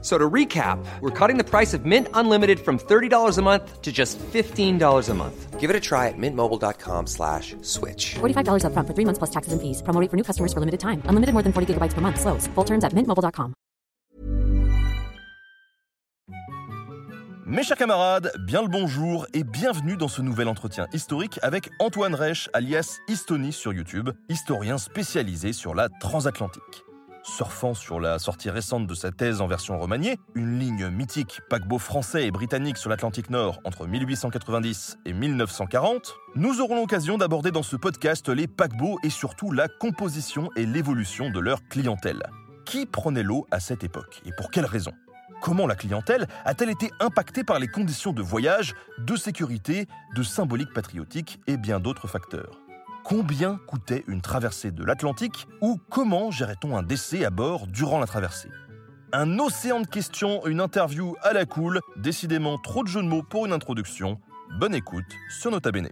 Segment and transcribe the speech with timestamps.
[0.00, 3.90] So to recap, we're cutting the price of Mint Unlimited from $30 a month to
[3.90, 5.58] just $15 a month.
[5.58, 8.14] Give it a try at mintmobile.com slash switch.
[8.20, 9.82] $45 upfront for three months plus taxes and fees.
[9.82, 11.02] Promo rate for new customers for limited time.
[11.06, 12.20] Unlimited more than 40 gigabytes per month.
[12.20, 12.46] Slows.
[12.54, 13.54] Full terms at mintmobile.com.
[17.50, 22.14] Mes chers camarades, bien le bonjour et bienvenue dans ce nouvel entretien historique avec Antoine
[22.14, 26.84] Reich, alias Histony sur YouTube, historien spécialisé sur la transatlantique.
[27.22, 31.78] Surfant sur la sortie récente de sa thèse en version remaniée, une ligne mythique paquebot
[31.78, 37.62] français et britannique sur l'Atlantique Nord entre 1890 et 1940, nous aurons l'occasion d'aborder dans
[37.62, 42.22] ce podcast les paquebots et surtout la composition et l'évolution de leur clientèle.
[42.64, 44.94] Qui prenait l'eau à cette époque et pour quelles raisons
[45.40, 50.72] Comment la clientèle a-t-elle été impactée par les conditions de voyage, de sécurité, de symbolique
[50.74, 52.60] patriotique et bien d'autres facteurs?
[53.08, 58.06] Combien coûtait une traversée de l'Atlantique ou comment gérait-on un décès à bord durant la
[58.06, 58.50] traversée?
[59.14, 63.22] Un océan de questions, une interview à la cool, décidément trop de jeux de mots
[63.22, 64.20] pour une introduction.
[64.60, 65.88] Bonne écoute sur Nota Bene.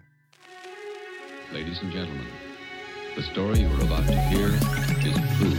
[1.55, 2.27] Ladies and gentlemen,
[3.17, 4.50] the story you are about to hear
[5.03, 5.56] is true.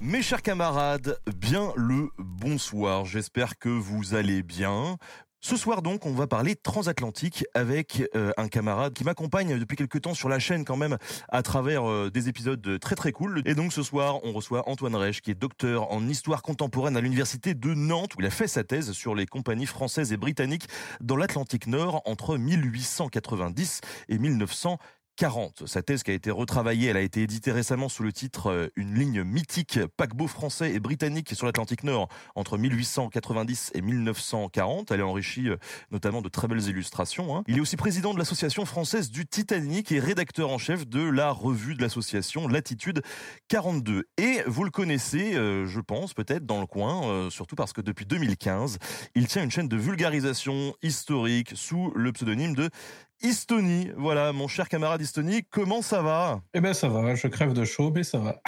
[0.00, 4.98] Mes chers camarades, bien le bonsoir, j'espère que vous allez bien.
[5.40, 10.00] Ce soir donc, on va parler transatlantique avec euh, un camarade qui m'accompagne depuis quelques
[10.00, 13.42] temps sur la chaîne quand même à travers euh, des épisodes très très cool.
[13.44, 17.00] Et donc ce soir, on reçoit Antoine Reich qui est docteur en histoire contemporaine à
[17.00, 20.66] l'université de Nantes où il a fait sa thèse sur les compagnies françaises et britanniques
[21.00, 24.78] dans l'Atlantique Nord entre 1890 et 1900.
[25.18, 25.66] 40.
[25.66, 28.68] Sa thèse qui a été retravaillée, elle a été éditée récemment sous le titre euh,
[28.76, 34.92] Une ligne mythique paquebot français et britannique sur l'Atlantique Nord entre 1890 et 1940.
[34.92, 35.56] Elle est enrichie euh,
[35.90, 37.36] notamment de très belles illustrations.
[37.36, 37.42] hein.
[37.48, 41.32] Il est aussi président de l'Association française du Titanic et rédacteur en chef de la
[41.32, 43.02] revue de l'association Latitude
[43.48, 44.04] 42.
[44.18, 48.06] Et vous le connaissez, euh, je pense, peut-être dans le coin, surtout parce que depuis
[48.06, 48.78] 2015,
[49.16, 52.70] il tient une chaîne de vulgarisation historique sous le pseudonyme de
[53.20, 53.90] Estonie.
[53.96, 56.40] Voilà, mon cher camarade Estonie, comment ça va?
[56.54, 58.40] Eh ben ça va, je crève de chaud, mais ça va.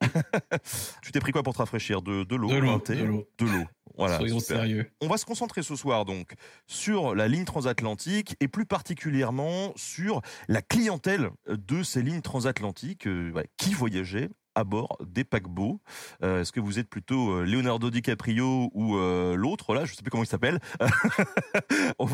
[1.02, 2.02] Tu t'es pris quoi pour te rafraîchir?
[2.02, 2.46] De, l'eau De l'eau,
[2.78, 3.28] de l'eau.
[3.38, 3.64] De l'eau.
[3.96, 4.58] Voilà, Soyons super.
[4.58, 4.90] sérieux.
[5.00, 6.34] On va se concentrer ce soir donc
[6.68, 13.32] sur la ligne transatlantique et plus particulièrement sur la clientèle de ces lignes transatlantiques euh,
[13.56, 14.28] qui voyageaient
[14.58, 15.80] à bord des paquebots.
[16.24, 19.72] Euh, Est-ce que vous êtes plutôt euh, Leonardo DiCaprio ou euh, l'autre?
[19.72, 20.58] Là Je ne sais plus comment il s'appelle.
[22.00, 22.08] on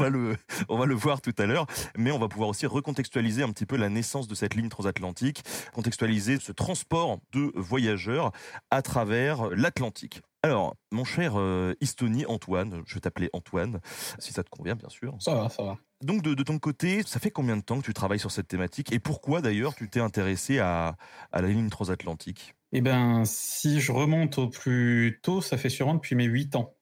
[0.68, 1.66] on va le voir tout à l'heure,
[1.96, 5.42] mais on va pouvoir aussi recontextualiser un petit peu la naissance de cette ligne transatlantique,
[5.72, 8.30] contextualiser ce transport de voyageurs
[8.70, 10.20] à travers l'Atlantique.
[10.44, 13.80] Alors, mon cher euh, Estonie Antoine, je vais t'appeler Antoine,
[14.18, 15.16] si ça te convient bien sûr.
[15.18, 15.78] Ça va, ça va.
[16.02, 18.46] Donc de, de ton côté, ça fait combien de temps que tu travailles sur cette
[18.46, 20.98] thématique et pourquoi d'ailleurs tu t'es intéressé à,
[21.32, 22.54] à la ligne transatlantique?
[22.72, 26.74] Eh ben, si je remonte au plus tôt, ça fait sûrement depuis mes 8 ans.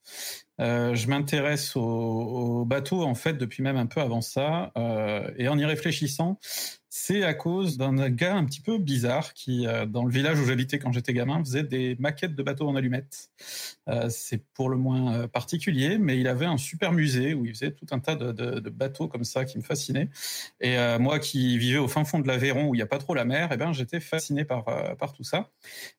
[0.59, 4.73] Euh, je m'intéresse aux, aux bateaux, en fait, depuis même un peu avant ça.
[4.77, 6.41] Euh, et en y réfléchissant,
[6.95, 10.45] c'est à cause d'un gars un petit peu bizarre qui, euh, dans le village où
[10.45, 13.31] j'habitais quand j'étais gamin, faisait des maquettes de bateaux en allumettes.
[13.89, 17.55] Euh, c'est pour le moins euh, particulier, mais il avait un super musée où il
[17.55, 20.11] faisait tout un tas de, bateaux comme ça qui me fascinaient.
[20.61, 23.15] Et moi qui vivais au fin fond de l'Aveyron où il n'y a pas trop
[23.15, 24.65] la mer, eh ben, j'étais fasciné par,
[24.99, 25.51] par tout ça.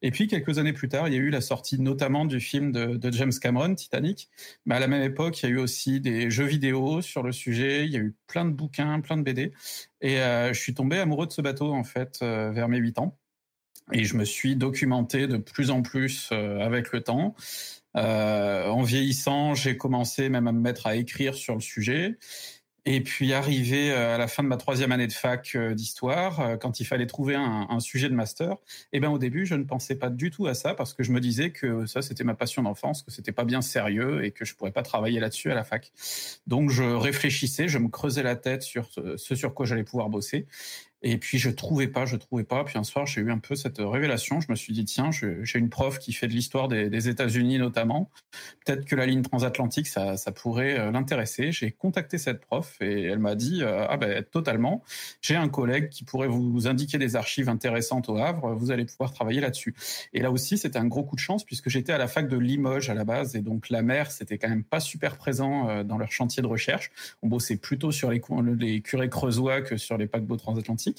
[0.03, 2.71] Et puis quelques années plus tard, il y a eu la sortie notamment du film
[2.71, 4.29] de, de James Cameron, Titanic.
[4.65, 7.31] Mais à la même époque, il y a eu aussi des jeux vidéo sur le
[7.31, 9.53] sujet, il y a eu plein de bouquins, plein de BD.
[10.01, 13.17] Et je suis tombé amoureux de ce bateau en fait euh, vers mes 8 ans.
[13.91, 17.35] Et je me suis documenté de plus en plus euh, avec le temps.
[17.95, 22.17] Euh, en vieillissant, j'ai commencé même à me mettre à écrire sur le sujet.
[22.85, 26.41] Et puis arrivé euh, à la fin de ma troisième année de fac euh, d'histoire,
[26.41, 28.57] euh, quand il fallait trouver un, sujet de master,
[28.91, 31.11] eh ben au début je ne pensais pas du tout à ça parce que je
[31.11, 34.45] me disais que ça c'était ma passion d'enfance, que c'était pas bien sérieux et que
[34.45, 35.91] je pourrais pas travailler là-dessus à la fac.
[36.45, 40.45] Donc je réfléchissais, je me creusais la tête sur ce sur quoi j'allais pouvoir bosser.
[41.05, 42.63] Et puis je trouvais pas, je trouvais pas.
[42.63, 44.39] Puis un soir, j'ai eu un peu cette révélation.
[44.39, 48.09] Je me suis dit tiens, j'ai une prof qui fait de l'histoire des, États-Unis notamment.
[48.65, 51.51] Peut-être que la ligne transatlantique, ça, pourrait euh, l'intéresser.
[51.51, 54.83] J'ai contacté cette prof et elle m'a dit euh, ah ben totalement.
[55.21, 58.53] J'ai un collègue qui pourrait vous indiquer des archives intéressantes au Havre.
[58.53, 59.75] Vous allez pouvoir travailler là-dessus.
[60.13, 62.37] Et là aussi, c'était un gros coup de chance puisque j'étais à la fac de
[62.37, 65.83] Limoges à la base et donc la mer, c'était quand même pas super présent euh,
[65.83, 66.91] dans leur chantier de recherche.
[67.21, 70.92] On bossait plutôt sur les curés creusois que sur les paquebots transatlantiques.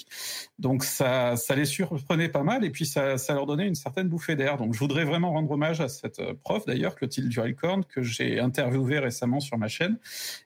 [0.58, 4.56] Donc ça, les surprenait pas mal et puis ça, leur donnait une certaine bouffée d'air.
[4.56, 8.99] Donc je voudrais vraiment rendre hommage à cette prof d'ailleurs, Clotilde Durelcorn, que j'ai interviewé
[8.99, 9.99] récemment sur ma chaîne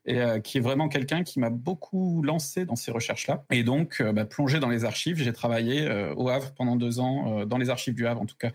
[0.07, 3.45] et qui est vraiment quelqu'un qui m'a beaucoup lancé dans ces recherches-là.
[3.51, 7.59] Et donc bah, plongé dans les archives, j'ai travaillé au Havre pendant deux ans, dans
[7.59, 8.51] les archives du Havre en tout cas,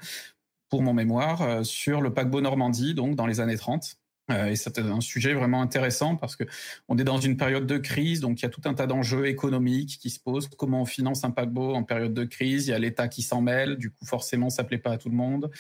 [0.70, 3.98] pour mon mémoire, sur le paquebot Normandie, donc dans les années 30.
[4.32, 6.46] Euh, et c'était un sujet vraiment intéressant parce que
[6.88, 9.28] on est dans une période de crise, donc il y a tout un tas d'enjeux
[9.28, 10.48] économiques qui se posent.
[10.58, 12.68] Comment on finance un paquebot en période de crise?
[12.68, 15.10] Il y a l'État qui s'en mêle, du coup forcément ça plaît pas à tout
[15.10, 15.52] le monde.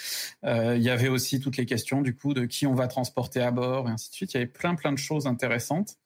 [0.46, 3.42] Euh, il y avait aussi toutes les questions du coup de qui on va transporter
[3.42, 4.34] à bord et ainsi de suite.
[4.34, 5.98] Il y avait plein plein de choses intéressantes.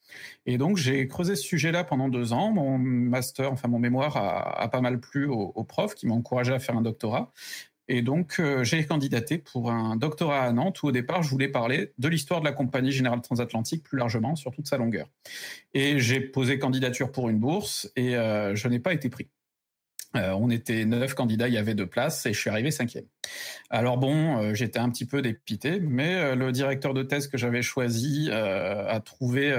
[0.47, 2.51] Et donc j'ai creusé ce sujet-là pendant deux ans.
[2.51, 6.59] Mon master, enfin mon mémoire a, pas mal plu aux profs qui m'ont encouragé à
[6.59, 7.31] faire un doctorat.
[7.89, 11.47] Et donc, euh, j'ai candidaté pour un doctorat à Nantes où au départ, je voulais
[11.47, 15.07] parler de l'histoire de la compagnie générale transatlantique plus largement, sur toute sa longueur.
[15.73, 19.29] Et j'ai posé candidature pour une bourse et euh, je n'ai pas été pris.
[20.15, 23.05] Euh, on était neuf candidats, il y avait deux places et je suis arrivé cinquième.
[23.69, 27.37] Alors bon, euh, j'étais un petit peu dépité, mais euh, le directeur de thèse que
[27.37, 29.53] j'avais choisi a trouvé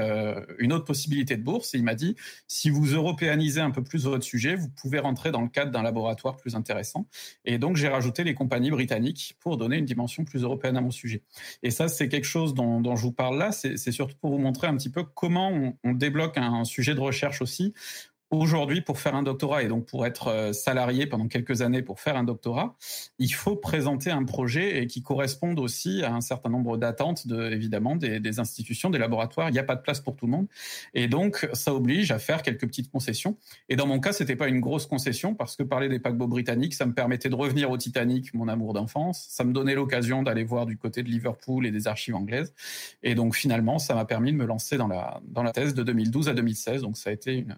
[0.59, 2.17] une autre possibilité de bourse et il m'a dit
[2.47, 5.83] si vous européanisez un peu plus votre sujet, vous pouvez rentrer dans le cadre d'un
[5.83, 7.06] laboratoire plus intéressant.
[7.45, 10.91] Et donc j'ai rajouté les compagnies britanniques pour donner une dimension plus européenne à mon
[10.91, 11.23] sujet.
[11.62, 13.53] Et ça, c'est quelque chose dont, je vous parle là.
[13.53, 17.00] C'est surtout pour vous montrer un petit peu comment on, on débloque un sujet de
[17.00, 17.75] recherche aussi
[18.30, 21.98] Aujourd'hui, pour faire un doctorat et donc pour être euh, salarié pendant quelques années pour
[21.98, 22.76] faire un doctorat,
[23.19, 27.50] il faut présenter un projet et qui corresponde aussi à un certain nombre d'attentes, de,
[27.50, 29.48] évidemment, des, des, institutions, des laboratoires.
[29.48, 30.46] Il n'y a pas de place pour tout le monde,
[30.92, 33.38] et donc ça oblige à faire quelques petites concessions.
[33.70, 36.75] Et dans mon cas, c'était pas une grosse concession parce que parler des paquebots britanniques,
[36.75, 39.25] ça me permettait de revenir au Titanic, mon amour d'enfance.
[39.30, 42.52] Ça me donnait l'occasion d'aller voir du côté de Liverpool et des archives anglaises.
[43.02, 45.82] Et donc finalement, ça m'a permis de me lancer dans la dans la thèse de
[45.82, 46.82] 2012 à 2016.
[46.82, 47.56] Donc ça a été une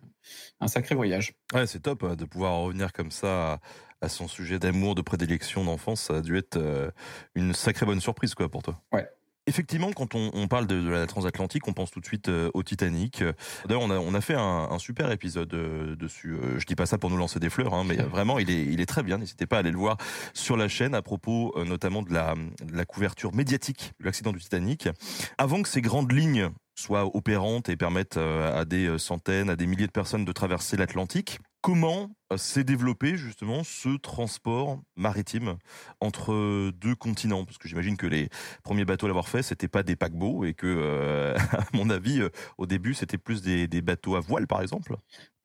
[0.61, 1.33] un sacré voyage.
[1.55, 3.61] Ouais, c'est top euh, de pouvoir revenir comme ça
[4.01, 6.03] à, son sujet d'amour, de prédilection d'enfance.
[6.03, 6.91] Ça a dû être euh,
[7.35, 8.81] une sacrée bonne surprise quoi pour toi.
[8.93, 9.09] Ouais.
[9.47, 13.25] Effectivement, quand on, parle de, la transatlantique, on pense tout de suite euh, au Titanic.
[13.67, 16.37] D'ailleurs, on a, on a fait un, super épisode dessus.
[16.57, 18.81] Je dis pas ça pour nous lancer des fleurs, hein, mais vraiment, il est, il
[18.81, 19.19] est très bien.
[19.19, 19.97] N'hésitez pas à aller le voir
[20.35, 24.39] sur la chaîne à propos notamment de la, de la couverture médiatique de l'accident du
[24.39, 24.89] Titanic.
[25.37, 29.57] Avant que ces grandes lignes soient opérantes et permettent euh, à des euh, centaines, à
[29.57, 31.39] des milliers de personnes de traverser l'Atlantique.
[31.61, 35.57] Comment euh, s'est développé justement ce transport maritime
[36.01, 37.45] entre deux continents?
[37.45, 38.31] Parce que j'imagine que les
[38.63, 42.23] premiers bateaux à l'avoir fait, c'était pas des paquebots et que, à mon avis,
[42.59, 44.97] au début, c'était plus des, des bateaux à voile, par exemple.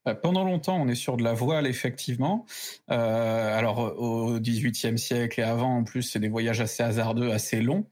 [0.07, 2.46] Euh, pendant longtemps, on est sur de la voile, effectivement.
[2.92, 7.62] Euh, alors, au XVIIIe siècle et avant, en plus, c'est des voyages assez hasardeux, assez
[7.62, 7.86] longs.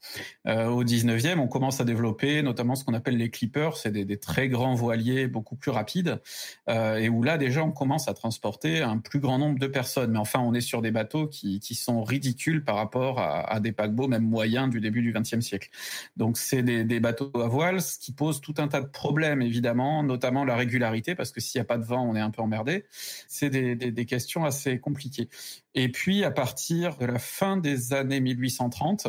[0.47, 4.17] Euh, au XIXe, on commence à développer notamment ce qu'on appelle les clippers, c'est des,
[4.17, 6.21] très grands voiliers beaucoup plus rapides,
[6.69, 10.11] et où là, déjà, on commence à transporter un plus grand nombre de personnes.
[10.11, 13.71] Mais enfin, on est sur des bateaux qui, sont ridicules par rapport à, à, des
[13.71, 15.69] paquebots, même moyens, du début du XXe siècle.
[16.15, 19.41] Donc, c'est des, des bateaux à voile, ce qui pose tout un tas de problèmes,
[19.41, 22.31] évidemment, notamment la régularité, parce que s'il n'y a pas de vent, on est un
[22.31, 22.85] peu emmerdé.
[23.27, 25.29] C'est des, des, questions assez compliquées.
[25.73, 29.07] Et puis, à partir de la fin des années 1830,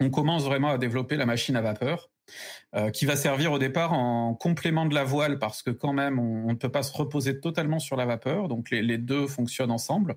[0.00, 2.10] on commence vraiment à développer la machine à vapeur.
[2.76, 6.18] Euh, qui va servir au départ en complément de la voile parce que quand même
[6.18, 10.16] on ne peut pas se reposer totalement sur la vapeur, donc les, deux fonctionnent ensemble.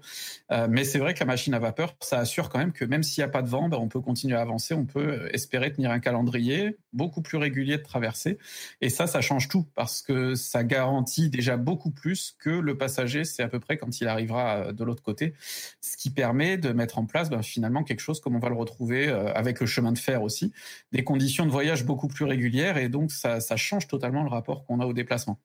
[0.51, 3.03] Euh, mais c'est vrai que la machine à vapeur, ça assure quand même que même
[3.03, 5.71] s'il n'y a pas de vent, ben, on peut continuer à avancer, on peut espérer
[5.71, 8.39] tenir un calendrier beaucoup plus régulier de traversée.
[8.81, 13.23] Et ça, ça change tout parce que ça garantit déjà beaucoup plus que le passager,
[13.23, 15.35] c'est à peu près quand il arrivera euh, de l'autre côté,
[15.79, 18.55] ce qui permet de mettre en place ben, finalement quelque chose comme on va le
[18.55, 20.51] retrouver euh, avec le chemin de fer aussi,
[20.91, 24.79] des conditions de voyage beaucoup plus régulières et donc ça, change totalement le rapport qu'on
[24.79, 25.39] a au déplacement.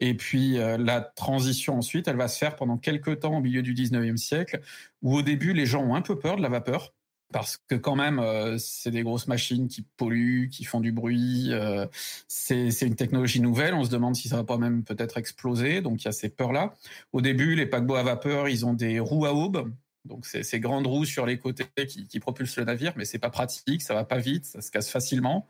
[0.00, 3.62] Et puis euh, la transition ensuite, elle va se faire pendant quelques temps au milieu
[3.62, 4.60] du 19e siècle,
[5.02, 6.92] où au début les gens ont un peu peur de la vapeur,
[7.34, 11.48] parce que quand même, euh, c'est des grosses machines qui polluent, qui font du bruit.
[11.50, 11.84] Euh,
[12.28, 13.74] c'est une technologie nouvelle.
[13.74, 15.80] On se demande si ça va pas même peut-être exploser.
[15.80, 16.74] Donc il y a ces peurs-là.
[17.12, 19.68] Au début, les paquebots à vapeur, ils ont des roues à aubes.
[20.04, 23.18] Donc c'est ces grandes roues sur les côtés qui, qui, propulsent le navire, mais c'est
[23.18, 25.48] pas pratique, ça va pas vite, ça se casse facilement.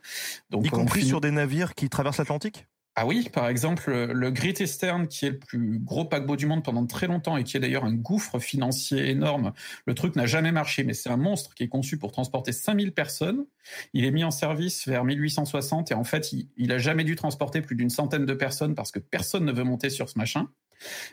[0.49, 2.67] Donc y compris sur des navires qui traversent l'Atlantique?
[2.97, 6.63] Ah oui, par exemple, le Great Eastern, qui est le plus gros paquebot du monde
[6.63, 9.51] pendant très longtemps et qui est d'ailleurs un gouffre financier énorme.
[9.85, 12.93] Le truc n'a jamais marché, mais c'est un monstre qui est conçu pour transporter 5000
[12.93, 13.47] personnes.
[13.91, 17.17] Il est mis en service vers 1860 et en fait, il, il a jamais dû
[17.17, 20.47] transporter plus d'une centaine de personnes parce que personne ne veut monter sur ce machin.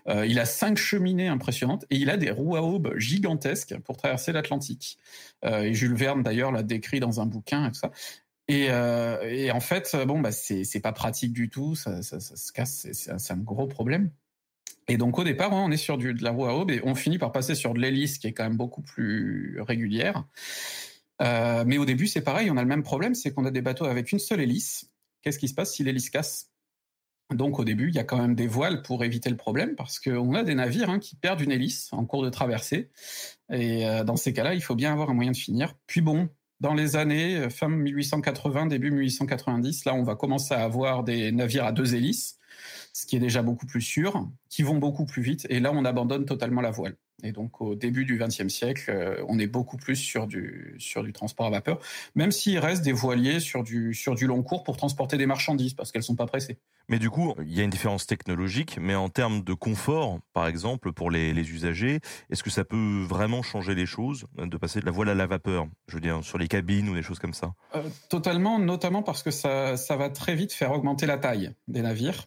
[0.09, 3.97] Euh, il a cinq cheminées impressionnantes et il a des roues à aubes gigantesques pour
[3.97, 4.99] traverser l'Atlantique.
[5.45, 7.91] Euh, et Jules Verne d'ailleurs l'a décrit dans un bouquin et tout ça.
[8.49, 13.33] Et, euh, en fait, bon, bah, c'est pas pratique du tout, ça, se casse, c'est
[13.33, 14.11] un gros problème.
[14.89, 17.19] Et donc au départ, on est sur de la roue à aube et on finit
[17.19, 20.25] par passer sur de l'hélice qui est quand même beaucoup plus régulière.
[21.21, 23.85] Mais au début, c'est pareil, on a le même problème, c'est qu'on a des bateaux
[23.85, 24.91] avec une seule hélice.
[25.23, 26.52] Qu'est-ce qui se passe si l'hélice casse?
[27.35, 29.99] Donc au début, il y a quand même des voiles pour éviter le problème, parce
[29.99, 32.91] qu'on a des navires hein, qui perdent une hélice en cours de traversée.
[33.51, 35.75] Et euh, dans ces cas-là, il faut bien avoir un moyen de finir.
[35.87, 36.29] Puis bon,
[36.61, 41.33] dans les années euh, fin 1880, début 1890, là, on va commencer à avoir des
[41.33, 42.39] navires à deux hélices,
[42.93, 45.47] ce qui est déjà beaucoup plus sûr, qui vont beaucoup plus vite.
[45.51, 46.97] Et là, on abandonne totalement la voile.
[47.23, 51.03] Et donc, au début du XXe siècle, euh, on est beaucoup plus sur du, sur
[51.03, 51.81] du transport à vapeur,
[52.15, 55.75] même s'il reste des voiliers sur du, sur du long cours pour transporter des marchandises,
[55.75, 56.59] parce qu'elles sont pas pressées.
[56.89, 60.47] Mais du coup, il y a une différence technologique, mais en termes de confort, par
[60.47, 62.01] exemple, pour les, les usagers,
[62.31, 65.27] est-ce que ça peut vraiment changer les choses, de passer de la voile à la
[65.27, 67.55] vapeur Je veux dire, sur les cabines ou des choses comme ça?
[67.75, 71.83] Euh, Totalement, notamment parce que ça, ça va très vite faire augmenter la taille des
[71.83, 72.27] navires.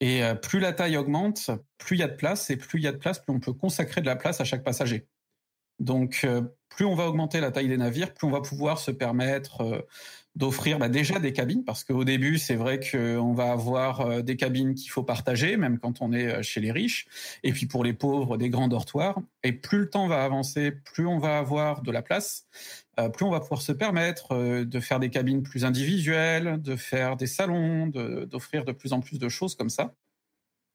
[0.00, 2.84] Et euh, plus la taille augmente, plus il y a de place, et plus il
[2.84, 5.06] y a de place, plus on peut consacrer de la place à chaque passager.
[5.78, 8.90] Donc, euh, plus on va augmenter la taille des navires, plus on va pouvoir se
[8.90, 9.80] permettre euh,
[10.34, 14.74] d'offrir bah, déjà des cabines, parce qu'au début, c'est vrai qu'on va avoir des cabines
[14.74, 17.06] qu'il faut partager, même quand on est chez les riches,
[17.42, 19.18] et puis pour les pauvres, des grands dortoirs.
[19.44, 22.46] Et plus le temps va avancer, plus on va avoir de la place,
[23.12, 27.26] plus on va pouvoir se permettre de faire des cabines plus individuelles, de faire des
[27.26, 29.94] salons, d'offrir de, plus en plus de choses comme ça.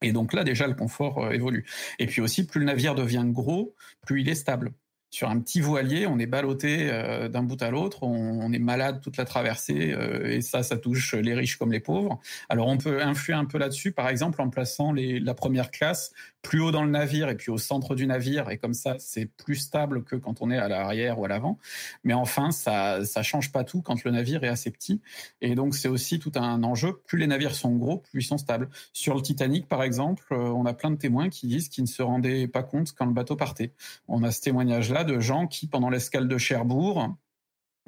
[0.02, 1.64] Et donc là, déjà, le confort évolue.
[1.98, 3.74] Et puis aussi, plus le navire devient gros,
[4.06, 4.72] plus il est stable
[5.12, 9.00] sur un petit voilier, on est ballotté euh, d'un bout à l'autre, on, est malade
[9.02, 12.18] toute la traversée, euh, et ça, ça touche les riches comme les pauvres.
[12.48, 16.12] Alors on peut influer un peu là-dessus, par exemple en plaçant les, la première classe
[16.42, 19.26] plus haut dans le navire et puis au centre du navire, et comme ça, c'est
[19.26, 21.58] plus stable que quand on est à l'arrière ou à l'avant.
[22.04, 25.00] Mais enfin, ça ça change pas tout quand le navire est assez petit,
[25.40, 27.00] et donc c'est aussi tout un enjeu.
[27.06, 28.68] Plus les navires sont gros, plus ils sont stables.
[28.92, 31.88] Sur le Titanic, par exemple, euh, on a plein de témoins qui disent qu'ils ne
[31.88, 33.72] se rendaient pas compte quand le bateau partait.
[34.08, 37.14] On a ce témoignage-là de gens qui, pendant l'escale de Cherbourg,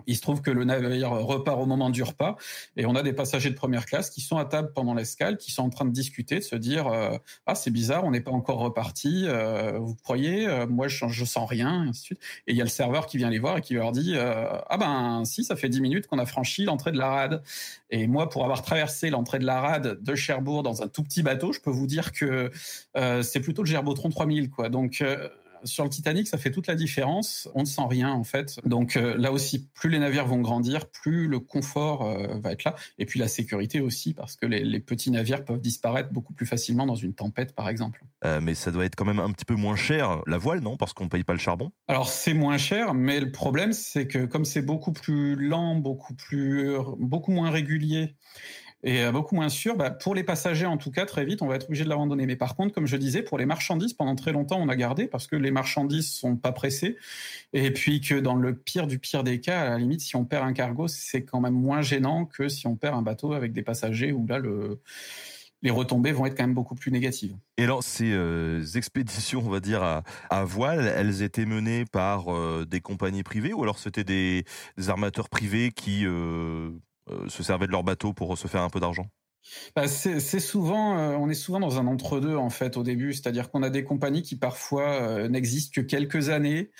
[0.06, 2.36] il se trouve que le navire repart au moment du repas
[2.76, 5.52] et on a des passagers de première classe qui sont à table pendant l'escale, qui
[5.52, 8.30] sont en train de discuter, de se dire euh, ah c'est bizarre, on n'est pas
[8.30, 12.20] encore reparti, euh, vous croyez euh, Moi je, je sens rien, et ainsi de suite.
[12.46, 14.76] Et il y a le serveur qui vient les voir et qui leur dit ah
[14.78, 17.42] ben si ça fait dix minutes qu'on a franchi l'entrée de la rade.
[17.90, 21.22] Et moi pour avoir traversé l'entrée de la rade de Cherbourg dans un tout petit
[21.22, 22.50] bateau, je peux vous dire que
[23.22, 24.68] c'est plutôt le Gerbotron 3000 quoi.
[24.68, 25.02] Donc
[25.64, 27.48] sur le Titanic, ça fait toute la différence.
[27.54, 28.60] On ne sent rien en fait.
[28.64, 32.64] Donc euh, là aussi, plus les navires vont grandir, plus le confort euh, va être
[32.64, 32.74] là.
[32.98, 36.84] Et puis la sécurité aussi, parce que les, petits navires peuvent disparaître beaucoup plus facilement
[36.84, 38.04] dans une tempête, par exemple.
[38.24, 40.76] Euh, mais ça doit être quand même un petit peu moins cher la voile, non?
[40.76, 41.72] Parce qu'on ne paye pas le charbon?
[41.88, 46.14] Alors c'est moins cher, mais le problème c'est que comme c'est beaucoup plus lent, beaucoup
[46.14, 48.16] plus, beaucoup moins régulier
[48.84, 49.76] et euh, beaucoup moins sûr.
[49.76, 52.26] Bah, pour les passagers, en tout cas, très vite, on va être obligé de l'abandonner.
[52.26, 55.06] Mais par contre, comme je disais, pour les marchandises, pendant très longtemps, on a gardé
[55.06, 56.96] parce que les marchandises sont pas pressées.
[57.54, 60.26] Et puis que dans le pire du pire des cas, à la limite, si on
[60.26, 63.52] perd un cargo, c'est quand même moins gênant que si on perd un bateau avec
[63.52, 64.80] des passagers où là, le
[65.62, 67.34] les retombées vont être quand même beaucoup plus négatives.
[67.56, 72.66] Et alors, ces euh, expéditions, on va dire, à, voile, elles étaient menées par euh,
[72.68, 74.44] des compagnies privées ou alors c'était des,
[74.88, 76.04] armateurs privés qui
[77.28, 79.06] se servaient de leur bateau pour se faire un peu d'argent
[79.76, 83.50] bah, c'est souvent, euh, on est souvent dans un entre-deux en fait au début, c'est-à-dire
[83.50, 86.70] qu'on a des compagnies qui parfois euh, n'existent que quelques années,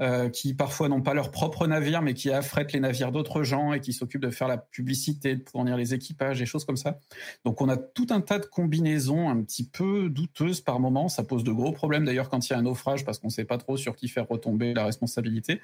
[0.00, 3.72] euh, qui parfois n'ont pas leur propre navire, mais qui affrètent les navires d'autres gens
[3.72, 6.98] et qui s'occupent de faire la publicité, de fournir les équipages, des choses comme ça.
[7.44, 11.08] Donc on a tout un tas de combinaisons un petit peu douteuses par moment.
[11.08, 13.32] Ça pose de gros problèmes d'ailleurs quand il y a un naufrage parce qu'on ne
[13.32, 15.60] sait pas trop sur qui faire retomber la responsabilité.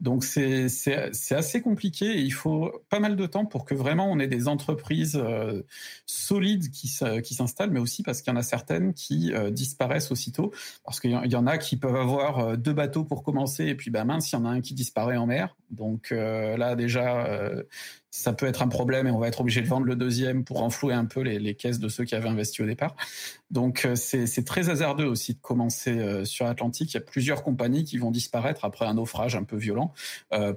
[0.00, 4.10] Donc c'est c'est assez compliqué et il faut pas mal de temps pour que vraiment
[4.10, 5.20] on ait des entreprises
[6.12, 10.52] solides qui, s'installent, mais aussi parce qu'il y en a certaines qui euh, disparaissent aussitôt,
[10.84, 13.90] parce qu'il y en a qui peuvent avoir euh, deux bateaux pour commencer, et puis
[13.90, 15.56] bah mince, il y en a un qui disparaît en mer.
[15.72, 17.26] Donc euh, là déjà,
[18.10, 20.62] ça peut être un problème et on va être obligé de vendre le deuxième pour
[20.62, 22.94] enflouer un peu les, caisses de ceux qui avaient investi au départ.
[23.50, 26.92] Donc c'est très hasardeux aussi de commencer sur Atlantique.
[26.92, 29.92] Il y a plusieurs compagnies qui vont disparaître après un naufrage un peu violent.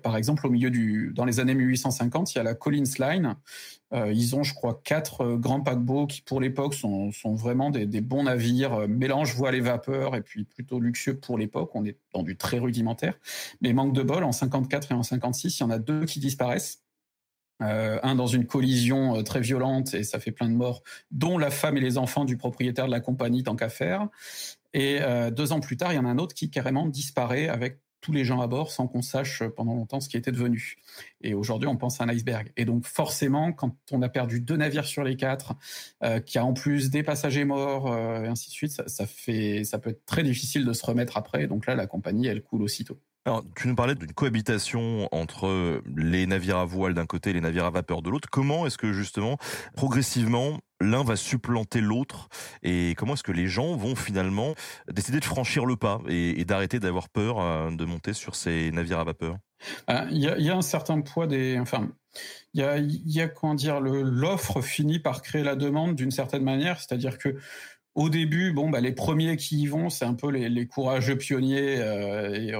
[0.03, 3.35] par exemple, au milieu du, dans les années 1850, il y a la Collins Line
[3.93, 8.01] euh, ils ont, je crois, quatre euh, grands paquebots qui, pour l'époque, sont, vraiment des,
[8.01, 11.71] bons navires, euh, mélange voile et vapeur, et puis plutôt luxueux pour l'époque.
[11.75, 13.13] On est dans du très rudimentaire.
[13.61, 16.19] Mais manque de bol, en 54 et en 56, il y en a deux qui
[16.19, 16.81] disparaissent.
[17.61, 21.77] un dans une collision très violente et ça fait plein de morts, dont la femme
[21.77, 24.09] et les enfants du propriétaire de la compagnie tant qu'à faire.
[24.73, 24.99] Et
[25.31, 28.11] deux ans plus tard, il y en a un autre qui carrément disparaît avec tous
[28.11, 30.77] les gens à bord sans qu'on sache pendant longtemps ce qui était devenu.
[31.21, 32.51] Et aujourd'hui, on pense à un iceberg.
[32.55, 35.55] Et donc, forcément, quand on a perdu deux navires sur les quatre,
[36.03, 39.63] euh, qui a en plus des passagers morts, euh, et ainsi de suite, ça, fait,
[39.63, 41.47] ça peut être très difficile de se remettre après.
[41.47, 42.99] Donc là, la compagnie, elle coule aussitôt.
[43.27, 47.41] Alors, tu nous parlais d'une cohabitation entre les navires à voile d'un côté et les
[47.41, 48.29] navires à vapeur de l'autre.
[48.29, 49.39] Comment est-ce que justement,
[49.75, 52.29] progressivement, l'un va supplanter l'autre
[52.61, 54.53] et comment est-ce que les gens vont finalement
[54.91, 58.99] décider de franchir le pas et, d'arrêter d'avoir peur euh, de monter sur ces navires
[58.99, 59.37] à vapeur?
[59.89, 61.89] Euh, Il y, a un certain poids des, enfin,
[62.53, 66.43] il y a, y a comment dire, l'offre finit par créer la demande d'une certaine
[66.43, 67.37] manière, c'est-à-dire que
[67.95, 71.17] au début, bon, bah, les premiers qui y vont, c'est un peu les, les courageux
[71.17, 72.53] pionniers euh, et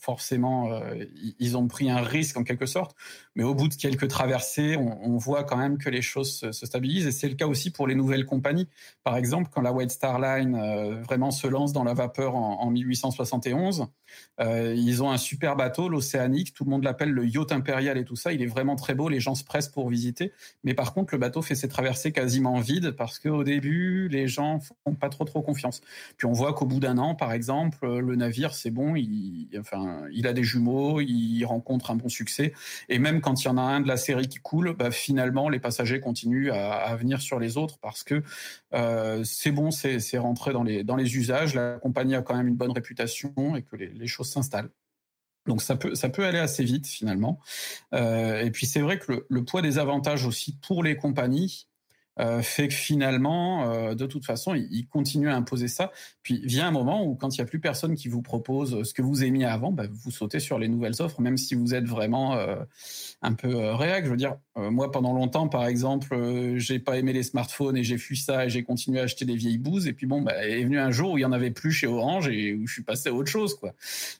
[0.00, 1.04] forcément, euh,
[1.38, 2.96] ils ont pris un risque en quelque sorte.
[3.36, 6.52] Mais au bout de quelques traversées, on, on voit quand même que les choses se,
[6.52, 8.68] se stabilisent et c'est le cas aussi pour les nouvelles compagnies.
[9.04, 12.62] Par exemple, quand la White Star Line euh, vraiment se lance dans la vapeur en,
[12.62, 13.86] en 1871,
[14.40, 16.54] euh, ils ont un super bateau, l'Océanique.
[16.54, 18.32] Tout le monde l'appelle le yacht impérial et tout ça.
[18.32, 19.08] Il est vraiment très beau.
[19.08, 20.32] Les gens se pressent pour visiter.
[20.64, 24.60] Mais par contre, le bateau fait ses traversées quasiment vides parce qu'au début, les gens
[24.84, 25.80] font pas trop trop confiance.
[26.16, 28.96] Puis on voit qu'au bout d'un an, par exemple, le navire, c'est bon.
[28.96, 31.00] Il, enfin, il a des jumeaux.
[31.00, 32.52] Il rencontre un bon succès.
[32.88, 35.48] Et même quand il y en a un de la série qui coule, bah, finalement,
[35.48, 38.22] les passagers continuent à, à, venir sur les autres parce que
[38.72, 41.54] euh, c'est bon, c'est rentré dans les dans les usages.
[41.54, 44.70] La compagnie a quand même une bonne réputation et que les les choses s'installent.
[45.46, 47.40] Donc ça peut, ça peut aller assez vite finalement.
[47.94, 51.68] Euh, et puis c'est vrai que le, le, poids des avantages aussi pour les compagnies,
[52.18, 55.92] euh, fait que finalement, euh, de toute façon, il, il, continue à imposer ça.
[56.22, 58.92] Puis vient un moment où, quand il n'y a plus personne qui vous propose ce
[58.92, 61.86] que vous aimiez avant, bah, vous sautez sur les nouvelles offres, même si vous êtes
[61.86, 62.56] vraiment euh,
[63.22, 64.04] un peu euh, réac.
[64.04, 67.76] Je veux dire, euh, moi, pendant longtemps, par exemple, euh, j'ai pas aimé les smartphones
[67.76, 69.86] et j'ai fui ça et j'ai continué à acheter des vieilles bouses.
[69.86, 71.86] Et puis bon, bah, est venu un jour où il y en avait plus chez
[71.86, 73.72] Orange et où je suis passé à autre chose, quoi.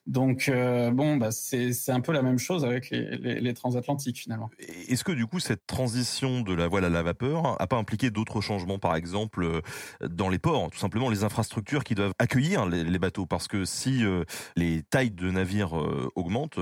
[0.07, 4.51] Donc bon, bah, c'est un peu la même chose avec les, les, transatlantiques finalement.
[4.89, 8.11] Est-ce que du coup cette transition de la voile à la vapeur a pas impliqué
[8.11, 9.61] d'autres changements, par exemple, euh,
[10.09, 13.27] dans les ports, tout simplement les infrastructures qui doivent accueillir les, bateaux.
[13.27, 14.25] Parce que si euh,
[14.57, 16.59] les tailles de navires euh, augmentent,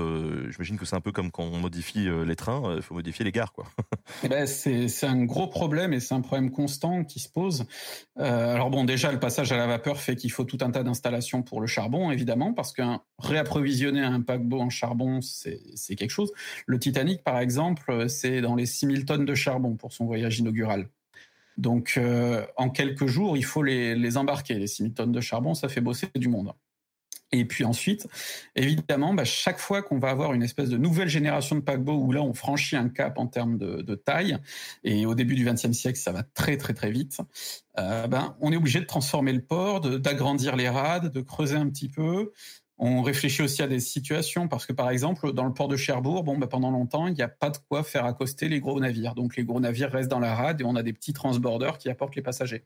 [0.49, 3.31] j'imagine que c'est un peu comme quand on modifie les trains, il faut modifier les
[3.31, 3.53] gares.
[3.53, 3.65] Quoi.
[4.23, 7.65] Eh ben, c'est un gros problème et c'est un problème constant qui se pose.
[8.17, 11.43] Alors bon, déjà, le passage à la vapeur fait qu'il faut tout un tas d'installations
[11.43, 16.31] pour le charbon, évidemment, parce qu'un réapprovisionner un paquebot en charbon, c'est quelque chose.
[16.65, 20.87] Le Titanic, par exemple, c'est dans les 6000 tonnes de charbon pour son voyage inaugural.
[21.59, 24.53] Donc, euh, en quelques jours, il faut les, embarquer.
[24.53, 26.53] Les 6000 tonnes de charbon, ça fait bosser du monde.
[27.33, 28.07] Et puis ensuite,
[28.55, 32.11] évidemment, bah, chaque fois qu'on va avoir une espèce de nouvelle génération de paquebots où
[32.11, 34.37] là on franchit un cap en termes de, de taille,
[34.83, 37.19] et au début du XXe siècle ça va très très très vite,
[37.77, 41.69] euh, ben, on est obligé de transformer le port, d'agrandir les rades, de creuser un
[41.69, 42.31] petit peu.
[42.79, 46.23] On réfléchit aussi à des situations parce que par exemple dans le port de Cherbourg,
[46.23, 49.15] bon, bah, pendant longtemps il n'y a pas de quoi faire accoster les gros navires,
[49.15, 51.89] donc les gros navires restent dans la rade et on a des petits transborders qui
[51.89, 52.63] apportent les passagers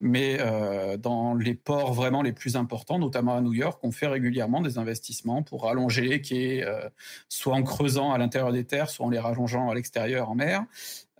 [0.00, 4.06] mais euh, dans les ports vraiment les plus importants, notamment à New York, on fait
[4.06, 6.88] régulièrement des investissements pour allonger les quais, euh,
[7.28, 10.64] soit en creusant à l'intérieur des terres, soit en les rallongeant à l'extérieur en mer.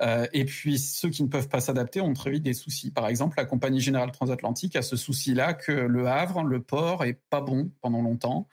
[0.01, 2.91] Euh, et puis ceux qui ne peuvent pas s'adapter ont très vite des soucis.
[2.91, 7.19] Par exemple, la compagnie générale transatlantique a ce souci-là que le Havre, le port, est
[7.31, 8.49] pas bon pendant longtemps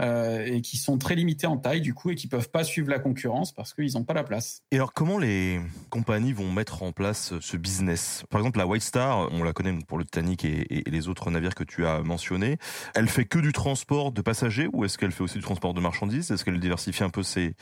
[0.00, 2.90] euh, et qui sont très limités en taille du coup et qui peuvent pas suivre
[2.90, 4.62] la concurrence parce qu'ils n'ont pas la place.
[4.70, 8.24] Et alors comment les compagnies vont mettre en place ce business?
[8.30, 11.54] Par exemple, la White Star, on la connaît pour le Titanic et, les autres navires
[11.54, 12.58] que tu as mentionnés.
[12.94, 15.80] Elle fait que du transport de passagers ou est-ce qu'elle fait aussi du transport de
[15.80, 16.30] marchandises?
[16.30, 17.54] Est-ce qu'elle diversifie un peu ses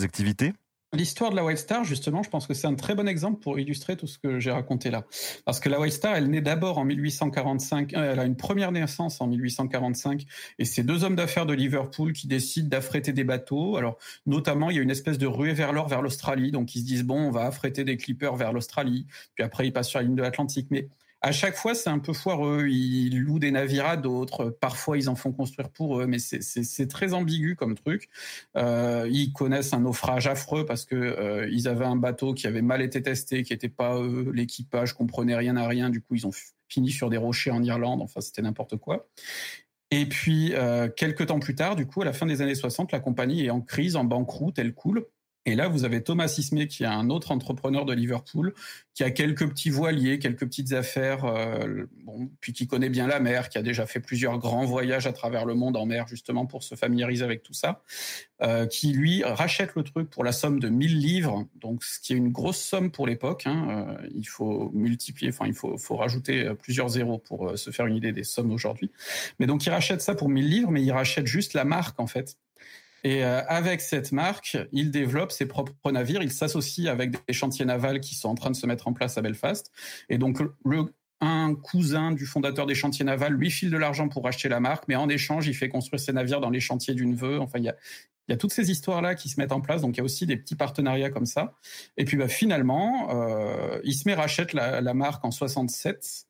[0.00, 0.52] activités?
[0.94, 3.58] L'histoire de la White Star, justement, je pense que c'est un très bon exemple pour
[3.58, 5.04] illustrer tout ce que j'ai raconté là.
[5.44, 8.70] Parce que la White Star, elle naît d'abord en 1845, euh, elle a une première
[8.70, 10.24] naissance en 1845,
[10.58, 13.76] et c'est deux hommes d'affaires de Liverpool qui décident d'affréter des bateaux.
[13.76, 16.80] Alors, notamment, il y a une espèce de ruée vers l'or vers l'Australie, donc ils
[16.80, 19.98] se disent, bon, on va affréter des clippers vers l'Australie, puis après ils passent sur
[19.98, 20.68] la ligne de l'Atlantique.
[20.70, 20.88] Mais
[21.24, 22.66] à chaque fois, c'est un peu foireux.
[22.68, 24.50] Ils louent des navires à d'autres.
[24.50, 28.10] Parfois, ils en font construire pour eux, mais c'est très ambigu comme truc.
[28.58, 32.60] Euh, ils connaissent un naufrage affreux parce que euh, ils avaient un bateau qui avait
[32.60, 34.32] mal été testé, qui n'était pas eux.
[34.34, 35.88] L'équipage comprenait rien à rien.
[35.88, 36.32] Du coup, ils ont
[36.68, 38.02] fini sur des rochers en Irlande.
[38.02, 39.08] Enfin, c'était n'importe quoi.
[39.90, 42.92] Et puis, euh, quelques temps plus tard, du coup, à la fin des années 60,
[42.92, 45.06] la compagnie est en crise, en banqueroute, elle coule.
[45.46, 48.54] Et là, vous avez Thomas Ismay, qui est un autre entrepreneur de Liverpool,
[48.94, 53.20] qui a quelques petits voiliers, quelques petites affaires, euh, bon, puis qui connaît bien la
[53.20, 56.46] mer, qui a déjà fait plusieurs grands voyages à travers le monde en mer, justement,
[56.46, 57.82] pour se familiariser avec tout ça,
[58.42, 62.12] euh, qui, lui, rachète le truc pour la somme de 1000 livres, donc ce qui
[62.12, 63.42] est une grosse somme pour l'époque.
[63.46, 67.56] Hein, euh, il faut multiplier, enfin, il faut, faut rajouter euh, plusieurs zéros pour euh,
[67.56, 68.90] se faire une idée des sommes aujourd'hui.
[69.38, 72.06] Mais donc, il rachète ça pour 1000 livres, mais il rachète juste la marque, en
[72.06, 72.36] fait.
[73.04, 76.22] Et euh, avec cette marque, il développe ses propres navires.
[76.22, 79.18] Il s'associe avec des chantiers navals qui sont en train de se mettre en place
[79.18, 79.70] à Belfast.
[80.08, 80.86] Et donc, le,
[81.20, 84.84] un cousin du fondateur des chantiers navals lui file de l'argent pour acheter la marque,
[84.88, 87.38] mais en échange, il fait construire ses navires dans les chantiers du neveu.
[87.40, 87.76] Enfin, il y a,
[88.28, 90.26] y a toutes ces histoires-là qui se mettent en place, donc il y a aussi
[90.26, 91.54] des petits partenariats comme ça.
[91.96, 96.26] Et puis bah, finalement, euh, met rachète la, la marque en 67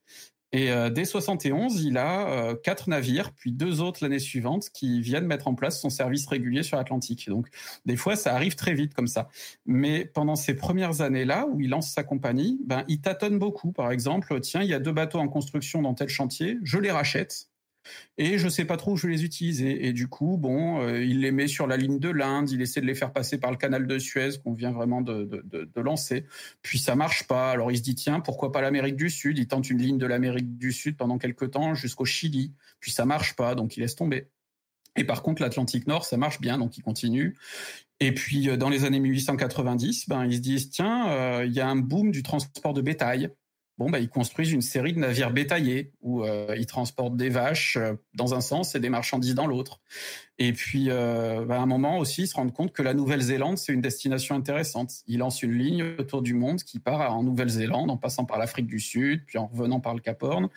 [0.54, 5.00] et euh, dès 71, il a euh, quatre navires, puis deux autres l'année suivante, qui
[5.00, 7.28] viennent mettre en place son service régulier sur l'Atlantique.
[7.28, 7.48] Donc,
[7.86, 9.28] des fois, ça arrive très vite comme ça.
[9.66, 13.72] Mais pendant ces premières années-là, où il lance sa compagnie, ben, il tâtonne beaucoup.
[13.72, 16.92] Par exemple, tiens, il y a deux bateaux en construction dans tel chantier, je les
[16.92, 17.48] rachète
[18.18, 19.86] et je sais pas trop où je vais les utiliser.
[19.86, 22.80] Et du coup, bon, euh, il les met sur la ligne de l'Inde, il essaie
[22.80, 25.44] de les faire passer par le canal de Suez qu'on vient vraiment de,
[25.76, 26.24] lancer.
[26.62, 27.50] Puis ça marche pas.
[27.50, 29.38] Alors il se dit tiens, pourquoi pas l'Amérique du Sud?
[29.38, 32.52] Il tente une ligne de l'Amérique du Sud pendant quelques temps jusqu'au Chili.
[32.80, 34.28] Puis ça marche pas, donc il laisse tomber.
[34.96, 37.36] Et par contre, l'Atlantique Nord, ça marche bien, donc il continue.
[38.00, 41.60] Et puis, euh, dans les années 1890, ben, ils se disent, tiens, euh, il y
[41.60, 43.30] a un boom du transport de bétail
[43.78, 47.76] bon, bah, ils construisent une série de navires bétaillés où euh, ils transportent des vaches
[47.76, 49.80] euh, dans un sens et des marchandises dans l'autre.
[50.38, 53.58] Et puis, euh, bah, à un moment aussi, ils se rendent compte que la Nouvelle-Zélande,
[53.58, 54.92] c'est une destination intéressante.
[55.06, 58.66] Ils lancent une ligne autour du monde qui part en Nouvelle-Zélande, en passant par l'Afrique
[58.66, 60.48] du Sud, puis en revenant par le Cap Horn.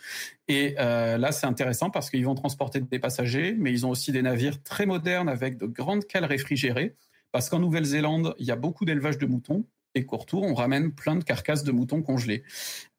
[0.48, 4.22] Et là, c'est intéressant parce qu'ils vont transporter des passagers, mais ils ont aussi des
[4.22, 6.96] navires très modernes avec de grandes cales réfrigérées.
[7.32, 9.66] Parce qu'en Nouvelle-Zélande, il y a beaucoup d'élevage de moutons
[9.98, 12.44] et courtour, on ramène plein de carcasses de moutons congelés.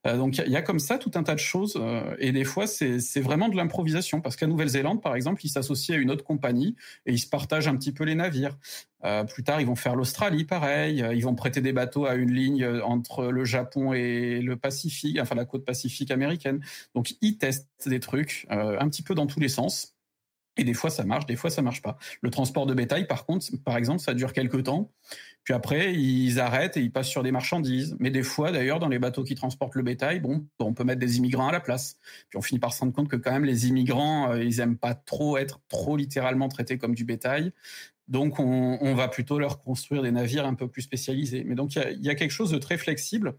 [0.07, 2.45] Euh, donc il y, a comme ça tout un tas de choses euh, et des
[2.45, 6.23] fois c'est vraiment de l'improvisation parce qu'à Nouvelle-Zélande par exemple ils s'associent à une autre
[6.23, 8.57] compagnie et ils se partagent un petit peu les navires.
[9.05, 12.33] Euh, plus tard ils vont faire l'Australie pareil, ils vont prêter des bateaux à une
[12.33, 16.61] ligne entre le Japon et le Pacifique, enfin la côte pacifique américaine.
[16.95, 19.98] Donc ils testent des trucs un petit peu dans tous les sens.
[20.59, 21.97] Et des fois, ça marche, des fois, ça marche pas.
[22.21, 24.91] Le transport de bétail, par contre, par exemple, ça dure quelques temps.
[25.45, 27.97] Puis après, ils arrêtent et ils passent sur des marchandises.
[28.01, 31.01] Mais des fois, d'ailleurs, dans les bateaux qui transportent le bétail, bon, on peut mettre
[31.01, 31.97] des immigrants à la place.
[32.29, 34.77] Puis on finit par se rendre compte que quand même, les immigrants, euh, ils aiment
[34.77, 37.53] pas trop être trop littéralement traités comme du bétail.
[38.09, 41.45] Donc, on, va plutôt leur construire des navires un peu plus spécialisés.
[41.45, 43.35] Mais donc, il y, y a, quelque chose de très flexible.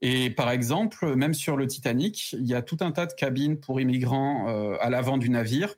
[0.00, 3.60] Et par exemple, même sur le Titanic, il y a tout un tas de cabines
[3.60, 5.74] pour immigrants euh, à l'avant du navire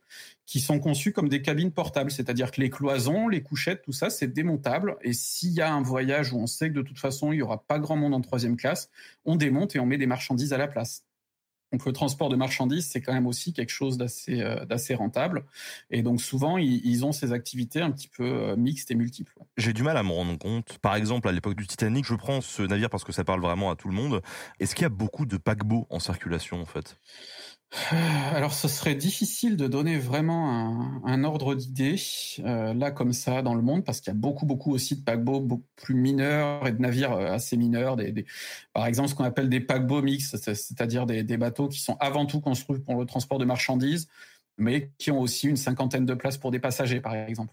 [0.49, 4.09] qui sont conçues comme des cabines portables, c'est-à-dire que les cloisons, les couchettes, tout ça,
[4.09, 4.97] c'est démontable.
[5.03, 7.43] Et s'il y a un voyage où on sait que de toute façon, il y
[7.43, 8.89] aura pas grand monde en troisième classe,
[9.27, 11.05] on démonte et on met des marchandises à la place.
[11.71, 15.45] Donc le transport de marchandises, c'est quand même aussi quelque chose d'assez euh, d'assez rentable.
[15.91, 19.35] Et donc souvent, ils, ils, ont ces activités un petit peu euh, mixtes et multiples.
[19.59, 20.79] J'ai du mal à me rendre compte.
[20.79, 23.71] Par exemple, à l'époque du Titanic, je prends ce navire parce que ça parle vraiment
[23.71, 24.23] à tout le monde.
[24.61, 26.97] Est-ce qu'il y a beaucoup de paquebots en circulation en fait?
[28.33, 31.97] Alors, ce serait difficile de donner vraiment un, ordre d'idée
[32.39, 35.05] euh, là comme ça dans le monde, parce qu'il y a beaucoup, beaucoup aussi de
[35.05, 37.97] paquebots beaucoup plus mineurs et de navires euh, assez mineurs.
[38.73, 42.41] Par exemple, ce qu'on appelle des paquebots mixtes, c'est-à-dire des, bateaux qui sont avant tout
[42.41, 44.09] construits pour le transport de marchandises,
[44.57, 47.53] mais qui ont aussi une cinquantaine de places pour des passagers, par exemple.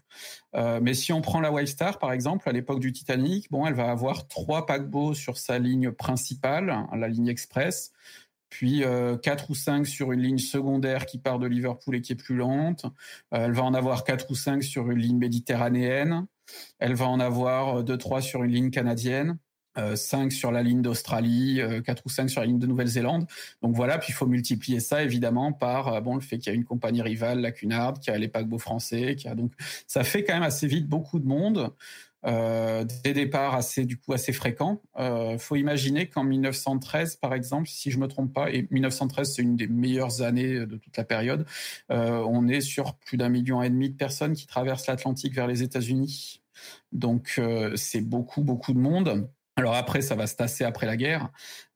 [0.54, 3.66] Euh, mais si on prend la White Star, par exemple, à l'époque du Titanic, bon,
[3.66, 7.92] elle va avoir trois paquebots sur sa ligne principale, la ligne express
[8.48, 12.12] puis euh, 4 ou 5 sur une ligne secondaire qui part de Liverpool et qui
[12.12, 12.84] est plus lente.
[13.34, 16.26] Euh, elle va en avoir 4 ou 5 sur une ligne méditerranéenne.
[16.78, 19.38] Elle va en avoir 2-3 sur une ligne canadienne.
[19.78, 23.26] Euh, 5 sur la ligne d'Australie, euh, 4 ou 5 sur la ligne de Nouvelle-Zélande.
[23.60, 26.56] Donc voilà, puis il faut multiplier ça évidemment par euh, bon le fait qu'il y
[26.56, 29.52] a une compagnie rivale, la Cunard, qui a les paquebots français, qui a donc
[29.86, 31.72] ça fait quand même assez vite beaucoup de monde.
[32.24, 34.80] Euh, des départs assez du coup assez fréquents.
[34.98, 39.42] Euh, faut imaginer qu'en 1913, par exemple, si je me trompe pas, et 1913 c'est
[39.42, 41.46] une des meilleures années de toute la période,
[41.92, 45.46] euh, on est sur plus d'un million et demi de personnes qui traversent l'Atlantique vers
[45.46, 46.42] les États-Unis.
[46.92, 49.30] Donc euh, c'est beaucoup beaucoup de monde.
[49.56, 51.30] Alors après, ça va se tasser après la guerre,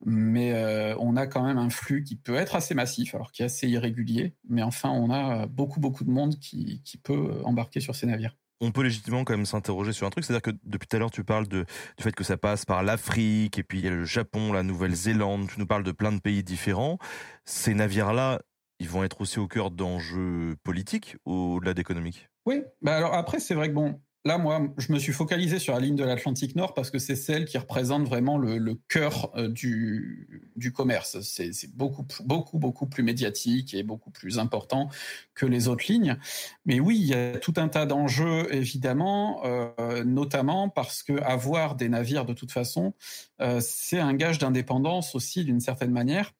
[0.05, 0.53] mais
[0.99, 3.69] on a quand même un flux qui peut être assez massif, alors qui est assez
[3.69, 4.35] irrégulier.
[4.51, 8.37] Mais enfin, on a beaucoup beaucoup de monde qui, qui peut embarquer sur ces navires
[8.61, 11.11] on peut légitimement quand même s'interroger sur un truc, c'est-à-dire que depuis tout à l'heure
[11.11, 11.65] tu parles du
[11.99, 15.49] fait que ça passe par l'Afrique et puis il y a le Japon, la Nouvelle-Zélande,
[15.49, 16.99] tu nous parles de plein de pays différents.
[17.45, 18.41] Ces navires-là,
[18.79, 22.29] ils vont être aussi au cœur d'enjeux politiques au-delà d'économiques?
[22.47, 25.75] Oui, bah alors après c'est vrai que bon, là, moi, je me suis focalisé sur
[25.75, 29.49] la ligne de l'Atlantique Nord parce que c'est celle qui représente vraiment le, cœur euh,
[29.49, 31.21] du, du commerce.
[31.23, 34.89] C'est beaucoup, beaucoup, beaucoup plus médiatique et beaucoup plus important
[35.35, 36.19] que les autres lignes.
[36.67, 41.77] Mais oui, il y a tout un tas d'enjeux, évidemment, euh, notamment parce que avoir
[41.77, 42.95] des navires, de toute façon,
[43.41, 46.33] euh, c'est un gage d'indépendance aussi, d'une certaine manière.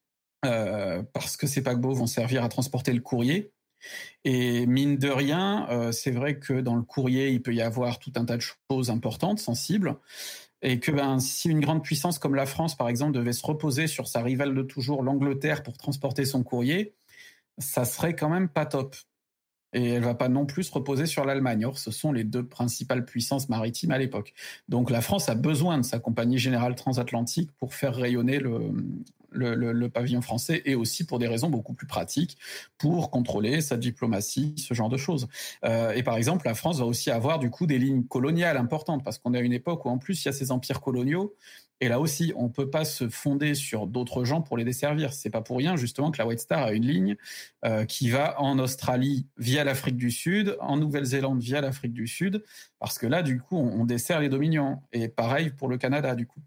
[1.13, 3.51] Parce que ces paquebots vont servir à transporter le courrier,
[4.23, 7.99] et mine de rien, euh, c'est vrai que dans le courrier, il peut y avoir
[7.99, 9.97] tout un tas de choses importantes, sensibles,
[10.61, 13.87] et que ben, si une grande puissance comme la France, par exemple, devait se reposer
[13.87, 16.93] sur sa rivale de toujours, l'Angleterre, pour transporter son courrier,
[17.57, 18.95] ça serait quand même pas top.
[19.73, 21.65] Et elle va pas non plus se reposer sur l'Allemagne.
[21.65, 24.33] Or, ce sont les deux principales puissances maritimes à l'époque.
[24.67, 28.73] Donc la France a besoin de sa compagnie générale transatlantique pour faire rayonner le,
[29.31, 32.37] le, pavillon français et aussi pour des raisons beaucoup plus pratiques,
[32.77, 35.27] pour contrôler sa diplomatie, ce genre de choses.
[35.65, 39.03] Euh, et par exemple, la France va aussi avoir du coup des lignes coloniales importantes
[39.03, 41.35] parce qu'on est à une époque où en plus il y a ces empires coloniaux.
[41.83, 45.13] Et là aussi, on peut pas se fonder sur d'autres gens pour les desservir.
[45.13, 47.15] C'est pas pour rien justement que la White Star a une ligne
[47.65, 52.43] euh, qui va en Australie via l'Afrique du Sud, en Nouvelle-Zélande via l'Afrique du Sud,
[52.77, 54.83] parce que là, du coup, on, on dessert les dominions.
[54.93, 56.41] Et pareil pour le Canada, du coup.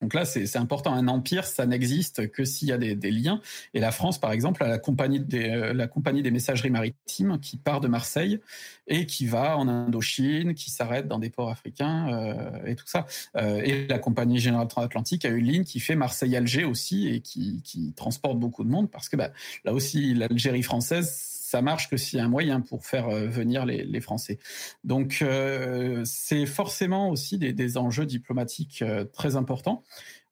[0.00, 0.94] Donc là, c'est important.
[0.94, 3.40] Un empire, ça n'existe que s'il y a des, liens.
[3.74, 7.38] Et la France, par exemple, a la compagnie, des, euh, la compagnie des messageries maritimes
[7.40, 8.38] qui part de Marseille
[8.86, 13.06] et qui va en Indochine, qui s'arrête dans des ports africains euh, et tout ça.
[13.36, 17.60] Euh, et la compagnie générale transatlantique a une ligne qui fait Marseille-Alger aussi et qui,
[17.64, 19.30] qui, transporte beaucoup de monde parce que bah,
[19.64, 23.26] là aussi, l'Algérie française ça marche que s'il y a un moyen pour faire euh,
[23.26, 24.38] venir les, Français.
[24.84, 29.82] Donc euh, c'est forcément aussi des, enjeux diplomatiques euh, très importants.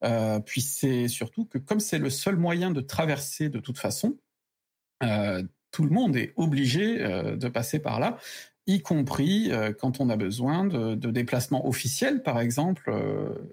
[0.04, 4.18] Euh, puis c'est surtout que comme c'est le seul moyen de traverser de toute façon,
[5.00, 8.18] tout le monde est obligé de passer par là
[8.66, 12.90] y compris quand on a besoin de, déplacements officiels, par exemple,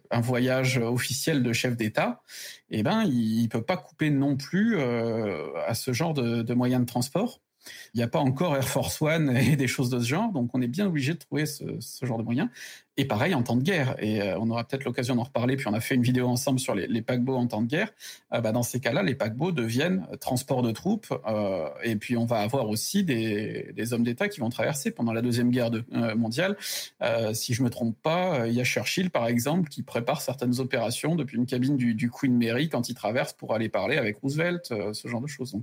[0.10, 2.24] un voyage officiel de chef d'État,
[2.70, 6.82] eh ben, il, ne peut pas couper non plus à ce genre de, de moyens
[6.82, 7.43] de transport.
[7.94, 10.50] Il n'y a pas encore Air Force One et des choses de ce genre, donc
[10.54, 12.50] on est bien obligé de trouver ce, ce genre de moyens.
[12.96, 15.68] Et pareil en temps de guerre, et euh, on aura peut-être l'occasion d'en reparler, puis
[15.68, 17.92] on a fait une vidéo ensemble sur les, paquebots en temps de guerre.
[18.34, 22.26] Euh, bah, dans ces cas-là, les paquebots deviennent transport de troupes, euh, et puis on
[22.26, 26.56] va avoir aussi des, hommes d'État qui vont traverser pendant la Deuxième Guerre euh, mondiale.
[27.02, 30.60] Euh, si je me trompe pas, il y a Churchill, par exemple, qui prépare certaines
[30.60, 34.72] opérations depuis une cabine du, Queen Mary quand il traverse pour aller parler avec Roosevelt,
[34.94, 35.56] ce genre de choses.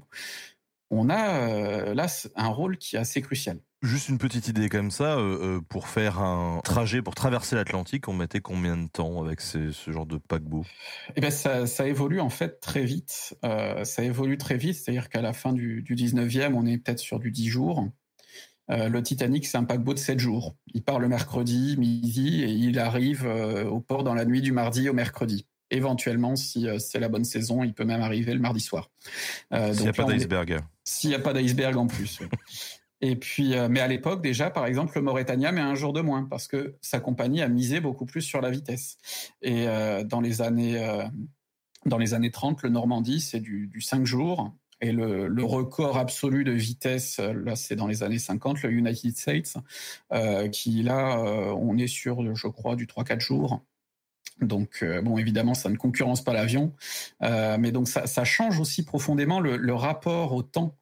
[0.91, 3.59] On a euh, là un rôle qui est assez crucial.
[3.83, 8.13] Juste une petite idée comme ça, euh, pour faire un trajet, pour traverser l'Atlantique, on
[8.13, 10.67] mettait combien de temps avec ces, ce genre de paquebot?
[11.17, 13.39] Eh ben ça, ça, évolue en fait très vite.
[13.43, 16.99] Euh, ça évolue très vite, c'est-à-dire qu'à la fin du, du 19e, on est peut-être
[16.99, 17.89] sur du 10 jours.
[18.71, 20.57] Euh, le Titanic, c'est un paquebot de 7 jours.
[20.75, 24.53] Il part le mercredi midi et il arrive euh, au port dans la nuit du
[24.53, 28.41] mardi au mercredi éventuellement, si euh, c'est la bonne saison, il peut même arriver le
[28.41, 28.91] mardi soir.
[29.53, 30.59] Euh, S'il n'y a pas d'iceberg.
[30.85, 32.21] S'il n'y a pas d'iceberg en plus.
[33.03, 36.03] Et puis, euh, mais à l'époque, déjà, par exemple, le Mauritania met un jour de
[36.03, 38.99] moins parce que sa compagnie a misé beaucoup plus sur la vitesse.
[39.41, 40.79] Et euh, dans les années,
[41.87, 44.53] dans les années 30, le Normandie, c'est du, du 5 jours.
[44.83, 49.17] Et le, le, record absolu de vitesse, là, c'est dans les années 50, le United
[49.17, 49.57] States,
[50.53, 51.19] qui là,
[51.55, 53.63] on est sur, je crois, du 3-4 jours.
[54.41, 56.75] Donc, euh, bon, évidemment, ça ne concurrence pas l'avion,
[57.23, 60.77] euh, mais donc ça, change aussi profondément le, rapport au temps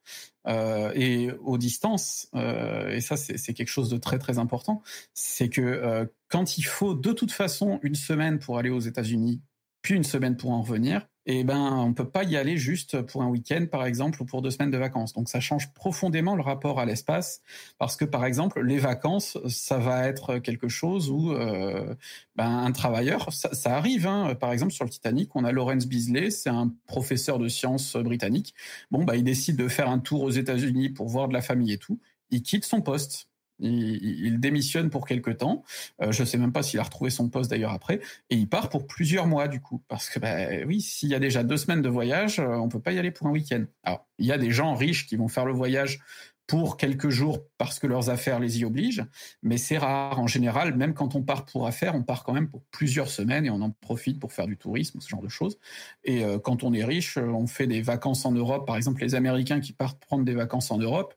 [0.47, 2.29] euh, et aux distances.
[2.35, 4.83] Et ça, c'est quelque chose de très très important.
[5.15, 9.41] C'est que quand il faut de toute façon une semaine pour aller aux États-Unis,
[9.83, 13.23] puis une semaine pour en revenir, eh ben, on peut pas y aller juste pour
[13.23, 15.13] un week-end, par exemple, ou pour deux semaines de vacances.
[15.13, 17.43] Donc, ça change profondément le rapport à l'espace,
[17.77, 21.95] parce que, par exemple, les vacances, ça va être quelque chose où euh,
[22.35, 24.07] ben, un travailleur, ça, arrive.
[24.07, 24.35] Hein.
[24.37, 28.55] Par exemple, sur le Titanic, on a Lawrence Beasley, c'est un professeur de sciences britannique.
[28.91, 31.73] Bon, bah, il décide de faire un tour aux États-Unis pour voir de la famille
[31.73, 32.01] et tout.
[32.31, 33.28] Il quitte son poste.
[33.61, 35.65] Il, démissionne pour quelque temps.
[36.01, 38.01] Euh, je ne sais même pas s'il a retrouvé son poste d'ailleurs après.
[38.31, 39.83] Et il part pour plusieurs mois du coup.
[39.89, 42.81] Parce que, bah, oui, s'il y a déjà deux semaines de voyage, euh, on peut
[42.81, 43.65] pas y aller pour un week-end.
[43.83, 46.01] Alors, il y a des gens riches qui vont faire le voyage
[46.49, 49.05] pour quelques jours parce que leurs affaires les y obligent,
[49.43, 50.19] mais c'est rare.
[50.19, 53.45] En général, même quand on part pour affaires, on part quand même pour plusieurs semaines
[53.45, 55.59] et on en profite pour faire du tourisme, ce genre de choses.
[56.05, 58.67] Et euh, quand on est riche, on fait des vacances en Europe.
[58.67, 61.15] Par exemple, les Américains qui partent prendre des vacances en Europe,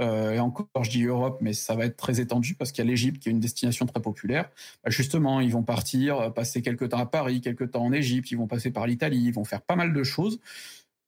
[0.00, 2.88] euh, et encore, je dis Europe, mais ça va être très étendu parce qu'il y
[2.88, 4.50] a l'Égypte qui est une destination très populaire.
[4.82, 8.36] Bah, justement, ils vont partir, passer quelques temps à Paris, quelques temps en Égypte, ils
[8.36, 10.40] vont passer par l'Italie, ils vont faire pas mal de choses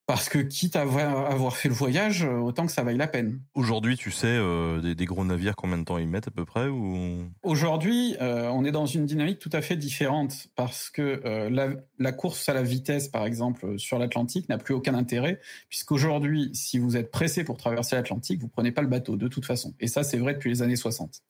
[0.07, 3.41] Parce que quitte à avoir fait le voyage, autant que ça vaille la peine.
[3.55, 6.69] Aujourd'hui, tu sais, euh, des, gros navires, combien de temps ils mettent à peu près
[6.69, 7.25] ou...
[7.43, 11.69] Aujourd'hui, euh, on est dans une dynamique tout à fait différente parce que euh, la,
[11.99, 15.41] la, course à la vitesse, par exemple, sur l'Atlantique n'a plus aucun intérêt
[15.71, 19.47] puisqu'aujourd'hui, si vous êtes pressé pour traverser l'Atlantique, vous prenez pas le bateau de toute
[19.47, 19.73] façon.
[19.81, 21.23] Et ça, c'est vrai depuis les années 60.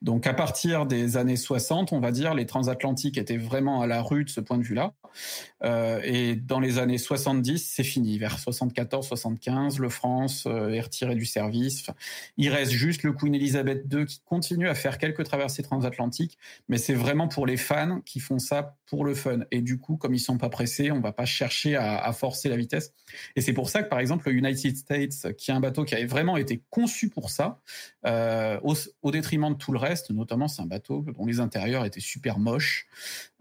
[0.00, 4.00] Donc, à partir des années 60, on va dire, les transatlantiques étaient vraiment à la
[4.00, 4.94] rue de ce point de vue-là.
[6.02, 11.24] et dans les années 70, c'est fini vers 74-75, le France euh, est retiré du
[11.24, 11.86] service.
[12.36, 16.78] il reste juste le Queen Elizabeth II qui continue à faire quelques traversées transatlantiques, mais
[16.78, 19.40] c'est vraiment pour les fans qui font ça pour le fun.
[19.50, 22.56] Et du coup, comme ils sont pas pressés, on va pas chercher à, forcer la
[22.56, 22.92] vitesse.
[23.34, 25.94] Et c'est pour ça que, par exemple, le United States, qui est un bateau qui
[25.94, 27.60] avait vraiment été conçu pour ça,
[28.06, 32.00] euh, au, détriment de tout le reste, notamment c'est un bateau dont les intérieurs étaient
[32.00, 32.86] super moches.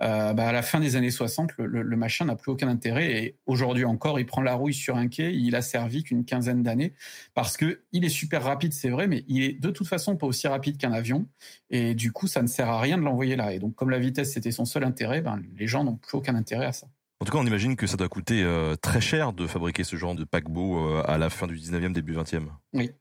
[0.02, 3.12] Euh, bah, à la fin des années 60, le, le machin n'a plus aucun intérêt
[3.12, 6.94] et aujourd'hui encore, il prend la sur un quai, il a servi qu'une quinzaine d'années
[7.34, 10.28] parce que il est super rapide, c'est vrai, mais il est de toute façon pas
[10.28, 11.28] aussi rapide qu'un avion
[11.70, 13.52] et du coup, ça ne sert à rien de l'envoyer là.
[13.52, 16.36] Et donc, comme la vitesse c'était son seul intérêt, ben, les gens n'ont plus aucun
[16.36, 16.88] intérêt à ça.
[17.24, 19.96] En tout cas, on imagine que ça doit coûter euh, très cher de fabriquer ce
[19.96, 22.48] genre de paquebot euh, à la fin du 19e, début 20e.
[22.74, 22.92] Oui.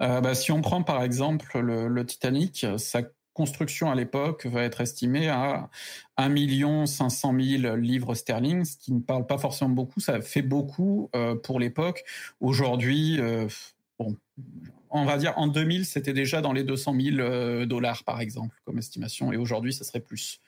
[0.00, 3.02] Euh, bah, si on prend par exemple le, le Titanic, ça
[3.38, 5.70] construction à l'époque va être estimée à
[6.16, 10.00] 1 500 000 livres sterling, ce qui ne parle pas forcément beaucoup.
[10.00, 12.02] Ça fait beaucoup euh, pour l'époque.
[12.40, 13.46] Aujourd'hui, euh,
[13.96, 14.16] bon,
[14.90, 18.56] on va dire en 2000, c'était déjà dans les 200 000 euh, dollars par exemple
[18.64, 20.40] comme estimation, et aujourd'hui, ça serait plus.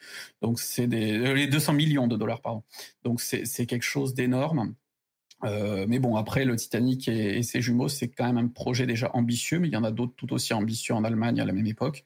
[0.42, 2.64] Donc c'est des les 200 millions de dollars pardon.
[3.05, 4.74] Donc c'est quelque chose d'énorme.
[5.44, 9.11] Euh, mais bon, après, le Titanic et, ses jumeaux, c'est quand même un projet déjà
[9.14, 11.66] ambitieux, mais il y en a d'autres tout aussi ambitieux en Allemagne à la même
[11.66, 12.05] époque.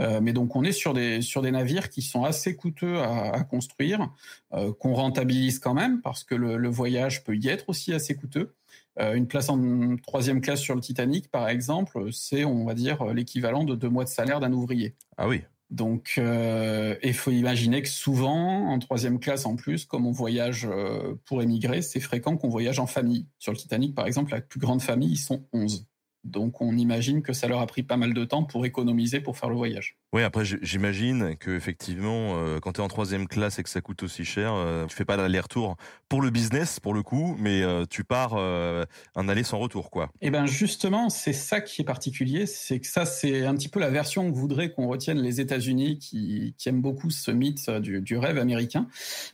[0.00, 3.44] Euh, mais donc, on est sur des, sur des navires qui sont assez coûteux à,
[3.44, 4.10] construire,
[4.52, 8.14] euh, qu'on rentabilise quand même, parce que le, le, voyage peut y être aussi assez
[8.14, 8.54] coûteux.
[9.00, 13.62] Une place en troisième classe sur le Titanic, par exemple, c'est, on va dire, l'équivalent
[13.62, 14.96] de deux mois de salaire d'un ouvrier.
[15.16, 15.42] Ah oui.
[15.70, 20.66] Donc, euh, il faut imaginer que souvent, en troisième classe en plus, comme on voyage
[20.70, 23.26] euh, pour émigrer, c'est fréquent qu'on voyage en famille.
[23.38, 25.86] Sur le Titanic, par exemple, la plus grande famille, ils sont 11.
[26.28, 29.36] Donc on imagine que ça leur a pris pas mal de temps pour économiser pour
[29.36, 29.96] faire le voyage.
[30.12, 33.80] Oui, après j'imagine que effectivement, euh, quand tu es en troisième classe et que ça
[33.80, 35.76] coûte aussi cher, euh, tu fais pas l'aller-retour
[36.08, 40.10] pour le business pour le coup, mais euh, tu pars un aller sans retour, quoi.
[40.20, 43.80] Eh ben justement, c'est ça qui est particulier, c'est que ça c'est un petit peu
[43.80, 48.18] la version que voudrait qu'on retienne les États-Unis qui, aiment beaucoup ce mythe du, du
[48.18, 48.88] rêve américain.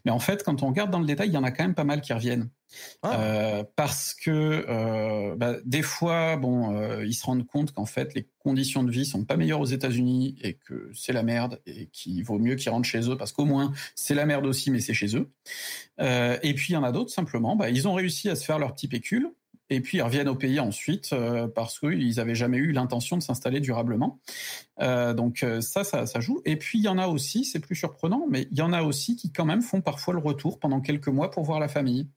[0.04, 1.74] Mais en fait, quand on regarde dans le détail, il y en a quand même
[1.74, 2.48] pas mal qui reviennent.
[3.02, 3.20] Ah.
[3.20, 8.14] Euh, parce que euh, bah, des fois, bon, euh, ils se rendent compte qu'en fait
[8.14, 11.88] les conditions de vie sont pas meilleures aux États-Unis et que c'est la merde et
[11.92, 14.80] qu'il vaut mieux qu'ils rentrent chez eux parce qu'au moins c'est la merde aussi, mais
[14.80, 15.30] c'est chez eux.
[15.98, 18.58] et puis il y en a d'autres simplement, bah, ils ont réussi à se faire
[18.58, 19.30] leur petit pécule
[19.70, 21.14] et puis ils reviennent au pays ensuite
[21.54, 24.20] parce qu'ils n'avaient jamais eu l'intention de s'installer durablement.
[24.78, 26.42] donc ça, ça, ça, joue.
[26.44, 28.82] Et puis il y en a aussi, c'est plus surprenant, mais il y en a
[28.82, 32.08] aussi qui quand même font parfois le retour pendant quelques mois pour voir la famille.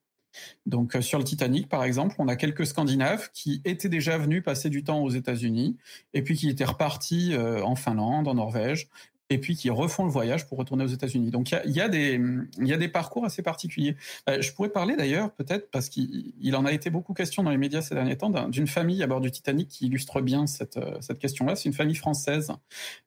[0.66, 4.44] Donc euh, sur le Titanic, par exemple, on a quelques Scandinaves qui étaient déjà venus
[4.44, 5.78] passer du temps aux États-Unis
[6.14, 8.90] et puis qui étaient repartis euh, en Finlande, en Norvège,
[9.30, 11.32] et puis qui refont le voyage pour retourner aux États-Unis.
[11.32, 13.96] Donc il y a, des, parcours assez particuliers.
[14.30, 17.58] Euh, je pourrais parler d'ailleurs, peut-être, parce qu'il en a été beaucoup question dans les
[17.58, 21.20] médias ces derniers temps, d'une famille à bord du Titanic qui illustre bien cette, cette
[21.20, 21.56] question-là.
[21.56, 22.52] C'est une famille française,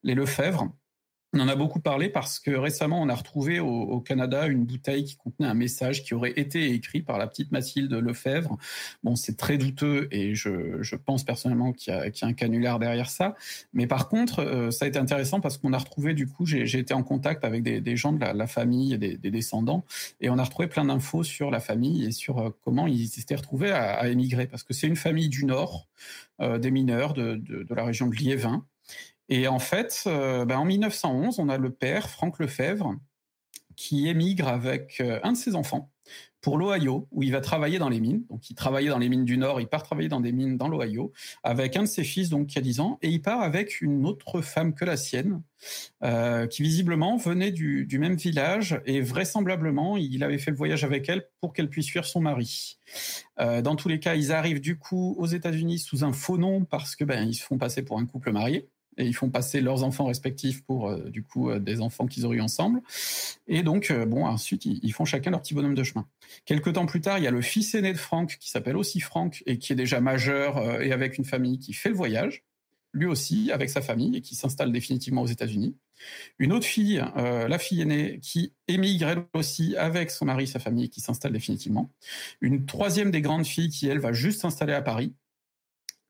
[0.02, 0.70] les Lefebvre.
[1.32, 5.04] On en a beaucoup parlé parce que récemment, on a retrouvé au, Canada une bouteille
[5.04, 8.58] qui contenait un message qui aurait été écrit par la petite Mathilde Lefebvre.
[9.04, 13.36] Bon, c'est très douteux et je, pense personnellement qu'il y, a un canular derrière ça.
[13.72, 16.78] Mais par contre, euh, ça a été intéressant parce qu'on a retrouvé, du coup, j'ai
[16.78, 19.84] été en contact avec des, gens de la, famille et des, descendants
[20.20, 23.36] et on a retrouvé plein d'infos sur la famille et sur euh, comment ils s'étaient
[23.36, 24.48] retrouvés à, émigrer.
[24.48, 25.86] Parce que c'est une famille du Nord,
[26.40, 28.64] euh, des mineurs de, de la région de Liévin.
[29.30, 32.96] Et en fait, euh, ben, en 1911, on a le père, Franck Lefebvre,
[33.76, 35.90] qui émigre avec euh, un de ses enfants
[36.40, 38.24] pour l'Ohio, où il va travailler dans les mines.
[38.28, 40.68] Donc, il travaillait dans les mines du Nord, il part travailler dans des mines dans
[40.68, 41.12] l'Ohio,
[41.44, 44.06] avec un de ses fils, donc qui a 10 ans, et il part avec une
[44.06, 45.42] autre femme que la sienne,
[46.02, 51.08] euh, qui visiblement venait du, même village, et vraisemblablement, il avait fait le voyage avec
[51.10, 52.78] elle pour qu'elle puisse fuir son mari.
[53.38, 56.96] Dans tous les cas, ils arrivent du coup aux États-Unis sous un faux nom parce
[56.96, 59.84] que ben ils se font passer pour un couple marié et ils font passer leurs
[59.84, 62.80] enfants respectifs pour euh, du coup euh, des enfants qu'ils auraient eu ensemble.
[63.46, 66.06] Et donc euh, bon ensuite ils, font chacun leur petit bonhomme de chemin.
[66.44, 69.00] Quelque temps plus tard, il y a le fils aîné de Franck qui s'appelle aussi
[69.00, 72.44] Franck et qui est déjà majeur et avec une famille qui fait le voyage.
[72.92, 75.76] lui aussi, avec sa famille, et qui s'installe définitivement aux États-Unis.
[76.40, 80.86] Une autre fille, la fille aînée, qui émigre elle aussi avec son mari, sa famille,
[80.86, 81.92] et qui s'installe définitivement.
[82.40, 85.14] Une troisième des grandes filles qui, elle, va juste s'installer à Paris.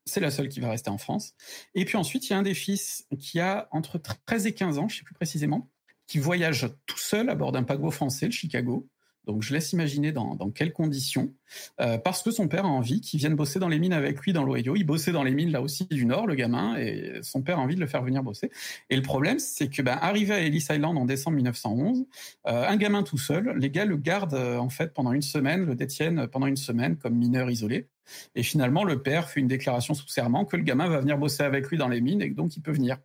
[0.05, 1.33] C'est la seule qui va rester en France.
[1.75, 4.77] Et puis ensuite, il y a un des fils qui a entre 13 et 15
[4.77, 5.69] ans, je sais plus précisément,
[6.07, 8.89] qui voyage tout seul à bord d'un paquebot français, le Chicago,
[9.25, 11.33] donc je laisse imaginer dans, quelles conditions,
[11.79, 14.33] euh, parce que son père a envie qu'il vienne bosser dans les mines avec lui
[14.33, 14.75] dans l'Ohio.
[14.75, 17.61] Il bossait dans les mines là aussi du Nord, le gamin, et son père a
[17.61, 18.49] envie de le faire venir bosser.
[18.89, 22.05] Et le problème, c'est que ben, arrivé à Ellis Island en décembre 1911,
[22.47, 25.65] euh, un gamin tout seul, les gars le gardent euh, en fait pendant une semaine,
[25.65, 27.87] le détiennent pendant une semaine comme mineur isolé.
[28.35, 31.43] Et finalement, le père fait une déclaration sous serment que le gamin va venir bosser
[31.43, 32.97] avec lui dans les mines et donc il peut venir.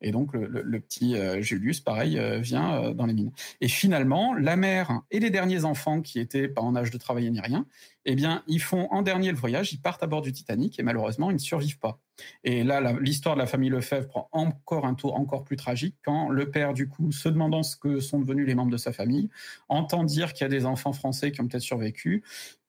[0.00, 3.32] Et donc le, petit euh, Julius, pareil, euh, vient euh, dans les mines.
[3.60, 7.30] Et finalement, la mère et les derniers enfants qui étaient pas en âge de travailler
[7.30, 7.66] ni rien,
[8.04, 10.82] eh bien, ils font en dernier le voyage, ils partent à bord du Titanic et
[10.82, 12.00] malheureusement, ils ne survivent pas.
[12.44, 16.28] Et là, l'histoire de la famille Lefebvre prend encore un tour encore plus tragique quand
[16.28, 19.30] le père, du coup, se demandant ce que sont devenus les membres de sa famille,
[19.68, 22.22] entend dire qu'il y a des enfants français qui ont peut-être survécu,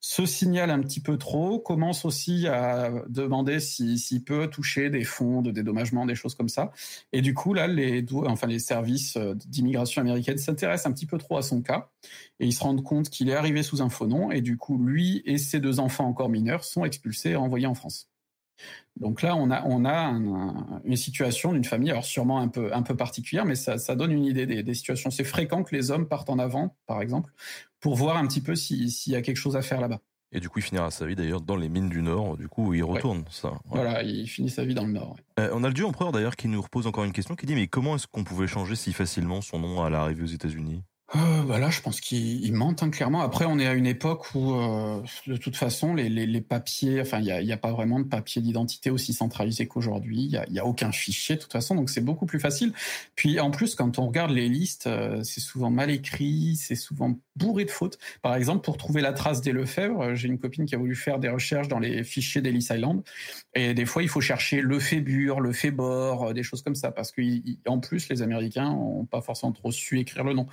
[0.04, 5.44] se signale un petit peu trop, commence aussi à demander s'il peut toucher des fonds
[5.44, 6.72] de dédommagement, des choses comme ça.
[7.14, 9.16] Et du coup, là, les, enfin, les services
[9.46, 11.90] d'immigration américaine s'intéressent un petit peu trop à son cas
[12.40, 14.80] et ils se rendent compte qu'il est arrivé sous un faux nom et du coup,
[14.84, 18.10] lui et ses deux enfants encore mineurs sont expulsés et envoyés en France.
[19.00, 20.12] Donc là, on a, on a
[20.84, 24.12] une situation d'une famille, alors sûrement un peu, un peu particulière, mais ça, ça donne
[24.12, 25.10] une idée des, des situations.
[25.10, 27.34] C'est fréquent que les hommes partent en avant, par exemple,
[27.80, 30.00] pour voir un petit peu s'il y a quelque chose à faire là-bas.
[30.34, 32.68] Et du coup, il finira sa vie d'ailleurs dans les mines du Nord, du coup,
[32.68, 33.26] où il retourne.
[33.30, 35.18] Ça, Voilà, il finit sa vie dans le Nord.
[35.40, 37.56] Euh, on a le dieu empereur d'ailleurs qui nous repose encore une question, qui dit
[37.56, 40.84] mais comment est-ce qu'on pouvait changer si facilement son nom à l'arrivée aux États-Unis?
[41.16, 43.22] Euh, bah là, je pense qu'il mente hein, clairement.
[43.22, 47.02] Après, on est à une époque où, euh, de toute façon, les, les, les papiers,
[47.02, 50.30] enfin, il n'y a, pas vraiment de papier d'identité aussi centralisé qu'aujourd'hui.
[50.32, 52.72] Il n'y a, aucun fichier, de toute façon, donc c'est beaucoup plus facile.
[53.16, 57.20] Puis, en plus, quand on regarde les listes, euh, c'est souvent mal écrit, c'est souvent
[57.36, 57.98] bourré de fautes.
[58.22, 61.20] Par exemple, pour trouver la trace des Lefebvre, j'ai une copine qui a voulu faire
[61.20, 63.04] des recherches dans les fichiers d'Ellis Island,
[63.54, 66.92] et des fois, il faut chercher le Fébure, le Fébor, euh, des choses comme ça,
[66.92, 70.48] parce qu'en plus, les Américains n'ont pas forcément trop su écrire le nom.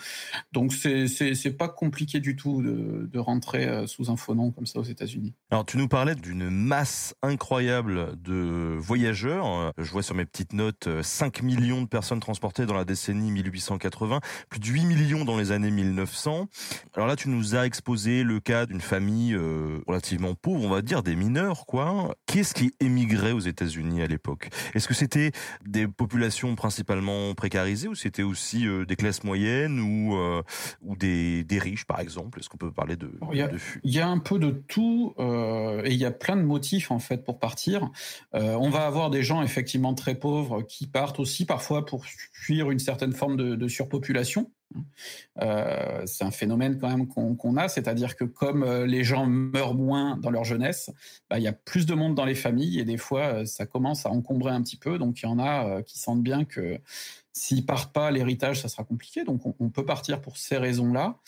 [0.52, 4.64] Donc c'est pas compliqué du tout de, de, rentrer euh, sous un faux nom comme
[4.64, 5.34] ça aux États-Unis.
[5.50, 9.72] Alors tu nous parlais d'une masse incroyable de voyageurs.
[9.76, 14.20] Je vois sur mes petites notes 5 millions de personnes transportées dans la décennie 1880,
[14.48, 16.46] plus de 8 millions dans les années 1900.
[16.94, 20.80] Alors là tu nous as exposé le cas d'une famille euh, relativement pauvre, on va
[20.80, 22.14] dire des mineurs quoi.
[22.26, 24.48] Qu'est-ce qui émigrait aux États-Unis à l'époque?
[24.74, 25.32] Est-ce que c'était
[25.66, 30.16] des populations principalement précarisées ou c'était aussi euh, des classes moyennes ou
[30.82, 33.50] ou des, des riches, par exemple Est-ce qu'on peut parler de Il y, a,
[33.84, 36.90] il y a un peu de tout euh, et il y a plein de motifs
[36.90, 37.90] en fait pour partir.
[38.34, 42.70] Euh, on va avoir des gens effectivement très pauvres qui partent aussi parfois pour fuir
[42.70, 44.50] une certaine forme de, de surpopulation.
[45.40, 49.74] Euh, c'est un phénomène quand même qu'on a, c'est-à-dire que comme euh, les gens meurent
[49.74, 50.90] moins dans leur jeunesse,
[51.30, 53.66] bah, il y a plus de monde dans les familles et des fois euh, ça
[53.66, 54.98] commence à encombrer un petit peu.
[54.98, 56.78] Donc il y en a qui sentent bien que
[57.38, 59.22] S'ils partent pas, l'héritage, ça sera compliqué.
[59.22, 61.18] Donc, on, peut partir pour ces raisons-là.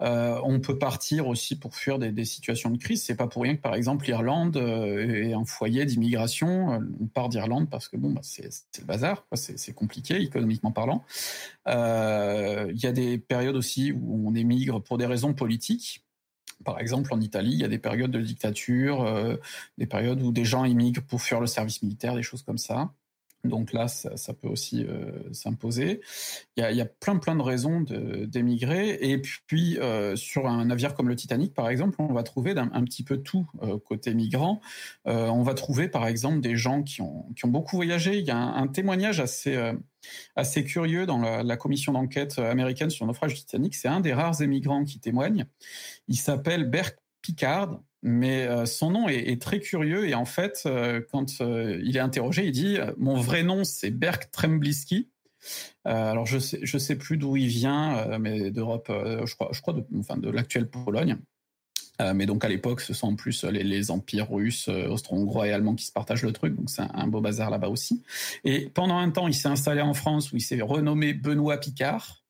[0.00, 3.02] Euh, on peut partir aussi pour fuir des, situations de crise.
[3.02, 6.74] C'est pas pour rien que, par exemple, l'Irlande euh, est un foyer d'immigration.
[6.74, 8.48] Euh, on part d'Irlande parce que bon, bah, c'est
[8.78, 11.04] le bazar, c'est compliqué économiquement parlant.
[11.66, 16.04] Il y a des périodes aussi où on émigre pour des raisons politiques.
[16.64, 19.04] Par exemple, en Italie, il y a des périodes de dictature,
[19.78, 22.92] des périodes où des gens immigrent pour fuir le service militaire, des choses comme ça.
[23.48, 26.00] Donc là, ça, peut aussi euh, s'imposer.
[26.56, 28.98] Il, y a, plein plein de raisons d'émigrer.
[29.00, 32.84] Et puis euh, sur un navire comme le Titanic, par exemple, on va trouver un,
[32.84, 34.60] petit peu tout euh, côté migrant.
[35.04, 38.18] on va trouver par exemple des gens qui ont, qui ont beaucoup voyagé.
[38.18, 39.56] Il y a un, témoignage assez
[40.36, 43.74] assez curieux dans la, commission d'enquête américaine sur le naufrage du Titanic.
[43.74, 45.46] C'est un des rares émigrants qui témoigne.
[46.08, 46.92] Il s'appelle Bert
[47.22, 51.96] Picard mais euh, son nom est, très curieux et en fait, euh, quand euh, il
[51.96, 55.10] est interrogé, il dit mon vrai nom c'est Berk Trembliski.
[55.84, 59.74] alors je sais je sais plus d'où il vient, mais d'Europe, je crois je crois
[59.74, 61.16] de, enfin de l'actuelle Pologne.
[62.14, 65.84] mais donc à l'époque, ce sont en plus les, empires russes, austro-hongrois et allemands qui
[65.84, 68.02] se partagent le truc, donc c'est un, un beau bazar là-bas aussi.
[68.44, 72.25] Et pendant un temps, il s'est installé en France où il s'est renommé Benoît Picard.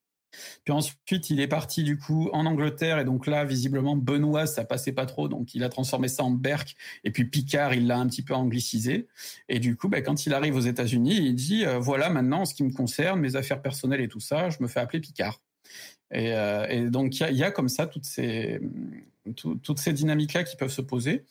[0.64, 4.64] Puis ensuite, il est parti du coup en Angleterre et donc là, visiblement, Benoît, ça
[4.64, 6.76] passait pas trop, donc il a transformé ça en Berk.
[7.04, 9.06] Et puis Picard, il l'a un petit peu anglicisé.
[9.48, 12.44] Et du coup, bah, quand il arrive aux États-Unis, il dit euh, voilà, maintenant, en
[12.44, 15.40] ce qui me concerne, mes affaires personnelles et tout ça, je me fais appeler Picard.
[16.12, 18.60] Et, euh, donc il y a, comme ça toutes ces
[19.34, 21.24] toutes ces dynamiques-là qui peuvent se poser.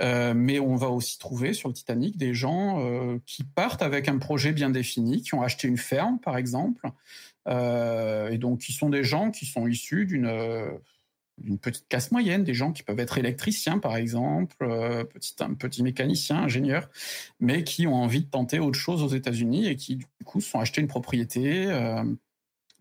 [0.00, 4.52] Mais on va aussi trouver sur le Titanic des gens qui partent avec un projet
[4.52, 6.88] bien défini, qui ont acheté une ferme par exemple,
[7.48, 10.28] et donc qui sont des gens qui sont issus d'une
[11.42, 15.54] une petite casse moyenne, des gens qui peuvent être électriciens par exemple, euh, petit, un
[15.54, 16.88] petit mécanicien, ingénieur,
[17.40, 20.60] mais qui ont envie de tenter autre chose aux États-Unis et qui du coup sont
[20.60, 21.66] achetés une propriété.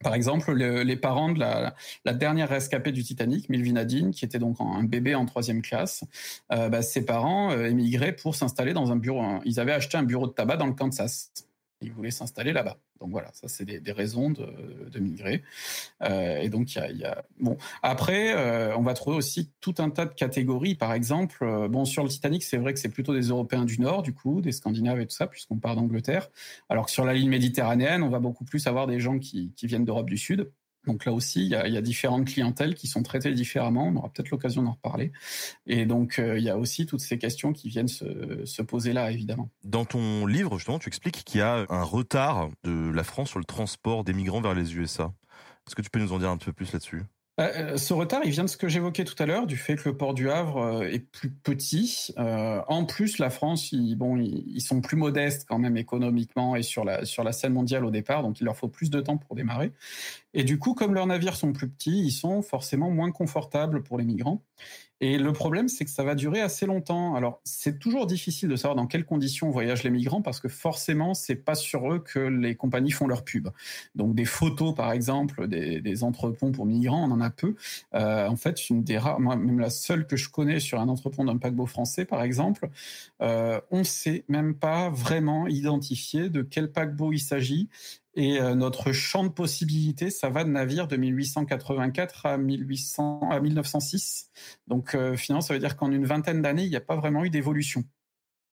[0.04, 1.74] Euh, par exemple, les parents de la,
[2.14, 6.04] dernière rescapée du Titanic, Milvinadine, qui était donc un bébé en troisième classe,
[6.51, 9.24] euh, bah, ses parents émigraient pour s'installer dans un bureau.
[9.45, 11.32] Ils avaient acheté un bureau de tabac dans le Kansas.
[11.84, 12.77] Ils voulaient s'installer là-bas.
[12.99, 15.43] Donc voilà, ça c'est des, raisons de, migrer.
[16.01, 17.57] Euh, et donc il y a, bon.
[17.81, 20.75] Après, euh, on va trouver aussi tout un tas de catégories.
[20.75, 23.79] Par exemple, euh, bon sur le Titanic, c'est vrai que c'est plutôt des Européens du
[23.81, 26.29] Nord, du coup, des Scandinaves et tout ça, puisqu'on part d'Angleterre.
[26.69, 29.86] Alors que sur la ligne méditerranéenne, on va beaucoup plus avoir des gens qui viennent
[29.86, 30.49] d'Europe du Sud.
[30.86, 33.88] Donc là aussi, il y, a, différentes clientèles qui sont traitées différemment.
[33.88, 35.13] On aura peut-être l'occasion d'en reparler.
[35.65, 39.11] Et donc, euh, il y a aussi toutes ces questions qui viennent se, poser là,
[39.11, 39.49] évidemment.
[39.63, 43.39] Dans ton livre, justement, tu expliques qu'il y a un retard de la France sur
[43.39, 45.13] le transport des migrants vers les USA.
[45.67, 47.03] Est-ce que tu peux nous en dire un peu plus là-dessus?
[47.39, 49.89] Euh, ce retard, il vient de ce que j'évoquais tout à l'heure, du fait que
[49.89, 52.13] le port du Havre euh, est plus petit.
[52.17, 57.23] en plus, la France, ils, sont plus modestes quand même économiquement et sur la sur
[57.23, 59.71] la scène mondiale au départ, donc il leur faut plus de temps pour démarrer.
[60.34, 63.97] Et du coup, comme leurs navires sont plus petits, ils sont forcément moins confortables pour
[63.97, 64.43] les migrants.
[65.06, 67.16] Et le problème, c'est que ça va durer assez longtemps.
[67.16, 71.14] Alors, c'est toujours difficile de savoir dans quelles conditions voyagent les migrants parce que forcément,
[71.14, 73.49] c'est pas sur eux que les compagnies font leur pub.
[73.95, 77.56] Donc, des photos, par exemple, des, entrepôts pour migrants, on en a peu.
[77.95, 80.88] Euh, en fait, une des rares, moi, même la seule que je connais sur un
[80.88, 82.70] entrepôt d'un paquebot français, par exemple,
[83.22, 87.68] euh, on sait même pas vraiment identifier de quel paquebot il s'agit
[88.16, 93.39] et euh, notre champ de possibilités, ça va de navires de 1884 à, 1800, à
[93.39, 94.30] 1906.
[94.68, 97.26] Donc euh, finalement, ça veut dire qu'en une vingtaine d'années, il n'y a pas vraiment
[97.26, 97.84] eu d'évolution.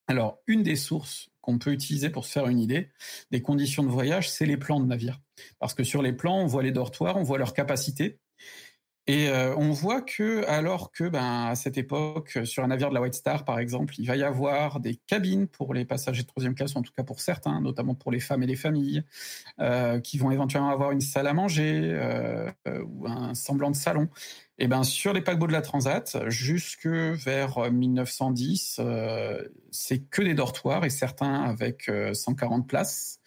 [0.07, 2.89] Alors, une des sources qu'on peut utiliser pour se faire une idée
[3.29, 5.21] des conditions de voyage, c'est les plans de navires.
[5.59, 8.19] Parce que sur les plans, on voit les dortoirs, on voit leur capacité.
[9.07, 12.93] Et euh, on voit que, alors que, ben, à cette époque, sur un navire de
[12.93, 16.27] la White Star, par exemple, il va y avoir des cabines pour les passagers de
[16.27, 19.03] troisième classe, en tout cas pour certains, notamment pour les femmes et les familles,
[19.59, 22.51] euh, qui vont éventuellement avoir une salle à manger euh,
[22.85, 24.07] ou un semblant de salon.
[24.59, 28.79] Et ben, sur les paquebots de la Transat, jusque vers 1910,
[29.71, 33.19] c'est que des dortoirs et certains avec 140 places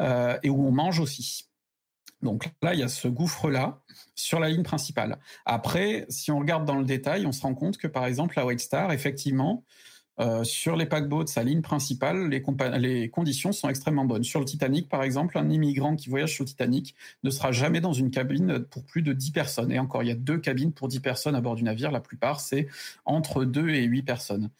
[0.00, 1.51] et où on mange aussi.
[2.22, 3.80] Donc là, il y a ce gouffre-là
[4.14, 5.18] sur la ligne principale.
[5.44, 8.46] Après, si on regarde dans le détail, on se rend compte que par exemple, la
[8.46, 9.64] White Star, effectivement,
[10.20, 14.24] euh, sur les paquebots de sa ligne principale, les, conditions sont extrêmement bonnes.
[14.24, 16.94] Sur le Titanic, par exemple, un immigrant qui voyage sur le Titanic
[17.24, 19.72] ne sera jamais dans une cabine pour plus de 10 personnes.
[19.72, 21.90] Et encore, il y a deux cabines pour 10 personnes à bord du navire.
[21.90, 22.68] La plupart, c'est
[23.06, 24.50] entre 2 et 8 personnes.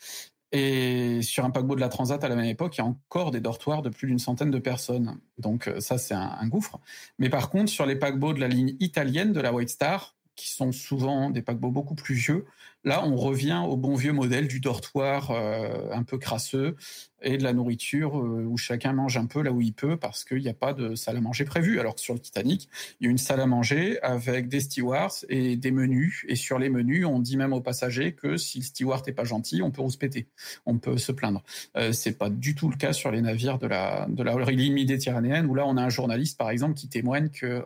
[0.53, 3.30] Et sur un paquebot de la Transat à la même époque, il y a encore
[3.30, 5.18] des dortoirs de plus d'une centaine de personnes.
[5.38, 6.78] Donc euh, ça, c'est un, gouffre.
[7.18, 10.50] Mais par contre, sur les paquebots de la ligne italienne de la White Star, qui
[10.50, 12.44] sont souvent des paquebots beaucoup plus vieux,
[12.84, 16.76] Là, on revient au bon vieux modèle du dortoir euh, un peu crasseux
[17.23, 20.25] et de la nourriture euh, où chacun mange un peu là où il peut parce
[20.25, 21.81] qu'il n'y a pas de salle à manger prévue.
[21.81, 22.68] Alors que sur le Titanic,
[23.01, 26.25] il y a une salle à manger avec des stewards et des menus.
[26.29, 29.25] Et sur les menus, on dit même aux passagers que si le steward n'est pas
[29.25, 30.27] gentil, on peut rouspéter,
[30.66, 31.43] on peut se plaindre.
[31.77, 35.47] Euh, c'est pas du tout le cas sur les navires de la de la méditerranéenne
[35.47, 37.62] où là, on a un journaliste par exemple qui témoigne que euh,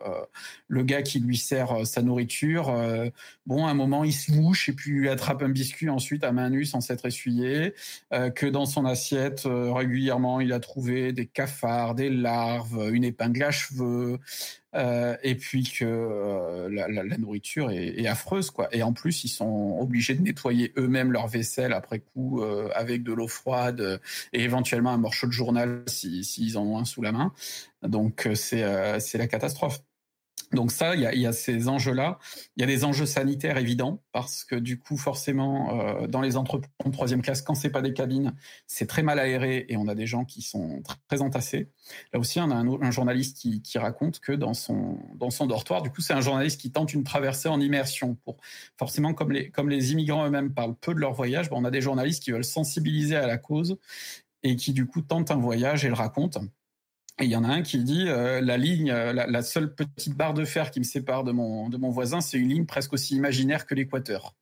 [0.68, 2.72] le gars qui lui sert sa nourriture,
[3.46, 6.50] bon, à un moment, il se mouche et puis attrape un biscuit ensuite à main
[6.50, 7.74] nue sans s'être essuyé,
[8.12, 13.04] euh, que dans son assiette euh, régulièrement il a trouvé des cafards, des larves, une
[13.04, 14.18] épingle à cheveux,
[14.74, 18.68] euh, et puis que la, nourriture est, affreuse quoi.
[18.74, 22.42] Et en plus ils sont obligés de nettoyer eux-mêmes leur vaisselle après coup
[22.74, 24.00] avec de l'eau froide
[24.32, 27.32] et éventuellement un morceau de journal s'ils en ont un sous la main.
[27.82, 29.80] Donc c'est c'est la catastrophe.
[30.52, 32.18] Donc ça, il y a, ces enjeux-là.
[32.56, 36.36] Il y a des enjeux sanitaires évidents parce que du coup, forcément, euh, dans les
[36.36, 38.34] entrepôts de troisième classe, quand c'est pas des cabines,
[38.66, 41.70] c'est très mal aéré et on a des gens qui sont très entassés.
[42.12, 45.90] Là aussi, on a un, journaliste qui, raconte que dans son dans son dortoir, du
[45.90, 48.16] coup, c'est un journaliste qui tente une traversée en immersion.
[48.24, 48.36] Pour
[48.78, 51.80] forcément, comme les comme les immigrants eux-mêmes parlent peu de leur voyage, on a des
[51.80, 53.78] journalistes qui veulent sensibiliser à la cause
[54.42, 56.42] et qui du coup tentent un voyage et le racontent.
[57.18, 60.14] Et il y en a un qui dit euh, la ligne, euh, la, seule petite
[60.14, 62.92] barre de fer qui me sépare de mon de mon voisin, c'est une ligne presque
[62.92, 64.34] aussi imaginaire que l'équateur.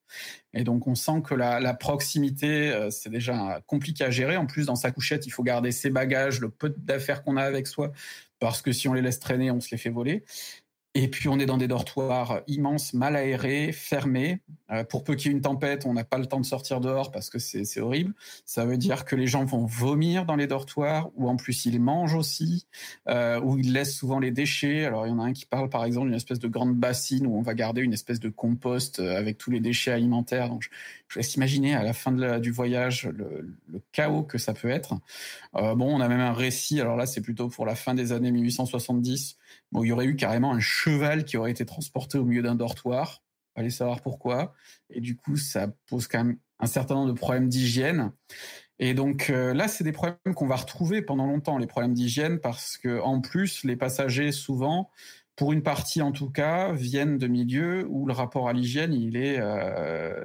[0.54, 4.36] Et donc on sent que la, la proximité, euh, c'est déjà compliqué à gérer.
[4.36, 7.44] En plus, dans sa couchette, il faut garder ses bagages, le peu d'affaires qu'on a
[7.44, 7.92] avec soi,
[8.40, 10.24] parce que si on les laisse traîner, on se les fait voler.
[10.96, 14.40] Et puis on est dans des dortoirs immenses, mal aérés, fermés.
[14.70, 16.80] Euh, pour peu qu'il y ait une tempête, on n'a pas le temps de sortir
[16.80, 18.14] dehors parce que c'est horrible.
[18.46, 21.80] Ça veut dire que les gens vont vomir dans les dortoirs, ou en plus ils
[21.80, 22.66] mangent aussi,
[23.08, 24.84] euh, ou ils laissent souvent les déchets.
[24.84, 27.26] Alors il y en a un qui parle par exemple d'une espèce de grande bassine
[27.26, 30.50] où on va garder une espèce de compost euh, avec tous les déchets alimentaires.
[31.14, 33.56] Je, laisse imaginer à la fin du voyage le,
[33.92, 34.94] chaos que ça peut être.
[35.56, 36.80] Euh, bon, on a même un récit.
[36.80, 39.36] Alors là, c'est plutôt pour la fin des années 1870
[39.72, 42.54] Bon, il y aurait eu carrément un cheval qui aurait été transporté au milieu d'un
[42.54, 43.22] dortoir.
[43.56, 44.54] Allez savoir pourquoi.
[44.90, 48.12] Et du coup, ça pose quand même un certain nombre de problèmes d'hygiène.
[48.78, 52.40] Et donc euh, là, c'est des problèmes qu'on va retrouver pendant longtemps, les problèmes d'hygiène,
[52.40, 54.90] parce que en plus, les passagers souvent,
[55.36, 59.16] pour une partie en tout cas, viennent de milieux où le rapport à l'hygiène il
[59.16, 60.24] est euh,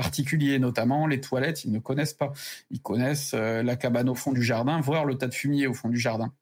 [0.00, 2.32] particulier, notamment les toilettes, ils ne connaissent pas.
[2.70, 5.74] Ils connaissent euh, la cabane au fond du jardin, voire le tas de fumier au
[5.74, 6.32] fond du jardin.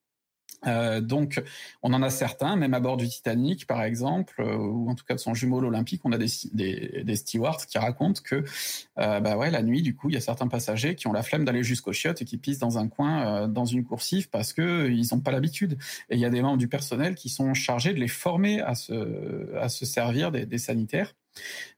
[0.66, 1.42] Euh, donc,
[1.82, 5.04] on en a certains, même à bord du Titanic, par exemple, euh, ou en tout
[5.04, 8.44] cas de son jumeau l'Olympique, on a des, des, stewards qui racontent que,
[8.98, 11.22] euh, bah ouais, la nuit, du coup, il y a certains passagers qui ont la
[11.22, 14.90] flemme d'aller jusqu'au chiottes et qui pissent dans un coin, dans une coursive, parce que
[14.90, 15.78] ils n'ont pas l'habitude.
[16.10, 18.74] Et il y a des membres du personnel qui sont chargés de les former à
[18.74, 21.14] se, à se servir des sanitaires.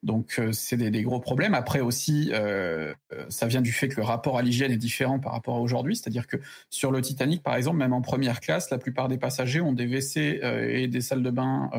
[0.02, 1.54] Donc euh, c'est des, gros problèmes.
[1.54, 5.18] Après aussi, euh, euh, ça vient du fait que le rapport à l'hygiène est différent
[5.18, 5.96] par rapport à aujourd'hui.
[5.96, 6.36] C'est-à-dire que
[6.70, 9.86] sur le Titanic, par exemple, même en première classe, la plupart des passagers ont des
[9.86, 10.40] WC
[10.70, 11.70] et des salles de bain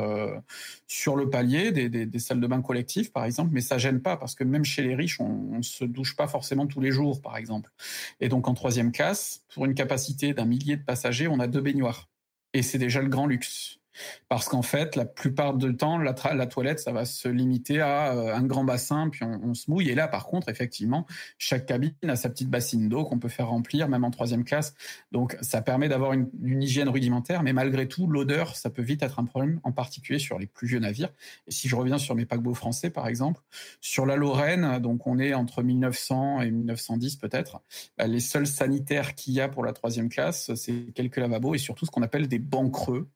[0.88, 3.50] sur le palier, des, salles de bain collectives, par exemple.
[3.54, 6.28] Mais ça gêne pas parce que même chez les riches, on, on se douche pas
[6.28, 7.72] forcément tous les jours, par exemple.
[8.20, 11.62] Et donc en troisième classe, pour une capacité d'un millier de passagers, on a deux
[11.62, 12.08] baignoires.
[12.54, 13.81] Et c'est déjà le grand luxe.
[14.30, 18.36] Parce qu'en fait, la plupart du temps, la, toilette, ça va se limiter à euh,
[18.36, 19.90] un grand bassin, puis on, se mouille.
[19.90, 21.06] Et là, par contre, effectivement,
[21.38, 24.74] chaque cabine a sa petite bassine d'eau qu'on peut faire remplir, même en troisième classe.
[25.12, 29.04] Donc, ça permet d'avoir une, une, hygiène rudimentaire, mais malgré tout, l'odeur, ça peut vite
[29.04, 31.10] être un problème, en particulier sur les plus vieux navires.
[31.48, 33.42] Et si je reviens sur mes paquebots français, par exemple,
[33.82, 37.62] sur la Lorraine, donc on est entre 1900 et 1910 peut-être,
[37.98, 41.58] bah, les seuls sanitaires qu'il y a pour la troisième classe, c'est quelques lavabos et
[41.58, 43.10] surtout ce qu'on appelle des bancs creux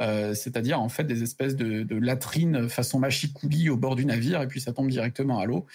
[0.00, 4.48] euh, c'est-à-dire en fait des espèces de, latrines façon machicoulis au bord du navire, et
[4.48, 5.66] puis ça tombe directement à l'eau.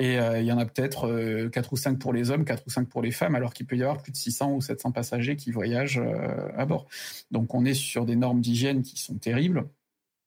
[0.00, 2.62] Et euh, il y en a peut-être euh, 4 ou 5 pour les hommes, 4
[2.66, 4.92] ou 5 pour les femmes, alors qu'il peut y avoir plus de 600 ou 700
[4.92, 6.88] passagers qui voyagent euh, à bord.
[7.30, 9.68] Donc on est sur des normes d'hygiène qui sont terribles.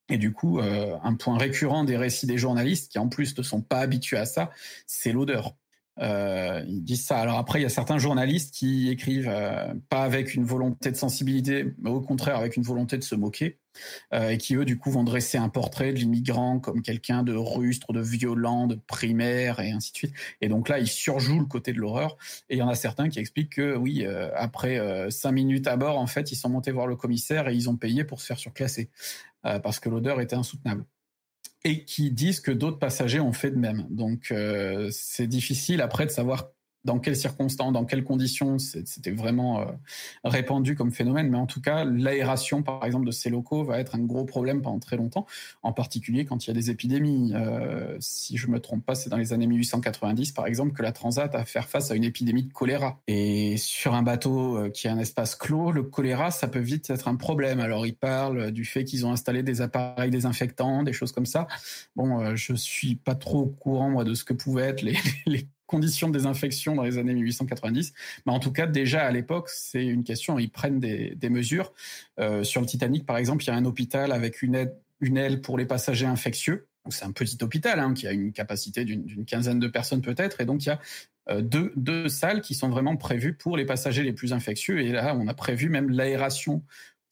[0.10, 3.62] Et du coup, un point récurrent des récits des journalistes, qui en plus ne sont
[3.62, 4.52] pas habitués à ça,
[4.86, 5.56] c'est l'odeur.
[6.00, 7.20] Euh, ils disent ça.
[7.20, 10.96] Alors après, il y a certains journalistes qui écrivent euh, pas avec une volonté de
[10.96, 13.60] sensibilité, mais au contraire avec une volonté de se moquer,
[14.14, 17.34] euh, et qui eux du coup vont dresser un portrait de l'immigrant comme quelqu'un de
[17.34, 20.14] rustre, de violent, de primaire et ainsi de suite.
[20.42, 22.18] Et donc là, ils surjouent le côté de l'horreur.
[22.50, 25.68] Et il y en a certains qui expliquent que oui, euh, après euh, cinq minutes
[25.68, 28.22] à bord, en fait, ils sont montés voir le commissaire et ils ont payé pour
[28.22, 28.90] se faire surclasser
[29.46, 30.86] euh, parce que l'odeur était insoutenable
[31.64, 33.88] et qui disent que d'autres passagers ont fait de même.
[33.90, 36.52] Donc euh, c'est difficile après de savoir
[36.86, 39.66] dans quelles circonstances, dans quelles conditions c'était vraiment euh,
[40.24, 41.30] répandu comme phénomène.
[41.30, 44.62] Mais en tout cas, l'aération, par exemple, de ces locaux va être un gros problème
[44.62, 45.26] pendant très longtemps,
[45.62, 47.32] en particulier quand il y a des épidémies.
[47.34, 50.92] Euh, si je me trompe pas, c'est dans les années 1890, par exemple, que la
[50.92, 53.00] Transat a faire face à une épidémie de choléra.
[53.08, 56.90] Et sur un bateau euh, qui a un espace clos, le choléra, ça peut vite
[56.90, 57.60] être un problème.
[57.60, 61.48] Alors, ils parlent du fait qu'ils ont installé des appareils désinfectants, des choses comme ça.
[61.96, 64.98] Bon, euh, je suis pas trop au courant, moi, de ce que pouvaient être les
[65.66, 67.94] conditions de désinfection dans les années 1890.
[68.26, 70.38] Mais en tout cas, déjà à l'époque, c'est une question.
[70.40, 71.74] Ils prennent des, mesures.
[72.20, 74.70] Euh, sur le Titanic, par exemple, il y a un hôpital avec une
[75.04, 76.68] une aile pour les passagers infectieux.
[76.90, 80.46] C'est un petit hôpital hein, qui a une capacité d'une quinzaine de personnes peut-être, et
[80.46, 80.80] donc il y a
[81.30, 84.82] euh, deux, deux salles qui sont vraiment prévues pour les passagers les plus infectieux.
[84.82, 86.64] Et là, on a prévu même l'aération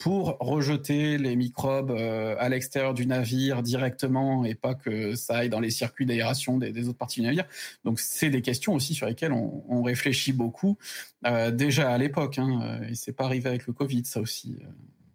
[0.02, 5.48] pour rejeter les microbes euh, à l'extérieur du navire directement et pas que ça aille
[5.48, 7.44] dans les circuits d'aération des, autres parties du navire.
[7.84, 10.76] Donc c'est des questions aussi sur lesquelles on, réfléchit beaucoup
[11.24, 12.38] euh, déjà à l'époque.
[12.38, 14.56] Hein, et c'est pas arrivé avec le Covid, ça aussi.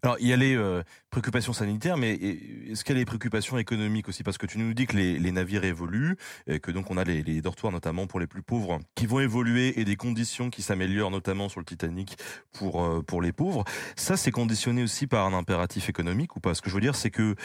[0.08, 3.58] Alors, il y a les euh, préoccupations sanitaires, mais est-ce qu'il y a les préoccupations
[3.58, 4.24] économiques aussi?
[4.24, 6.16] Parce que tu nous dis que les, navires évoluent,
[6.48, 9.20] et que donc on a les, les, dortoirs, notamment pour les plus pauvres, qui vont
[9.20, 12.16] évoluer et des conditions qui s'améliorent, notamment sur le Titanic,
[12.54, 13.66] pour, euh, pour les pauvres.
[13.98, 16.54] Ça, c'est conditionné aussi par un impératif économique ou pas?
[16.54, 17.36] Ce que je veux dire, c'est que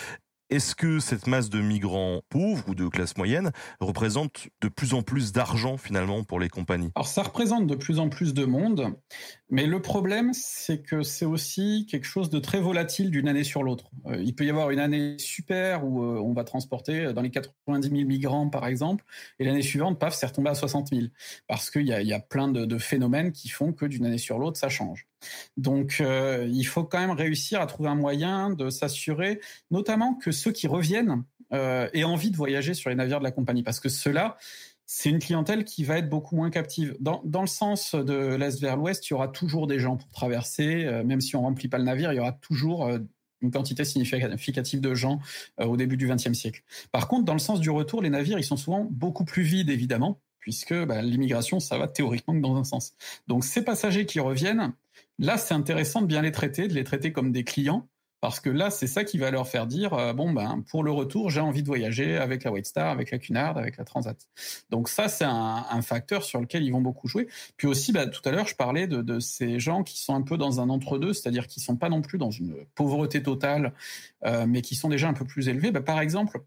[0.52, 5.02] est-ce que cette masse de migrants pauvres ou de classe moyenne représente de plus en
[5.02, 6.90] plus d'argent finalement pour les compagnies?
[6.94, 8.94] Alors ça représente de plus en plus de monde,
[9.48, 13.62] mais le problème c'est que c'est aussi quelque chose de très volatile d'une année sur
[13.62, 13.90] l'autre.
[14.06, 17.30] Euh, il peut y avoir une année super où euh, on va transporter dans les
[17.30, 19.06] 90 000 migrants par exemple,
[19.38, 21.06] et l'année suivante, paf, c'est retombé à 60 000,
[21.46, 24.68] parce qu'il y a, plein de phénomènes qui font que d'une année sur l'autre ça
[24.68, 25.06] change.
[25.56, 30.32] Donc, euh, il faut quand même réussir à trouver un moyen de s'assurer, notamment que
[30.32, 33.80] ceux qui reviennent euh, aient envie de voyager sur les navires de la compagnie, parce
[33.80, 34.36] que ceux-là,
[34.86, 36.96] c'est une clientèle qui va être beaucoup moins captive.
[37.00, 40.84] Dans, le sens de l'est vers l'ouest, il y aura toujours des gens pour traverser,
[40.84, 42.88] euh, même si on remplit pas le navire, il y aura toujours
[43.40, 45.18] une quantité significative de gens
[45.58, 46.62] au début du XXe siècle.
[46.92, 49.68] Par contre, dans le sens du retour, les navires, ils sont souvent beaucoup plus vides,
[49.68, 52.94] évidemment, puisque bah, l'immigration, ça va théoriquement que dans un sens.
[53.28, 54.74] Donc ces passagers qui reviennent,
[55.22, 57.88] là, c'est intéressant de bien les traiter, de les traiter comme des clients,
[58.22, 60.92] parce que là, c'est ça qui va leur faire dire euh, bon ben pour le
[60.92, 64.16] retour, j'ai envie de voyager avec la White Star, avec la Cunard, avec la Transat.
[64.70, 67.26] Donc ça, c'est un, facteur sur lequel ils vont beaucoup jouer.
[67.56, 70.36] Puis aussi, bah, tout à l'heure, je parlais de, ces gens qui sont un peu
[70.36, 73.72] dans un entre-deux, c'est-à-dire qui sont pas non plus dans une pauvreté totale,
[74.24, 75.72] euh, mais qui sont déjà un peu plus élevés.
[75.72, 76.42] Bah, par exemple,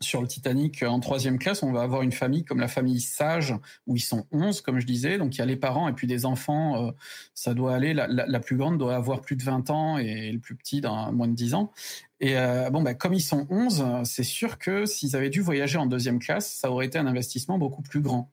[0.00, 3.54] sur le Titanic en troisième classe, on va avoir une famille comme la famille Sage,
[3.86, 5.18] où ils sont 11, comme je disais.
[5.18, 6.88] Donc il y a les parents et puis des enfants.
[6.88, 6.90] Euh,
[7.34, 7.94] ça doit aller.
[7.94, 11.12] La, la, plus grande doit avoir plus de 20 ans et le plus petit dans
[11.12, 11.72] moins de 10 ans.
[12.20, 15.78] Et euh, bon, bah, comme ils sont 11, c'est sûr que s'ils avaient dû voyager
[15.78, 18.30] en deuxième classe, ça aurait été un investissement beaucoup plus grand.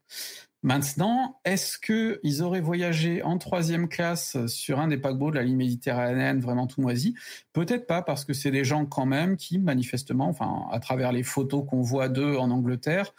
[0.64, 5.58] Maintenant, est-ce qu'ils auraient voyagé en troisième classe sur un des paquebots de la ligne
[5.58, 7.16] méditerranéenne vraiment tout moisi
[7.52, 11.24] Peut-être pas, parce que c'est des gens quand même qui, manifestement, enfin, à travers les
[11.24, 13.14] photos qu'on voit d'eux en Angleterre,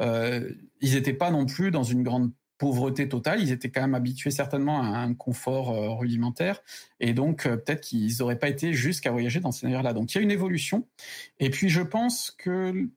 [0.00, 3.40] euh, ils n'étaient pas non plus dans une grande pauvreté totale.
[3.40, 6.62] Ils étaient quand même habitués certainement à un confort euh, rudimentaire.
[7.00, 9.94] Et donc, euh, peut-être qu'ils n'auraient pas été jusqu'à voyager dans ces navires-là.
[9.94, 10.86] Donc, il y a une évolution.
[11.40, 12.88] Et puis, je pense que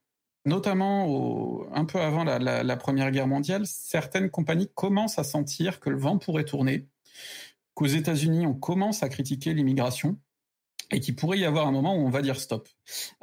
[0.46, 5.98] notamment un peu avant la, Première Guerre mondiale, certaines compagnies commencent à sentir que le
[5.98, 6.88] vent pourrait tourner,
[7.74, 10.18] qu'aux États-Unis, on commence à critiquer l'immigration
[10.91, 12.70] et qu'il pourrait y avoir un moment où on va dire stop.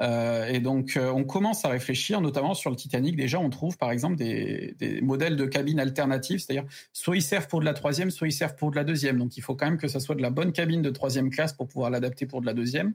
[0.01, 3.15] Euh, et donc, euh, on commence à réfléchir, notamment sur le Titanic.
[3.15, 7.47] Déjà, on trouve par exemple des, des modèles de cabines alternatives, c'est-à-dire soit ils servent
[7.47, 9.19] pour de la troisième, soit ils servent pour de la deuxième.
[9.19, 11.53] Donc, il faut quand même que ça soit de la bonne cabine de troisième classe
[11.53, 12.95] pour pouvoir l'adapter pour de la deuxième.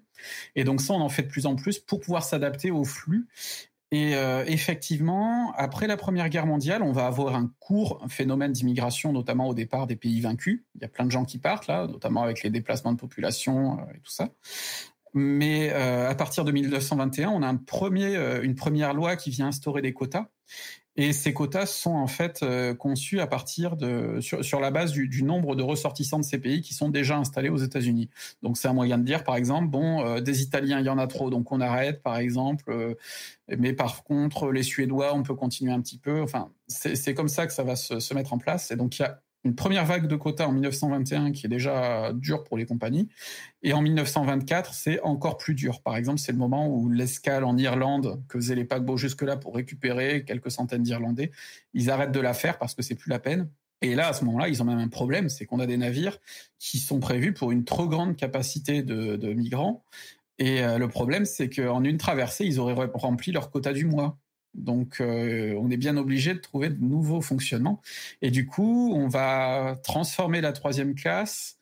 [0.55, 3.27] Et donc, ça, on en fait de plus en plus pour pouvoir s'adapter au flux
[3.91, 9.13] et euh, effectivement, après la Première Guerre mondiale, on va avoir un court phénomène d'immigration,
[9.13, 10.65] notamment au départ des pays vaincus.
[10.75, 13.79] Il y a plein de gens qui partent là, notamment avec les déplacements de population
[13.79, 14.29] euh, et tout ça.
[15.13, 19.81] Mais euh, à partir de 1921, on a premier, une première loi qui vient instaurer
[19.81, 20.27] des quotas.
[20.99, 25.07] Et ces quotas sont en fait euh, conçus à partir de sur, la base du,
[25.07, 28.09] du, nombre de ressortissants de ces pays qui sont déjà installés aux États-Unis.
[28.41, 30.97] Donc c'est un moyen de dire, par exemple, bon, euh, des Italiens, il y en
[30.97, 32.71] a trop, donc on arrête, par exemple.
[32.71, 32.95] Euh,
[33.59, 36.19] mais par contre, les Suédois, on peut continuer un petit peu.
[36.21, 38.71] Enfin, c'est comme ça que ça va se, se mettre en place.
[38.71, 42.11] Et donc il y a une première vague de quotas en 1921 qui est déjà
[42.13, 43.07] dure pour les compagnies.
[43.63, 45.81] Et en 1924, c'est encore plus dur.
[45.81, 49.55] Par exemple, c'est le moment où l'escale en Irlande, que faisaient les paquebots jusque-là pour
[49.55, 51.31] récupérer quelques centaines d'Irlandais,
[51.73, 53.49] ils arrêtent de la faire parce que c'est plus la peine.
[53.81, 56.17] Et là, à ce moment-là, ils ont même un problème, c'est qu'on a des navires
[56.57, 59.83] qui sont prévus pour une trop grande capacité de, migrants.
[60.39, 64.17] Et euh, le problème, c'est qu'en une traversée, ils auraient rempli leur quota du mois.
[64.57, 67.81] Donc, euh, on est bien obligé de trouver de nouveaux fonctionnements.
[68.21, 71.57] Et du coup, on va transformer la troisième classe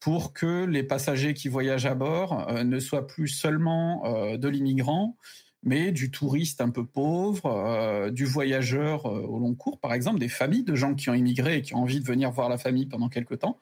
[0.00, 4.48] pour que les passagers qui voyagent à bord euh, ne soient plus seulement euh, de
[4.48, 5.16] l'immigrant,
[5.62, 10.64] mais du touriste un peu pauvre, du voyageur au long cours, par exemple, des familles
[10.64, 13.10] de gens qui ont immigré et qui ont envie de venir voir la famille pendant
[13.10, 13.60] quelque temps.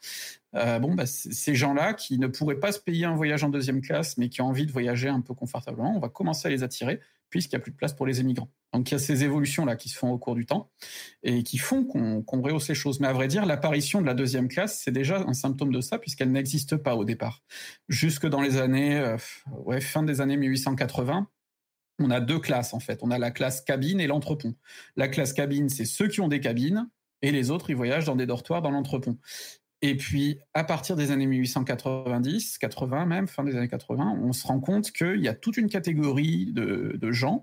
[0.53, 4.16] Bon, bah, ces gens-là qui ne pourraient pas se payer un voyage en deuxième classe,
[4.16, 7.01] mais qui ont envie de voyager un peu confortablement, on va commencer à les attirer
[7.30, 8.50] puisqu'il n'y a plus de place pour les émigrants.
[8.72, 10.70] Donc il y a ces évolutions-là qui se font au cours du temps
[11.22, 13.00] et qui font qu'on qu rehausse les choses.
[13.00, 15.98] Mais à vrai dire, l'apparition de la deuxième classe, c'est déjà un symptôme de ça
[15.98, 17.42] puisqu'elle n'existe pas au départ.
[17.88, 19.16] Jusque dans les années, euh,
[19.80, 21.28] fin des années 1880,
[21.98, 23.00] on a deux classes en fait.
[23.02, 24.54] On a la classe cabine et l'entrepont.
[24.96, 26.88] La classe cabine, c'est ceux qui ont des cabines
[27.22, 29.18] et les autres, ils voyagent dans des dortoirs dans l'entrepont.
[29.80, 34.44] Et puis, à partir des années 1890, 80 même, fin des années 80, on se
[34.44, 37.42] rend compte qu'il y a toute une catégorie de, gens.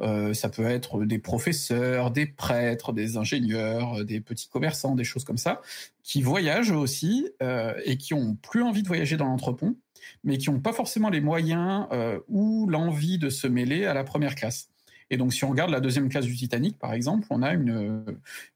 [0.00, 5.24] Euh, ça peut être des professeurs, des prêtres, des ingénieurs, des petits commerçants, des choses
[5.24, 5.60] comme ça,
[6.04, 9.76] qui voyagent aussi euh, et qui ont plus envie de voyager dans l'entrepont,
[10.22, 14.04] mais qui n'ont pas forcément les moyens euh, ou l'envie de se mêler à la
[14.04, 14.71] première classe.
[15.12, 18.02] Et donc, si on regarde la deuxième classe du Titanic, par exemple, on a une,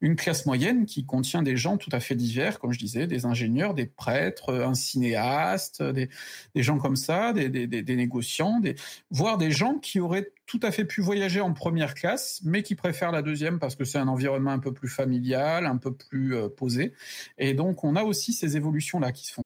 [0.00, 3.26] une classe moyenne qui contient des gens tout à fait divers, comme je disais, des
[3.26, 6.08] ingénieurs, des prêtres, un cinéaste, des,
[6.54, 8.62] des gens comme ça, des, des, des négociants,
[9.10, 12.74] voire des gens qui auraient tout à fait pu voyager en première classe, mais qui
[12.74, 16.34] préfèrent la deuxième parce que c'est un environnement un peu plus familial, un peu plus
[16.34, 16.94] euh, posé.
[17.36, 19.45] Et donc, on a aussi ces évolutions-là qui se font.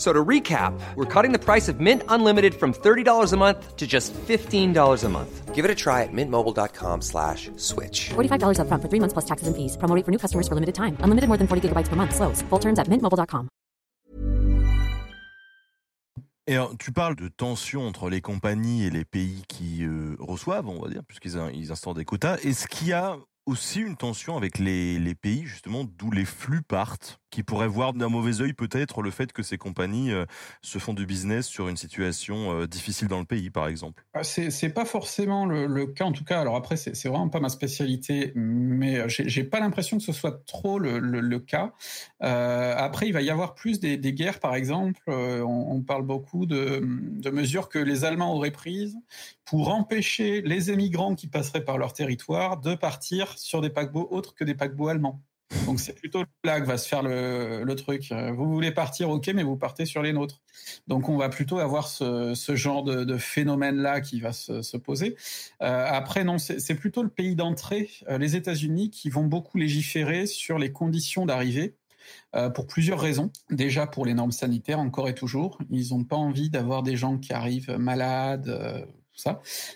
[0.00, 3.76] F- So to recap, we're cutting the price of Mint Unlimited from $30 a month
[3.76, 5.54] to just $15 a month.
[5.54, 8.08] Give it a try at mintmobile.com slash switch.
[8.14, 9.76] $45 upfront for three months plus taxes and fees.
[9.76, 10.96] Promo rate for new customers for limited time.
[11.04, 12.14] Unlimited more than 40 gigabytes per month.
[12.14, 12.40] Slows.
[12.48, 13.48] Full terms at mintmobile.com.
[16.46, 20.66] Et alors, tu parles de tension entre les compagnies et les pays qui euh, reçoivent,
[20.68, 22.38] on va dire, puisqu'ils ils instaurent des quotas.
[22.38, 23.16] Est-ce qu'il y a
[23.50, 28.08] aussi une tension avec les, pays, justement, d'où les flux partent, qui pourraient voir d'un
[28.08, 30.24] mauvais œil peut-être le fait que ces compagnies euh,
[30.62, 34.22] se font du business sur une situation euh, difficile dans le pays, par exemple Ah,
[34.24, 36.40] C'est pas forcément le, cas, en tout cas.
[36.40, 40.44] Alors après, c'est vraiment pas ma spécialité, mais euh, j'ai pas l'impression que ce soit
[40.46, 41.72] trop le, cas.
[42.20, 45.00] Après, il va y avoir plus des, guerres, par exemple.
[45.08, 48.96] On, on parle beaucoup de, de mesures que les Allemands auraient prises
[49.50, 54.32] pour empêcher les émigrants qui passeraient par leur territoire de partir sur des paquebots autres
[54.36, 55.24] que des paquebots allemands.
[55.66, 58.12] Donc c'est plutôt là que va se faire le, le truc.
[58.12, 60.40] Euh, Vous voulez partir, ok, mais vous partez sur les nôtres.
[60.86, 64.76] Donc on va plutôt avoir ce, ce genre de, de phénomène-là qui va se, se
[64.76, 65.16] poser.
[65.62, 70.26] Euh, après, non, c'est plutôt le pays d'entrée, euh, les États-Unis, qui vont beaucoup légiférer
[70.26, 71.74] sur les conditions d'arrivée.
[72.54, 73.32] pour plusieurs raisons.
[73.50, 75.58] Déjà pour les normes sanitaires, encore et toujours.
[75.70, 78.86] Ils n'ont pas envie d'avoir des gens qui arrivent malades,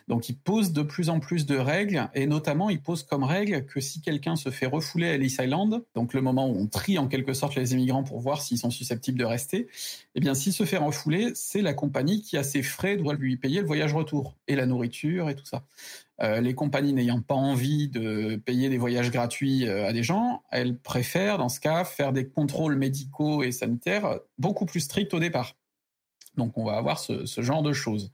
[0.09, 3.65] Donc ils posent de plus en plus de règles, et notamment ils posent comme règle
[3.67, 6.99] que si quelqu'un se fait refouler à Ellis Island, donc le moment où on trie
[6.99, 9.69] en quelque sorte les immigrants pour voir s'ils sont susceptibles de rester,
[10.15, 13.37] eh bien s'il se fait refouler, c'est la compagnie qui a ses frais doit lui
[13.37, 15.65] payer le voyage retour et la nourriture et tout ça.
[16.23, 20.43] Euh, les compagnies n'ayant pas envie de payer des voyages gratuits euh, à des gens,
[20.53, 25.19] elles préfèrent dans ce cas faire des contrôles médicaux et sanitaires beaucoup plus stricts au
[25.19, 25.57] départ.
[26.37, 28.11] Donc on va avoir ce, genre de choses.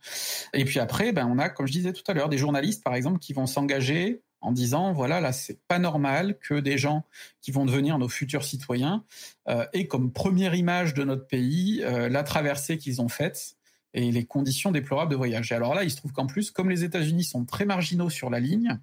[0.53, 2.95] Et puis après, ben, on a, comme je disais tout à l'heure, des journalistes, par
[2.95, 7.05] exemple, qui vont s'engager en disant, voilà, là, c'est pas normal que des gens
[7.43, 9.05] qui vont devenir nos futurs citoyens
[9.49, 13.57] euh, aient comme première image de notre pays euh, la traversée qu'ils ont faite
[13.93, 15.53] et les conditions déplorables de voyage.
[15.53, 18.31] Et alors là, il se trouve qu'en plus, comme les États-Unis sont très marginaux sur
[18.31, 18.79] la ligne,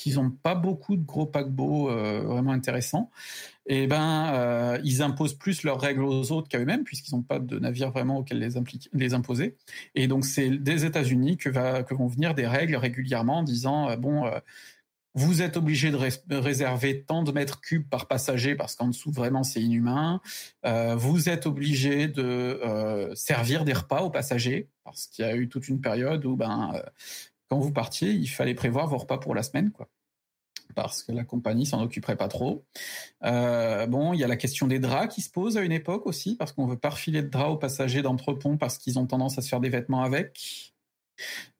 [0.00, 3.10] qu'ils n'ont pas beaucoup de gros paquebots euh, vraiment intéressants,
[3.66, 7.38] et ben euh, ils imposent plus leurs règles aux autres qu'à eux-mêmes puisqu'ils n'ont pas
[7.38, 8.54] de navire vraiment auxquels les,
[8.94, 9.56] les imposer.
[9.94, 11.50] Et donc c'est des États-Unis que,
[11.94, 14.30] vont venir des règles régulièrement en disant euh, bon
[15.14, 19.12] vous êtes obligé de rés- réserver tant de mètres cubes par passager parce qu'en dessous
[19.12, 20.20] vraiment c'est inhumain.
[20.96, 25.68] Vous êtes obligé de servir des repas aux passagers parce qu'il y a eu toute
[25.68, 26.80] une période où ben
[27.50, 29.88] quand vous partiez il fallait prévoir vos repas pour la semaine quoi
[30.74, 32.64] parce que la compagnie s'en occuperait pas trop.
[33.24, 36.06] Euh, bon, il y a la question des draps qui se pose à une époque
[36.06, 39.38] aussi, parce qu'on veut pas refiler de draps aux passagers d'entrepont parce qu'ils ont tendance
[39.38, 40.72] à se faire des vêtements avec.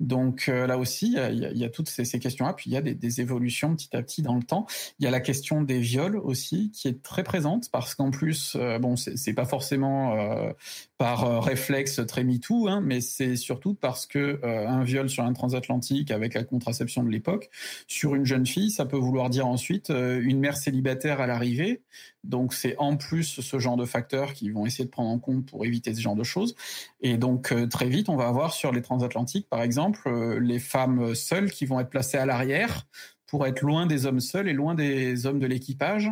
[0.00, 2.54] Donc euh, là aussi, il y a, toutes ces, questions-là.
[2.54, 4.66] Puis il y a des, évolutions petit à petit dans le temps.
[4.98, 8.56] Il y a la question des viols aussi, qui est très présente, parce qu'en plus,
[8.56, 10.52] euh, bon, c'est pas forcément euh,
[10.96, 15.32] par euh, réflexe très MeToo, hein, mais c'est surtout parce que un viol sur un
[15.32, 17.50] transatlantique avec la contraception de l'époque,
[17.86, 21.82] sur une jeune fille, ça peut vouloir dire ensuite une mère célibataire à l'arrivée.
[22.24, 25.46] Donc c'est en plus ce genre de facteurs qui vont essayer de prendre en compte
[25.46, 26.54] pour éviter ce genre de choses.
[27.00, 30.58] Et donc euh, très vite, on va avoir sur les transatlantiques, par exemple, euh, les
[30.58, 32.86] femmes seules qui vont être placées à l'arrière
[33.26, 36.10] pour être loin des hommes seuls et loin des hommes de l'équipage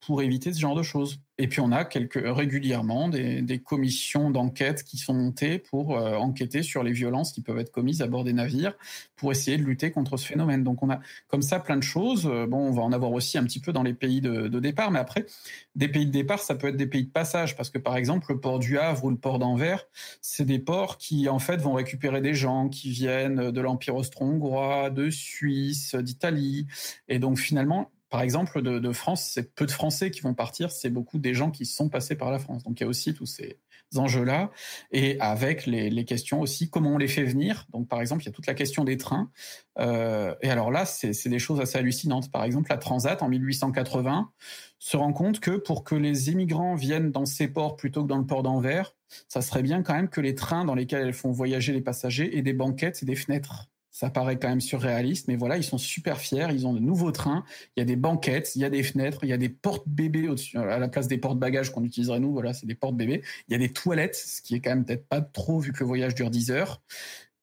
[0.00, 1.20] pour éviter ce genre de choses.
[1.38, 6.62] Et puis on a régulièrement des, des commissions d'enquête qui sont montées pour euh, enquêter
[6.62, 8.74] sur les violences qui peuvent être commises à bord des navires
[9.16, 10.64] pour essayer de lutter contre ce phénomène.
[10.64, 12.26] Donc on a comme ça plein de choses.
[12.26, 14.60] Euh, Bon, on va en avoir aussi un petit peu dans les pays de, de
[14.60, 15.26] départ, mais après,
[15.74, 18.32] des pays de départ, ça peut être des pays de passage, parce que par exemple,
[18.32, 19.86] le port du Havre ou le port d'Anvers,
[20.22, 24.90] c'est des ports qui en fait vont récupérer des gens qui viennent de l'Empire austro-hongrois,
[24.90, 26.66] de Suisse, d'Italie,
[27.08, 30.90] et donc finalement, par exemple, de, France, c'est peu de Français qui vont partir, c'est
[30.90, 32.62] beaucoup des gens qui sont passés par la France.
[32.62, 33.58] Donc il y a aussi tous ces
[33.96, 34.50] enjeux-là,
[34.92, 37.66] et avec les, questions aussi, comment on les fait venir.
[37.72, 39.30] Donc par exemple, il y a toute la question des trains.
[39.78, 42.30] Euh, et alors là, c'est c'est des choses assez hallucinantes.
[42.30, 44.30] Par exemple, la Transat en 1880
[44.78, 48.18] se rend compte que pour que les immigrants viennent dans ces ports plutôt que dans
[48.18, 48.94] le port d'Anvers,
[49.28, 52.38] ça serait bien quand même que les trains dans lesquels elles font voyager les passagers
[52.38, 53.68] aient des banquettes et des fenêtres.
[53.96, 56.48] Ça paraît quand même surréaliste, mais voilà, ils sont super fiers.
[56.50, 57.44] Ils ont de nouveaux trains.
[57.76, 59.88] Il y a des banquettes, il y a des fenêtres, il y a des portes
[59.88, 62.30] bébés au-dessus, à la place des portes bagages qu'on utiliserait nous.
[62.30, 63.22] Voilà, c'est des portes bébés.
[63.48, 65.78] Il y a des toilettes, ce qui est quand même peut-être pas trop vu que
[65.80, 66.82] le voyage dure 10 heures.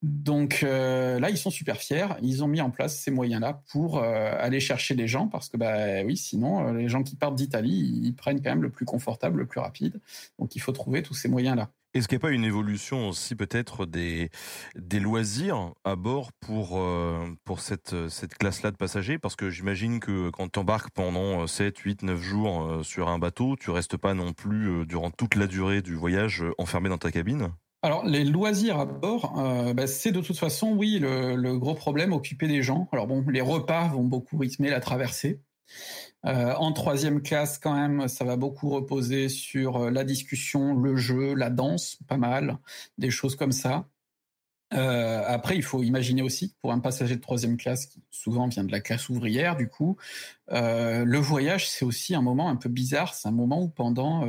[0.03, 2.09] Donc euh, là, ils sont super fiers.
[2.21, 5.57] Ils ont mis en place ces moyens-là pour euh, aller chercher des gens parce que
[5.57, 8.85] bah oui, sinon euh, les gens qui partent d'Italie, ils prennent quand même le plus
[8.85, 9.99] confortable, le plus rapide.
[10.37, 11.71] Donc il faut trouver tous ces moyens-là.
[11.93, 14.29] Est-ce qu'il n'y a pas une évolution aussi peut-être des,
[14.75, 16.81] des loisirs à bord pour,
[17.43, 19.19] pour cette, cette classe-là de passagers?
[19.19, 23.55] Parce que j'imagine que quand tu embarques pendant 7, 8, 9 jours sur un bateau,
[23.59, 27.49] tu restes pas non plus durant toute la durée du voyage enfermé dans ta cabine?
[27.83, 32.13] Alors les loisirs à bord, euh, bah, c'est de toute façon, oui, le, gros problème,
[32.13, 32.87] occuper des gens.
[32.93, 35.41] Alors bon, les repas vont beaucoup rythmer la traversée.
[36.25, 40.95] Euh, en troisième classe, quand même, ça va beaucoup reposer sur euh, la discussion, le
[40.95, 42.59] jeu, la danse, pas mal,
[42.97, 43.87] des choses comme ça.
[44.71, 48.71] après, il faut imaginer aussi, pour un passager de troisième classe, qui souvent vient de
[48.71, 49.97] la classe ouvrière, du coup,
[50.49, 53.13] le voyage, c'est aussi un moment un peu bizarre.
[53.13, 54.27] C'est un moment où pendant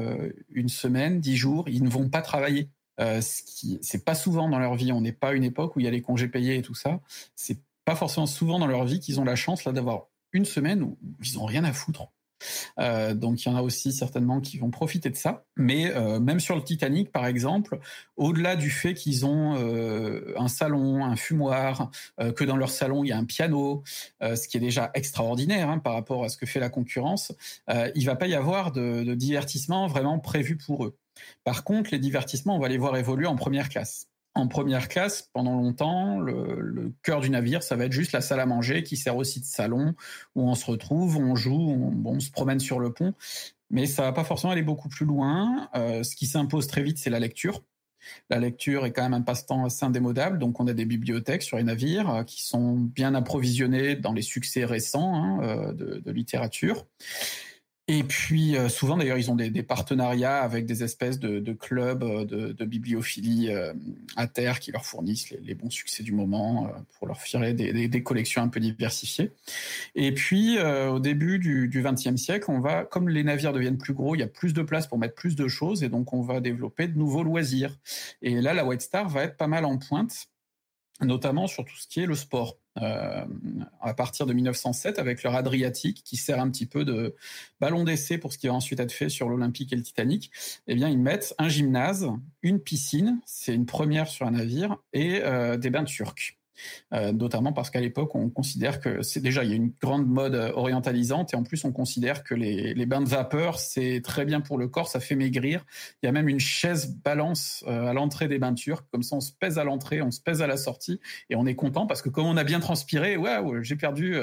[0.50, 2.68] une semaine, dix jours, ils ne vont pas travailler.
[3.00, 4.92] Euh, ce qui c'est pas souvent dans leur vie.
[4.92, 7.00] On n'est pas une époque où il y a les congés payés et tout ça.
[7.34, 10.82] C'est pas forcément souvent dans leur vie qu'ils ont la chance là d'avoir une semaine
[10.82, 12.08] où ils ont rien à foutre.
[12.78, 15.44] Euh, donc il y en a aussi certainement qui vont profiter de ça.
[15.56, 17.78] Mais euh, même sur le Titanic, par exemple,
[18.16, 21.90] au-delà du fait qu'ils ont euh, un salon, un fumoir,
[22.36, 23.82] que dans leur salon il y a un piano,
[24.20, 27.32] ce qui est déjà extraordinaire hein, par rapport à ce que fait la concurrence,
[27.94, 30.96] il va pas y avoir de, de divertissement vraiment prévu pour eux.
[31.44, 34.08] Par contre, les divertissements, on va les voir évoluer en première classe.
[34.34, 38.40] En première classe, pendant longtemps, le, cœur du navire, ça va être juste la salle
[38.40, 39.94] à manger qui sert aussi de salon,
[40.34, 43.14] où on se retrouve, on joue, on, se promène sur le pont.
[43.70, 45.68] Mais ça va pas forcément aller beaucoup plus loin.
[45.76, 47.62] Euh, ce qui s'impose très vite, c'est la lecture.
[48.30, 51.56] La lecture est quand même un passe-temps assez indémodable, donc on a des bibliothèques sur
[51.56, 56.86] les navires euh, qui sont bien approvisionnées dans les succès récents hein, euh, de, littérature.
[57.86, 61.52] Et puis euh, souvent d'ailleurs ils ont des, des, partenariats avec des espèces de, de
[61.52, 63.74] clubs euh, de, de bibliophilie euh,
[64.16, 67.88] à terre qui leur fournissent les, les bons succès du moment pour leur filer des,
[67.88, 69.32] des, collections un peu diversifiées.
[69.94, 74.14] Et puis au début du XXe siècle, on va comme les navires deviennent plus gros,
[74.14, 76.40] il y a plus de place pour mettre plus de choses et donc on va
[76.40, 77.78] développer de nouveaux loisirs.
[78.22, 80.28] Et là la White Star va être pas mal en pointe
[81.00, 82.56] notamment sur tout ce qui est le sport.
[82.82, 83.24] Euh,
[83.80, 87.14] à partir de 1907 avec leur Adriatique qui sert un petit peu de
[87.60, 90.32] ballon d'essai pour ce qui va ensuite être fait sur l'Olympique et le Titanic,
[90.66, 92.08] eh bien ils mettent un gymnase,
[92.42, 96.36] une piscine, c'est une première sur un navire, et euh, des bains turcs.
[96.92, 100.06] Euh, notamment parce qu'à l'époque, on considère que c'est déjà il y a une grande
[100.06, 104.00] mode euh, orientalisante et en plus on considère que les, les bains de vapeur c'est
[104.02, 105.64] très bien pour le corps, ça fait maigrir.
[106.02, 109.16] Il y a même une chaise balance euh, à l'entrée des bains turcs, comme ça
[109.16, 111.00] on se pèse à l'entrée, on se pèse à la sortie
[111.30, 114.16] et on est content parce que comme on a bien transpiré, waouh, j'ai perdu,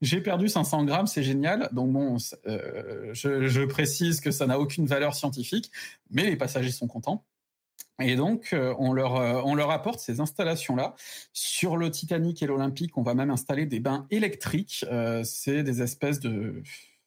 [0.00, 1.68] j'ai perdu 500 grammes, c'est génial.
[1.72, 5.70] Donc bon, je, je précise que ça n'a aucune valeur scientifique,
[6.10, 7.24] mais les passagers sont contents.
[8.00, 10.94] Et donc, euh, on, leur, euh, on leur apporte ces installations-là.
[11.32, 14.84] Sur le Titanic et l'Olympique, on va même installer des bains électriques.
[14.90, 16.62] Euh, c'est des espèces de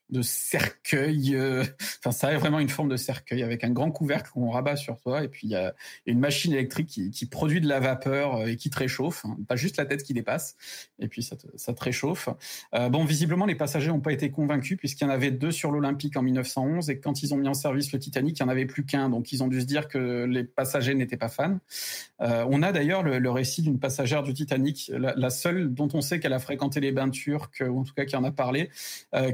[0.09, 1.35] de cercueil.
[1.35, 1.63] Euh,
[1.99, 4.97] enfin, ça a vraiment une forme de cercueil avec un grand couvercle qu'on rabat sur
[4.99, 5.23] toi.
[5.23, 5.73] Et puis, il y a
[6.05, 9.25] une machine électrique qui, produit de la vapeur euh, et qui te réchauffe.
[9.25, 9.37] Hein.
[9.47, 10.55] Pas juste la tête qui dépasse.
[10.99, 12.29] Et puis, ça te, réchauffe.
[12.75, 15.71] Euh, bon, visiblement, les passagers n'ont pas été convaincus puisqu'il y en avait deux sur
[15.71, 16.89] l'Olympique en 1911.
[16.89, 19.09] Et quand ils ont mis en service le Titanic, il n'y en avait plus qu'un.
[19.09, 21.57] Donc, ils ont dû se dire que les passagers n'étaient pas fans.
[22.19, 26.33] On a d'ailleurs le, récit d'une passagère du Titanic, la, seule dont on sait qu'elle
[26.33, 28.69] a fréquenté les bains turcs, ou en tout cas qui en a parlé,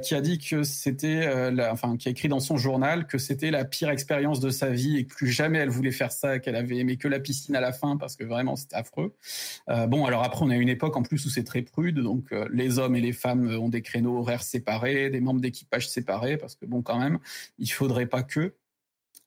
[0.02, 3.52] qui a dit que c'était, euh, enfin, qui a écrit dans son journal que c'était
[3.52, 6.56] la pire expérience de sa vie et que plus jamais elle voulait faire ça, qu'elle
[6.56, 9.14] avait aimé que la piscine à la fin parce que vraiment c'était affreux.
[9.70, 12.32] Euh, bon, alors après on a une époque en plus où c'est très prude, donc
[12.32, 16.38] euh, les hommes et les femmes ont des créneaux horaires séparés, des membres d'équipage séparés
[16.38, 17.20] parce que bon quand même,
[17.60, 18.54] il faudrait pas que.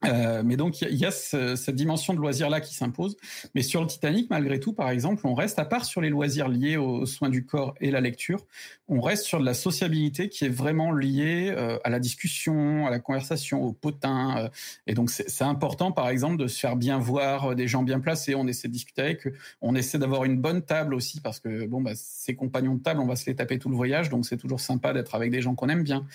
[0.07, 3.16] Euh, mais donc il y, a ce, cette dimension de loisir là qui s'impose.
[3.55, 6.48] Mais sur le Titanic, malgré tout, par exemple, on reste à part sur les loisirs
[6.48, 8.44] liés aux soins du corps et la lecture,
[8.88, 12.90] on reste sur de la sociabilité qui est vraiment liée euh, à la discussion, à
[12.90, 14.36] la conversation, au potin.
[14.38, 14.48] Euh,
[14.86, 18.34] et donc c'est important, par exemple, de se faire bien voir, des gens bien placés.
[18.34, 19.34] On essaie de discuter avec eux.
[19.61, 23.00] On essaie d'avoir une bonne table aussi parce que bon, bah, ces compagnons de table,
[23.00, 25.40] on va se les taper tout le voyage, donc c'est toujours sympa d'être avec des
[25.40, 26.07] gens qu'on aime bien.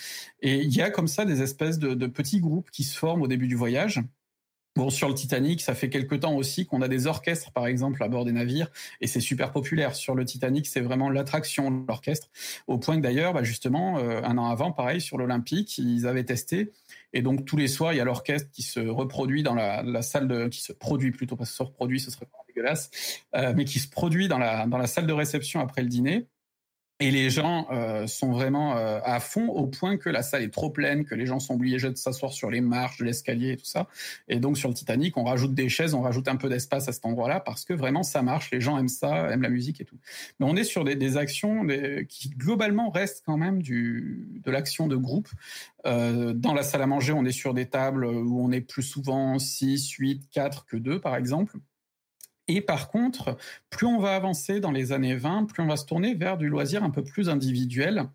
[0.42, 3.28] Et il y a comme ça des espèces de petits groupes qui se forment au
[3.28, 3.79] début du voyage
[4.76, 8.00] Bon, sur le Titanic, ça fait quelque temps aussi qu'on a des orchestres, par exemple,
[8.04, 8.70] à bord des navires,
[9.00, 9.96] et c'est super populaire.
[9.96, 12.30] Sur le Titanic, c'est vraiment l'attraction l'orchestre,
[12.68, 16.24] au point que d'ailleurs, bah justement, euh, un an avant, pareil, sur l'Olympique, ils avaient
[16.24, 16.70] testé,
[17.12, 20.28] et donc tous les soirs, il y a l'orchestre qui se reproduit dans la, salle
[20.28, 22.90] de, qui se produit plutôt, parce se reproduit, ce serait dégueulasse,
[23.34, 26.28] euh, mais qui se produit dans la, dans la salle de réception après le dîner.
[27.02, 30.52] Et les gens euh, sont vraiment euh, à fond au point que la salle est
[30.52, 33.56] trop pleine, que les gens sont obligés de s'asseoir sur les marches de l'escalier et
[33.56, 33.88] tout ça.
[34.28, 36.92] Et donc sur le Titanic, on rajoute des chaises, on rajoute un peu d'espace à
[36.92, 39.86] cet endroit-là parce que vraiment ça marche, les gens aiment ça, aiment la musique et
[39.86, 39.96] tout.
[40.38, 44.50] Mais on est sur des, des actions des, qui globalement restent quand même du, de
[44.50, 45.28] l'action de groupe.
[45.86, 48.82] Euh, dans la salle à manger, on est sur des tables où on est plus
[48.82, 51.56] souvent 6, 8, 4 que 2 par exemple.
[52.52, 53.36] Et par contre,
[53.70, 56.48] plus on va avancer dans les années 20, plus on va se tourner vers du
[56.48, 58.06] loisir un peu plus individuel.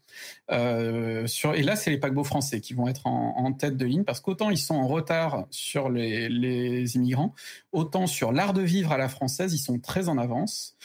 [0.52, 4.20] Euh, et là, c'est les paquebots français qui vont être en, tête de ligne, parce
[4.20, 7.34] qu'autant ils sont en retard sur les, les immigrants,
[7.72, 10.76] autant sur l'art de vivre à la française, ils sont très en avance.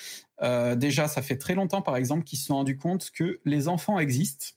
[0.43, 3.67] Euh, déjà, ça fait très longtemps, par exemple, qu'ils se sont rendus compte que les
[3.67, 4.55] enfants existent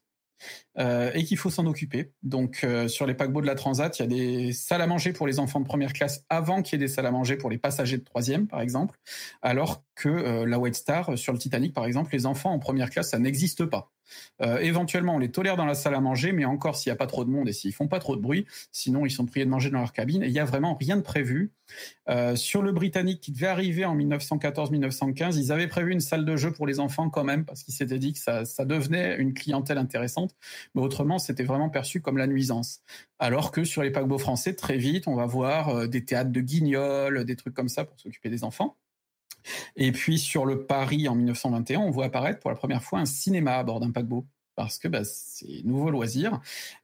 [0.79, 2.11] euh, et qu'il faut s'en occuper.
[2.23, 5.13] Donc euh, sur les paquebots de la Transat, il y a des salles à manger
[5.13, 7.49] pour les enfants de première classe avant qu'il y ait des salles à manger pour
[7.49, 8.99] les passagers de troisième, par exemple,
[9.41, 12.89] alors que euh, la White Star sur le Titanic, par exemple, les enfants en première
[12.89, 13.91] classe, ça n'existe pas.
[14.41, 16.97] Euh, éventuellement, on les tolère dans la salle à manger, mais encore s'il n'y a
[16.97, 19.45] pas trop de monde et s'ils font pas trop de bruit, sinon ils sont priés
[19.45, 20.24] de manger dans leur cabine.
[20.24, 21.51] Et il y a vraiment rien de prévu.
[22.09, 26.36] Euh, sur le Britannique qui devait arriver en 1914-1915, ils avaient prévu une salle de
[26.36, 29.34] jeu pour les enfants quand même, parce qu'ils s'étaient dit que ça, ça devenait une
[29.34, 30.36] clientèle intéressante.
[30.76, 32.82] Mais autrement, c'était vraiment perçu comme la nuisance.
[33.20, 36.41] Alors que sur les paquebots français, très vite, on va voir euh, des théâtres de
[36.41, 38.78] guignols, des trucs comme ça pour s'occuper des enfants.
[39.75, 43.05] Et puis sur le Paris en 1921, on voit apparaître pour la première fois un
[43.05, 44.25] cinéma à bord d'un paquebot
[44.55, 46.39] parce que bah, c'est nouveau loisir.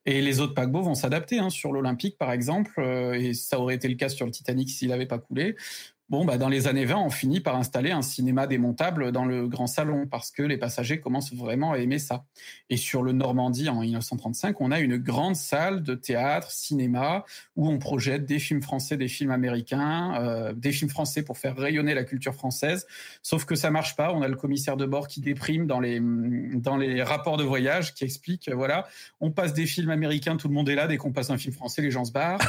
[0.06, 1.40] Et les autres paquebots vont s'adapter.
[1.40, 1.50] Hein.
[1.50, 4.90] Sur l'Olympique, par exemple, euh, et ça aurait été le cas sur le Titanic s'il
[4.90, 5.56] n'avait pas coulé,
[6.10, 9.48] Bon, bah, dans les années 20, on finit par installer un cinéma démontable dans le
[9.48, 12.26] grand salon parce que les passagers commencent vraiment à aimer ça.
[12.72, 17.70] Et sur le Normandie, en 1935, on a une grande salle de théâtre, cinéma, où
[17.70, 21.94] on projette des films français, des films américains, euh, des films français pour faire rayonner
[21.94, 22.88] la culture française.
[23.22, 24.12] Sauf que ça marche pas.
[24.12, 27.94] On a le commissaire de bord qui déprime dans les, dans les rapports de voyage,
[27.94, 28.88] qui explique, voilà,
[29.22, 30.88] on passe des films américains, tout le monde est là.
[30.88, 32.40] Dès qu'on passe un film français, les gens se barrent.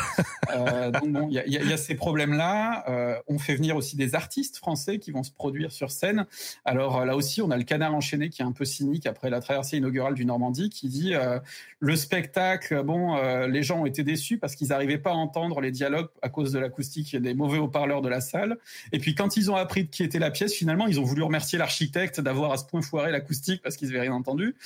[0.56, 2.84] euh, donc bon, il y a, y a, ces problèmes-là.
[2.88, 3.16] Euh,
[3.54, 6.26] venir aussi des artistes français qui vont se produire sur scène.
[6.64, 9.40] Alors là aussi, on a le canard enchaîné qui est un peu cynique après la
[9.40, 11.38] traversée inaugurale du Normandie, qui dit euh,
[11.78, 15.60] le spectacle, bon, euh, les gens ont été déçus parce qu'ils n'arrivaient pas à entendre
[15.60, 18.58] les dialogues à cause de l'acoustique et des mauvais haut-parleurs de la salle.
[18.92, 21.58] Et puis quand ils ont appris qui était la pièce, finalement, ils ont voulu remercier
[21.58, 24.56] l'architecte d'avoir à ce point foiré l'acoustique parce qu'ils n'avaient rien entendu.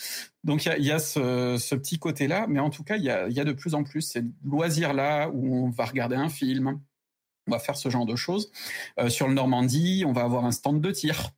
[0.45, 3.53] Donc il y a, ce, petit côté-là, mais en tout cas, il y a de
[3.53, 6.81] plus en plus ces loisirs-là où on va regarder un film,
[7.47, 8.51] on va faire ce genre de choses.
[8.99, 11.31] Euh, sur le Normandie, on va avoir un stand de tir.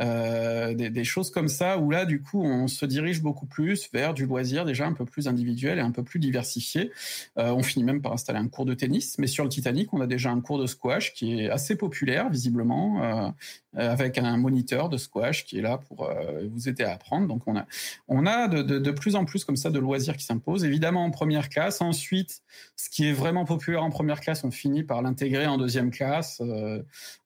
[0.00, 4.12] Euh, des, choses comme ça où là du coup on se dirige beaucoup plus vers
[4.12, 6.90] du loisir déjà un peu plus individuel et un peu plus diversifié.
[7.38, 10.00] Euh, on finit même par installer un cours de tennis, mais sur le Titanic on
[10.00, 13.30] a déjà un cours de squash qui est assez populaire visiblement euh,
[13.74, 16.10] avec un moniteur de squash qui est là pour
[16.50, 17.28] vous aider à apprendre.
[17.28, 17.66] Donc on a
[18.08, 20.64] on a de, plus en plus comme ça de loisirs qui s'imposent.
[20.64, 21.80] Évidemment en première classe.
[21.80, 22.42] Ensuite,
[22.76, 26.40] ce qui est vraiment populaire en première classe, on finit par l'intégrer en deuxième classe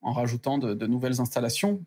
[0.03, 1.85] en rajoutant de nouvelles installations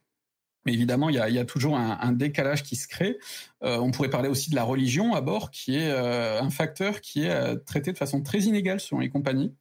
[0.66, 3.18] mais évidemment, il y a, toujours un, décalage qui se crée.
[3.64, 7.01] Euh, on pourrait parler aussi de la religion à bord, qui est euh, un facteur
[7.01, 9.55] qui est euh, traité de façon très inégale selon les compagnies.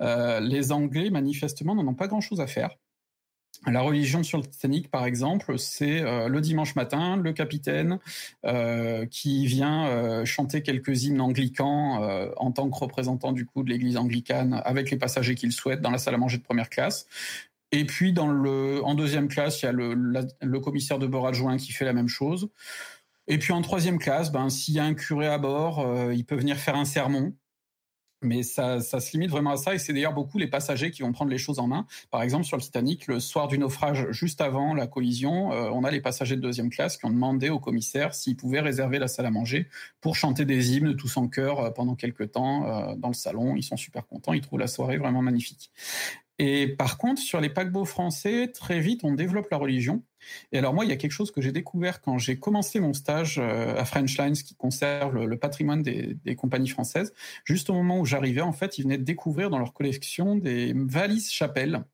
[0.00, 2.70] Les Anglais, manifestement, n'en ont pas grand-chose à faire.
[3.66, 7.98] La religion sur le Titanic, par exemple, c'est le dimanche matin, le capitaine
[9.10, 14.62] qui vient chanter quelques hymnes anglicans en tant que représentant du coup de l'Église anglicane
[14.64, 17.06] avec les passagers qu'il souhaite dans la salle à manger de première classe.
[17.72, 21.26] Et puis dans le, en deuxième classe, il y a le, le commissaire de bord
[21.26, 22.50] adjoint qui fait la même chose.
[23.28, 26.24] Et puis en troisième classe, ben, s'il y a un curé à bord, euh, il
[26.24, 27.32] peut venir faire un sermon.
[28.22, 31.00] Mais ça, ça se limite vraiment à ça, et c'est d'ailleurs beaucoup les passagers qui
[31.00, 31.86] vont prendre les choses en main.
[32.10, 35.84] Par exemple, sur le Titanic, le soir du naufrage, juste avant la collision, euh, on
[35.84, 39.08] a les passagers de deuxième classe qui ont demandé au commissaire s'ils pouvaient réserver la
[39.08, 39.68] salle à manger
[40.02, 43.56] pour chanter des hymnes tous en chœur euh, pendant quelques temps dans le salon.
[43.56, 45.70] Ils sont super contents, ils trouvent la soirée vraiment magnifique.
[46.42, 50.02] Et par contre, sur les paquebots français, très vite, on développe la religion.
[50.52, 52.94] Et alors moi, il y a quelque chose que j'ai découvert quand j'ai commencé mon
[52.94, 57.12] stage euh, à French Lines, qui conserve le, patrimoine des, compagnies françaises.
[57.44, 60.72] Juste au moment où j'arrivais, en fait, ils venaient de découvrir dans leur collection des
[60.74, 61.84] valises chapelles.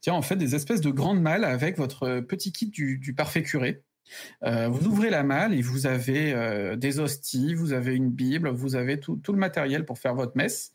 [0.00, 3.82] Tiens, en fait, des espèces de grandes malles avec votre petit kit du parfait curé.
[4.44, 8.48] Euh, vous ouvrez la malle et vous avez euh, des hosties, vous avez une Bible,
[8.48, 10.72] vous avez tout, le matériel pour faire votre messe.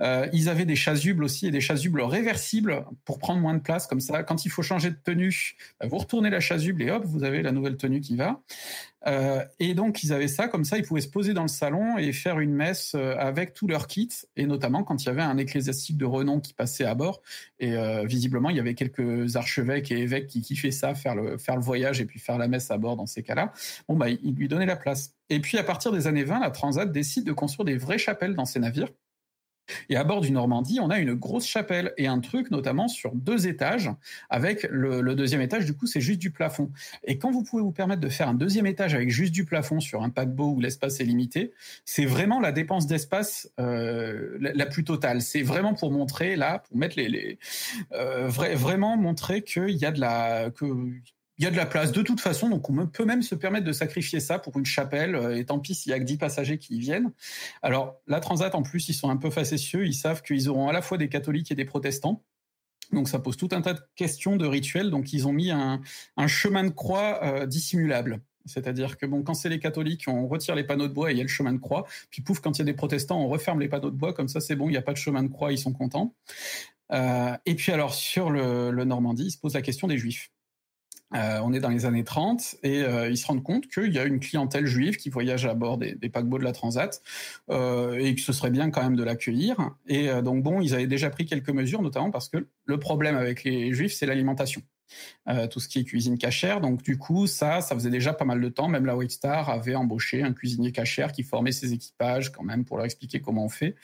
[0.00, 3.86] Euh, ils avaient des chasubles aussi et des chasubles réversibles pour prendre moins de place
[3.86, 4.22] comme ça.
[4.22, 7.42] Quand il faut changer de tenue, bah, vous retournez la chasuble et hop, vous avez
[7.42, 8.40] la nouvelle tenue qui va.
[9.06, 11.98] Euh, et donc ils avaient ça comme ça, ils pouvaient se poser dans le salon
[11.98, 15.22] et faire une messe euh, avec tout leur kit, et notamment quand il y avait
[15.22, 17.20] un ecclésiastique de renom qui passait à bord.
[17.58, 21.38] Et euh, visiblement, il y avait quelques archevêques et évêques qui kiffaient ça, faire le
[21.38, 23.52] faire le voyage et puis faire la messe à bord dans ces cas-là.
[23.88, 25.14] Bon bah ils lui donnaient la place.
[25.30, 28.34] Et puis à partir des années 20, la Transat décide de construire des vraies chapelles
[28.34, 28.88] dans ses navires.
[29.88, 33.14] Et à bord du Normandie, on a une grosse chapelle et un truc notamment sur
[33.14, 33.90] deux étages,
[34.30, 36.70] avec le, deuxième étage, du coup, c'est juste du plafond.
[37.04, 39.80] Et quand vous pouvez vous permettre de faire un deuxième étage avec juste du plafond
[39.80, 41.52] sur un paquebot où l'espace est limité,
[41.84, 45.20] c'est vraiment la dépense d'espace euh, la, plus totale.
[45.22, 47.38] C'est vraiment pour montrer, là, pour mettre les...
[47.92, 50.50] euh, vraiment montrer qu'il y a de la...
[51.42, 53.66] il y a de la place de toute façon, donc on peut même se permettre
[53.66, 56.16] de sacrifier ça pour une chapelle, euh, et tant pis s'il y a que 10
[56.16, 57.10] passagers qui y viennent.
[57.62, 60.72] Alors, la Transat, en plus, ils sont un peu facétieux, ils savent qu'ils auront à
[60.72, 62.22] la fois des catholiques et des protestants.
[62.92, 64.90] Donc ça pose tout un tas de questions de rituels.
[64.90, 65.80] Donc ils ont mis un,
[66.28, 68.20] chemin de croix euh, dissimulable.
[68.44, 71.16] C'est-à-dire que bon, quand c'est les catholiques, on retire les panneaux de bois et il
[71.16, 71.86] y a le chemin de croix.
[72.10, 74.12] Puis pouf, quand il y a des protestants, on referme les panneaux de bois.
[74.12, 76.14] Comme ça, c'est bon, il n'y a pas de chemin de croix, ils sont contents.
[76.92, 80.30] Euh, et puis alors sur le, Normandie, il se pose la question des Juifs.
[81.14, 83.98] Euh, on est dans les années 30 et euh, ils se rendent compte qu'il y
[83.98, 87.02] a une clientèle juive qui voyage à bord des, paquebots de la Transat
[87.50, 89.56] euh, et que ce serait bien quand même de l'accueillir.
[89.86, 93.44] Et donc bon, ils avaient déjà pris quelques mesures, notamment parce que le problème avec
[93.44, 94.62] les juifs, c'est l'alimentation.
[95.28, 96.60] Euh, tout ce qui est cuisine cachère.
[96.60, 98.68] Donc du coup, ça, ça faisait déjà pas mal de temps.
[98.68, 102.64] Même la White Star avait embauché un cuisinier cachère qui formait ses équipages quand même
[102.64, 103.76] pour leur expliquer comment on fait.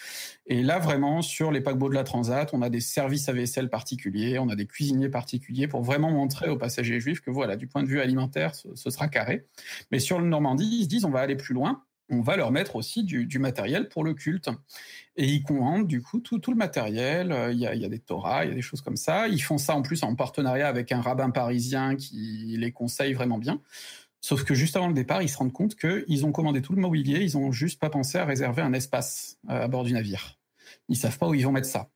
[0.47, 3.71] Et là, vraiment, sur les paquebots de la Transat, on a des services à vaisselle
[3.71, 7.69] particuliers, on a des cuisiniers particuliers pour vraiment montrer aux passagers juifs que voilà, du
[7.69, 9.47] point de vue alimentaire, ce, ce sera carré.
[9.93, 12.51] Mais sur le Normandie, ils se disent on va aller plus loin on va leur
[12.51, 14.49] mettre aussi du, matériel pour le culte.
[15.17, 17.33] Et ils commandent du coup tout, le matériel.
[17.33, 19.29] Euh, il y, a, des Torahs, il y a des choses comme ça.
[19.29, 23.39] Ils font ça en plus en partenariat avec un rabbin parisien qui les conseille vraiment
[23.39, 23.61] bien.
[24.21, 26.81] Sauf que juste avant le départ, ils se rendent compte qu'ils ont commandé tout le
[26.81, 30.39] mobilier, ils ont juste pas pensé à réserver un espace euh, à bord du navire.
[30.89, 31.91] Ils savent pas où ils vont mettre ça.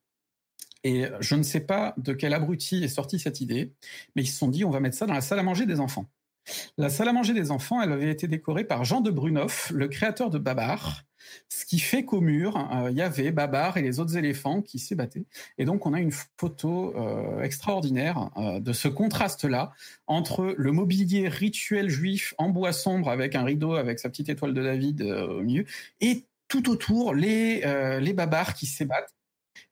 [0.84, 3.72] Et je ne sais pas de quel abruti est sortie cette idée,
[4.16, 5.78] mais ils se sont dit on va mettre ça dans la salle à manger des
[5.78, 6.06] enfants.
[6.78, 9.89] La salle à manger des enfants, elle avait été décorée par Jean de Brunoff, le
[9.89, 11.05] créateur de Babar,
[11.48, 14.78] ce qui fait qu'au mur, euh, il y avait Babar et les autres éléphants qui
[14.78, 15.24] s'ébattaient.
[15.59, 19.73] Et donc, on a une photo euh, extraordinaire euh, de ce contraste-là
[20.06, 24.55] entre le mobilier rituel juif en bois sombre avec un rideau avec sa petite étoile
[24.55, 25.64] de David au milieu
[26.01, 27.62] et tout autour les,
[28.01, 29.14] les babars qui s'ébattent.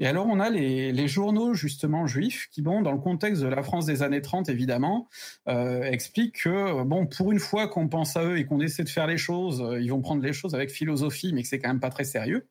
[0.01, 3.63] Et alors, on a les, journaux, justement, juifs, qui, bon, dans le contexte de la
[3.63, 5.09] France des années 30, évidemment,
[5.47, 8.89] euh, expliquent que, bon, pour une fois qu'on pense à eux et qu'on essaie de
[8.89, 11.69] faire les choses, euh, ils vont prendre les choses avec philosophie, mais que c'est quand
[11.69, 12.49] même pas très sérieux.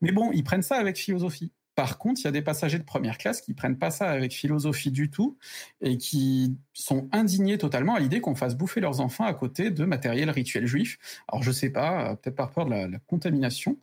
[0.00, 1.52] Mais bon, ils prennent ça avec philosophie.
[1.74, 4.32] Par contre, il y a des passagers de première classe qui prennent pas ça avec
[4.32, 5.36] philosophie du tout
[5.80, 9.84] et qui sont indignés totalement à l'idée qu'on fasse bouffer leurs enfants à côté de
[9.84, 10.98] matériel rituel juif.
[11.26, 13.76] Alors je sais pas, euh, peut-être par peur de la, la contamination,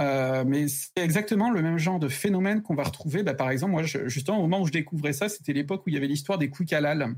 [0.00, 3.22] euh, mais c'est exactement le même genre de phénomène qu'on va retrouver.
[3.22, 5.94] Bah, par exemple, moi, justement, au moment où je découvrais ça, c'était l'époque où il
[5.94, 7.14] y avait l'histoire des Quick Halal.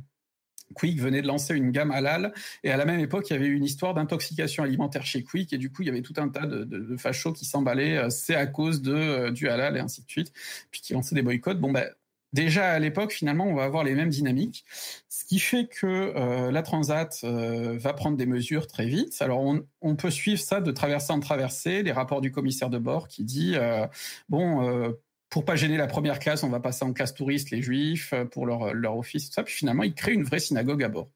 [0.75, 2.33] Quick venait de lancer une gamme halal
[2.63, 5.59] et à la même époque il y avait une histoire d'intoxication alimentaire chez Quick et
[5.59, 8.37] du coup il y avait tout un tas de, de, fachos qui s'emballaient euh, c'est
[8.37, 10.33] à cause de euh, du halal et ainsi de suite
[10.71, 11.91] puis qui lançaient des boycotts bon ben
[12.33, 14.65] déjà à l'époque, finalement, on va avoir les mêmes dynamiques,
[15.09, 19.17] ce qui fait que euh, la Transat euh, va prendre des mesures très vite.
[19.21, 19.41] Alors,
[19.81, 23.25] on, peut suivre ça de traversée en traversée, les rapports du commissaire de bord qui
[23.25, 23.87] dit euh,
[24.29, 24.95] bon
[25.31, 28.25] pour pas gêner la première classe, on va passer en classe touriste les juifs euh,
[28.25, 29.45] pour leur, leur office, tout ça.
[29.45, 31.09] Puis finalement, il crée une vraie synagogue à bord.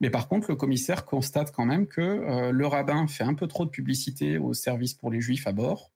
[0.00, 3.48] Mais par contre, le commissaire constate quand même que euh, le rabbin fait un peu
[3.48, 5.90] trop de publicité au service pour les juifs à bord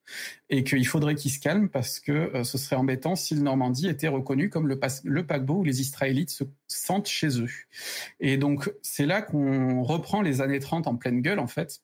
[0.48, 3.88] et qu'il faudrait qu'il se calme parce que euh, ce serait embêtant si le Normandie
[3.88, 7.51] était reconnu comme le, le paquebot où les Israélites se sentent chez eux.
[8.18, 11.82] Et donc, c'est là qu'on reprend les années 30 en pleine gueule, en fait,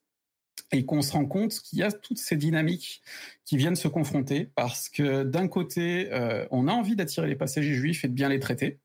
[0.73, 3.03] et qu'on se rend compte qu'il y a toutes ces dynamiques
[3.45, 7.75] qui viennent se confronter parce que d'un côté, euh, on a envie d'attirer les passagers
[7.75, 8.81] juifs et de bien les traiter.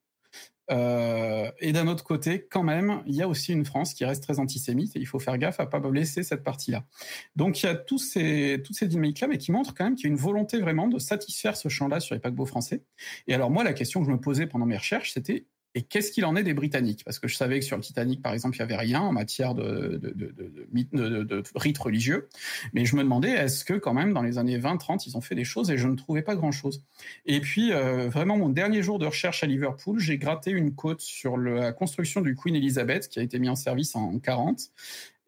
[0.69, 4.23] Euh, et d'un autre côté, quand même, il y a aussi une France qui reste
[4.23, 6.85] très antisémite et il faut faire gaffe à pas blesser cette partie-là.
[7.35, 10.05] Donc il y a tous ces, toutes ces dynamiques-là, mais qui montrent quand même qu'il
[10.05, 12.83] y a une volonté vraiment de satisfaire ce champ-là sur les paquebots français.
[13.27, 16.11] Et alors moi, la question que je me posais pendant mes recherches, c'était et qu'est-ce
[16.11, 17.03] qu'il en est des Britanniques?
[17.05, 19.11] Parce que je savais que sur le Titanic, par exemple, il n'y avait rien en
[19.13, 22.27] matière de, de rites religieux.
[22.73, 25.35] Mais je me demandais, est-ce que quand même, dans les années 20-30, ils ont fait
[25.35, 26.83] des choses et je ne trouvais pas grand-chose?
[27.25, 31.01] Et puis, euh, vraiment, mon dernier jour de recherche à Liverpool, j'ai gratté une côte
[31.01, 34.71] sur la construction du Queen Elizabeth qui a été mis en service en 40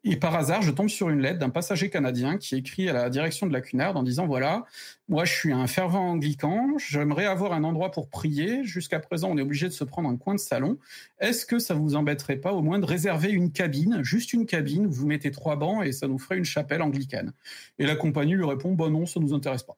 [0.05, 3.09] Et par hasard, je tombe sur une lettre d'un passager canadien qui écrit à la
[3.09, 4.65] direction de la Cunard en disant voilà,
[5.07, 8.65] moi je suis un fervent anglican, j'aimerais avoir un endroit pour prier.
[8.65, 10.77] Jusqu'à présent, on est obligé de se prendre un coin de salon.
[11.19, 14.88] Est-ce que ça vous embêterait pas au moins de réserver une cabine, juste une cabine,
[14.88, 17.31] vous mettez trois bancs et ça nous ferait une chapelle anglicane?
[17.80, 19.77] Et la compagnie lui répond bah non, ça nous intéresse pas.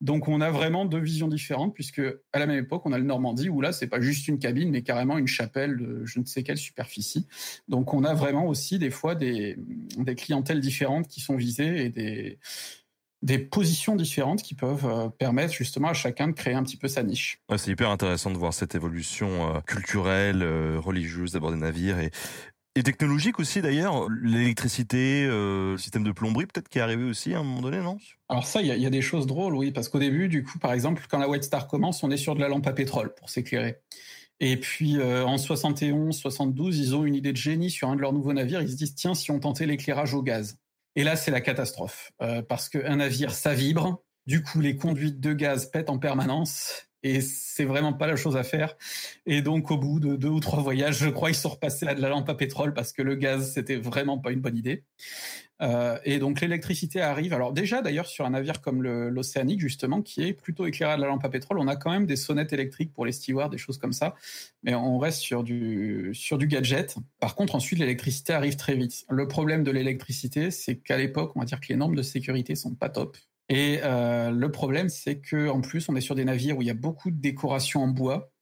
[0.00, 3.04] Donc on a vraiment deux visions différentes puisque à la même époque on a le
[3.04, 6.24] Normandie où là c'est pas juste une cabine mais carrément une chapelle de je ne
[6.24, 7.26] sais quelle superficie.
[7.68, 9.56] Donc on a vraiment aussi des fois des,
[9.98, 12.38] des clientèles différentes qui sont visées et des
[13.22, 16.86] des positions différentes qui peuvent euh, permettre justement à chacun de créer un petit peu
[16.86, 17.40] sa niche.
[17.56, 22.10] c'est hyper intéressant de voir cette évolution euh, culturelle, euh, religieuse d'abord des navires et,
[22.76, 27.34] et technologique aussi d'ailleurs, l'électricité, euh, le système de plomberie peut-être qui est arrivé aussi
[27.34, 27.96] à un moment donné, non?
[28.28, 30.72] Alors ça, il y, a des choses drôles, oui, parce qu'au début, du coup, par
[30.72, 33.30] exemple, quand la White Star commence, on est sur de la lampe à pétrole pour
[33.30, 33.78] s'éclairer.
[34.40, 38.02] Et puis euh, en 71, 72, ils ont une idée de génie sur un de
[38.02, 38.60] leurs nouveaux navires.
[38.60, 40.58] Ils se disent tiens, si on tentait l'éclairage au gaz.
[40.96, 44.02] Et là, c'est la catastrophe euh, parce qu'un navire, ça vibre.
[44.26, 48.36] Du coup, les conduites de gaz pètent en permanence et c'est vraiment pas la chose
[48.36, 48.76] à faire.
[49.26, 51.94] Et donc, au bout de deux ou trois voyages, je crois, ils sont repassés à
[51.94, 54.82] de la lampe à pétrole parce que le gaz, c'était vraiment pas une bonne idée.
[55.62, 57.32] Euh, et donc, l'électricité arrive.
[57.32, 61.02] Alors, déjà, d'ailleurs, sur un navire comme l'Océanique, justement, qui est plutôt éclairé à de
[61.02, 63.58] la lampe à pétrole, on a quand même des sonnettes électriques pour les stewards, des
[63.58, 64.16] choses comme ça.
[64.64, 66.96] Mais on reste sur du, gadget.
[67.20, 69.06] Par contre, ensuite, l'électricité arrive très vite.
[69.08, 72.56] Le problème de l'électricité, c'est qu'à l'époque, on va dire que les normes de sécurité
[72.56, 73.16] sont pas top.
[73.48, 76.68] Et euh, le problème, c'est que en plus, on est sur des navires où il
[76.68, 78.32] y a beaucoup de décorations en bois.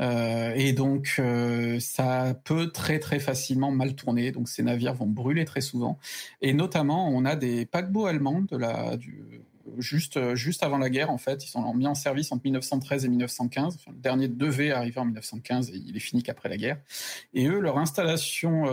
[0.00, 4.30] Euh, et donc, euh, ça peut très très facilement mal tourner.
[4.30, 5.98] Donc, ces navires vont brûler très souvent.
[6.40, 8.96] Et notamment, on a des paquebots allemands de la,
[9.78, 11.44] juste juste avant la guerre en fait.
[11.44, 13.74] Ils sont mis en service entre 1913 et 1915.
[13.74, 16.80] Enfin, le dernier devait arriver en 1915 et il est fini qu'après la guerre.
[17.34, 18.66] Et eux, leur installation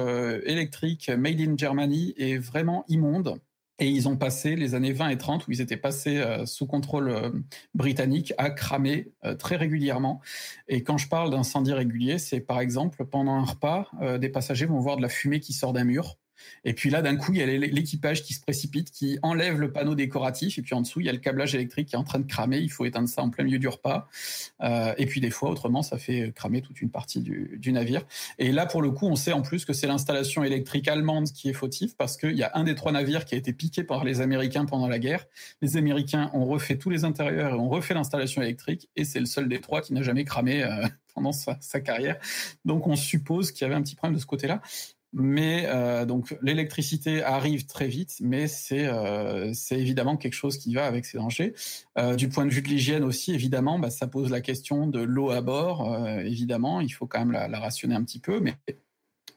[0.43, 3.39] électrique made in Germany est vraiment immonde.
[3.79, 6.65] Et ils ont passé les années 20 et 30 où ils étaient passés euh, sous
[6.65, 7.29] contrôle euh,
[7.73, 10.21] britannique à cramer euh, très régulièrement.
[10.69, 13.89] Et quand je parle d'incendie régulier, c'est par exemple pendant un repas,
[14.19, 16.17] des passagers vont voir de la fumée qui sort d'un mur.
[16.63, 19.71] Et puis là, d'un coup, il y a l'équipage qui se précipite, qui enlève le
[19.71, 22.03] panneau décoratif, et puis en dessous, il y a le câblage électrique qui est en
[22.03, 22.57] train de cramer.
[22.57, 24.07] Il faut éteindre ça en plein milieu du repas.
[24.61, 28.03] Euh, et puis des fois, autrement, ça fait cramer toute une partie du, navire.
[28.39, 31.49] Et là, pour le coup, on sait en plus que c'est l'installation électrique allemande qui
[31.49, 34.03] est fautive, parce qu'il y a un des trois navires qui a été piqué par
[34.03, 35.25] les Américains pendant la guerre.
[35.61, 39.25] Les Américains ont refait tous les intérieurs et ont refait l'installation électrique, et c'est le
[39.25, 40.63] seul des trois qui n'a jamais cramé.
[40.63, 42.17] Euh, pendant sa, carrière.
[42.65, 44.61] Donc on suppose qu'il y avait un petit problème de ce côté-là.
[45.17, 50.73] Mais euh, donc l'électricité arrive très vite, mais c'est euh, c'est évidemment quelque chose qui
[50.73, 51.53] va avec ses dangers.
[51.97, 54.99] Euh, du point de vue de l'hygiène aussi, évidemment, bah, ça pose la question de
[54.99, 55.93] l'eau à bord.
[55.93, 58.55] Euh, évidemment, il faut quand même la, la rationner un petit peu, mais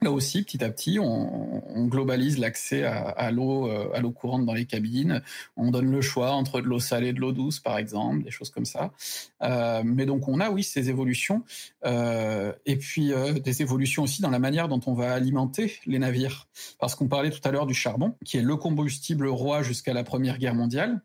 [0.00, 4.46] Là aussi, petit à petit, on, globalise l'accès à, à l'eau, euh, à l'eau courante
[4.46, 5.22] dans les cabines.
[5.56, 8.30] On donne le choix entre de l'eau salée et de l'eau douce, par exemple, des
[8.30, 8.92] choses comme ça.
[9.42, 11.42] Euh, mais donc, on a, oui, ces évolutions.
[11.84, 13.12] Euh, et puis,
[13.42, 16.46] des évolutions aussi dans la manière dont on va alimenter les navires.
[16.78, 20.04] Parce qu'on parlait tout à l'heure du charbon, qui est le combustible roi jusqu'à la
[20.04, 21.02] Première Guerre mondiale.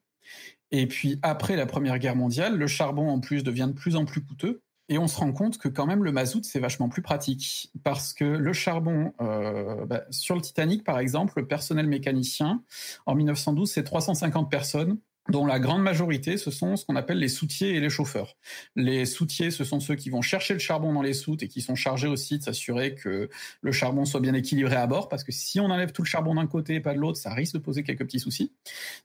[0.69, 4.05] Et puis, après la Première Guerre mondiale, le charbon, en plus, devient de plus en
[4.05, 4.61] plus coûteux.
[4.89, 7.71] Et on se rend compte que quand même le mazout c'est vachement plus pratique.
[7.83, 12.63] Parce que le charbon euh, bah, sur le Titanic par exemple, le personnel mécanicien
[13.05, 14.97] en 1912 c'est 350 personnes
[15.29, 18.35] dont la grande majorité, ce sont ce qu'on appelle les soutiers et les chauffeurs.
[18.75, 21.61] Les soutiers, ce sont ceux qui vont chercher le charbon dans les soutes et qui
[21.61, 23.29] sont chargés aussi de s'assurer que
[23.61, 26.35] le charbon soit bien équilibré à bord, parce que si on enlève tout le charbon
[26.35, 28.51] d'un côté et pas de l'autre, ça risque de poser quelques petits soucis.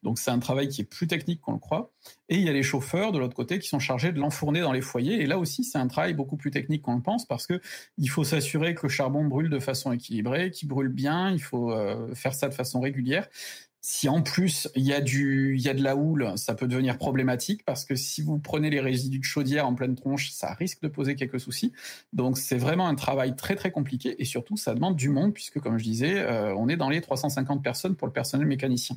[0.02, 1.92] Donc c'est un travail qui est plus technique qu'on le croit.
[2.28, 4.72] Et il y a les chauffeurs de l'autre côté qui sont chargés de l'enfourner dans
[4.72, 5.22] les foyers.
[5.22, 7.60] Et là aussi, c'est un travail beaucoup plus technique qu'on le pense, parce que
[7.96, 11.30] il faut s'assurer que le charbon brûle de façon équilibrée, qu'il brûle bien.
[11.30, 13.28] Il faut euh, faire ça de façon régulière.
[13.80, 16.66] Si en plus il y a du, il y a de la houle, ça peut
[16.66, 20.52] devenir problématique parce que si vous prenez les résidus de chaudière en pleine tronche, ça
[20.52, 21.72] risque de poser quelques soucis.
[22.12, 25.60] Donc c'est vraiment un travail très très compliqué et surtout ça demande du monde puisque
[25.60, 28.96] comme je disais, euh, on est dans les 350 personnes pour le personnel mécanicien.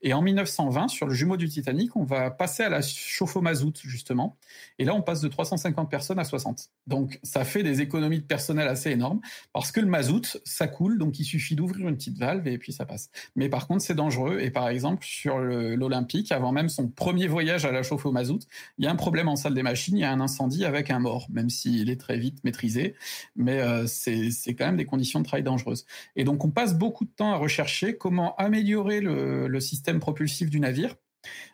[0.00, 3.42] Et en 1920 sur le jumeau du Titanic, on va passer à la chauffe au
[3.42, 4.38] mazout justement.
[4.78, 6.70] Et là on passe de 350 personnes à 60.
[6.86, 9.20] Donc ça fait des économies de personnel assez énormes
[9.52, 12.72] parce que le mazout ça coule donc il suffit d'ouvrir une petite valve et puis
[12.72, 13.10] ça passe.
[13.36, 17.64] Mais par contre c'est dangereux et par exemple, sur l'Olympique, avant même son premier voyage
[17.64, 18.40] à la chauffe au mazout,
[18.78, 20.90] il y a un problème en salle des machines, il y a un incendie avec
[20.90, 22.94] un mort, même s'il est très vite maîtrisé.
[23.36, 25.86] Mais euh, c'est quand même des conditions de travail dangereuses.
[26.16, 30.50] Et donc, on passe beaucoup de temps à rechercher comment améliorer le, le système propulsif
[30.50, 30.96] du navire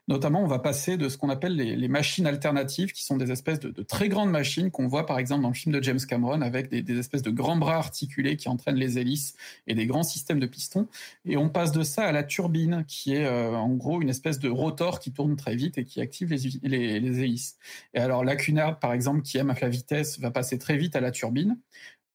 [0.08, 3.60] Notamment, on va passer de ce qu'on appelle les, machines alternatives, qui sont des espèces
[3.60, 6.70] de, très grandes machines qu'on voit par exemple dans le film de James Cameron, avec
[6.70, 9.34] des, espèces de grands bras articulés qui entraînent les hélices
[9.66, 10.88] et des grands systèmes de pistons.
[11.26, 14.38] Et on passe de ça à la turbine, qui est euh, en gros une espèce
[14.38, 17.56] de rotor qui tourne très vite et qui active les, hélices.
[17.92, 21.00] Et alors la Cunard, par exemple, qui aime la vitesse, va passer très vite à
[21.00, 21.58] la turbine.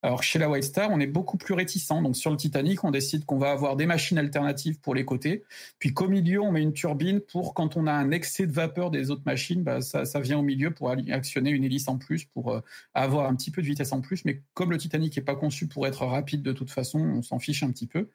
[0.06, 1.88] Alors chez la White Star, on est beaucoup plus réticent.
[1.88, 5.46] Donc sur le Titanic, on décide qu'on va avoir des machines alternatives pour les côtés,
[5.80, 8.92] puis qu'au milieu, on met une turbine pour quand on a un excès de vapeur
[8.92, 12.52] des autres machines, bah, ça, vient au milieu pour actionner une hélice en plus, pour
[12.52, 12.60] euh,
[12.94, 14.26] avoir un petit peu de vitesse en plus.
[14.26, 17.40] Mais comme le Titanic n'est pas conçu pour être rapide de toute façon, on s'en
[17.40, 18.10] fiche un petit peu.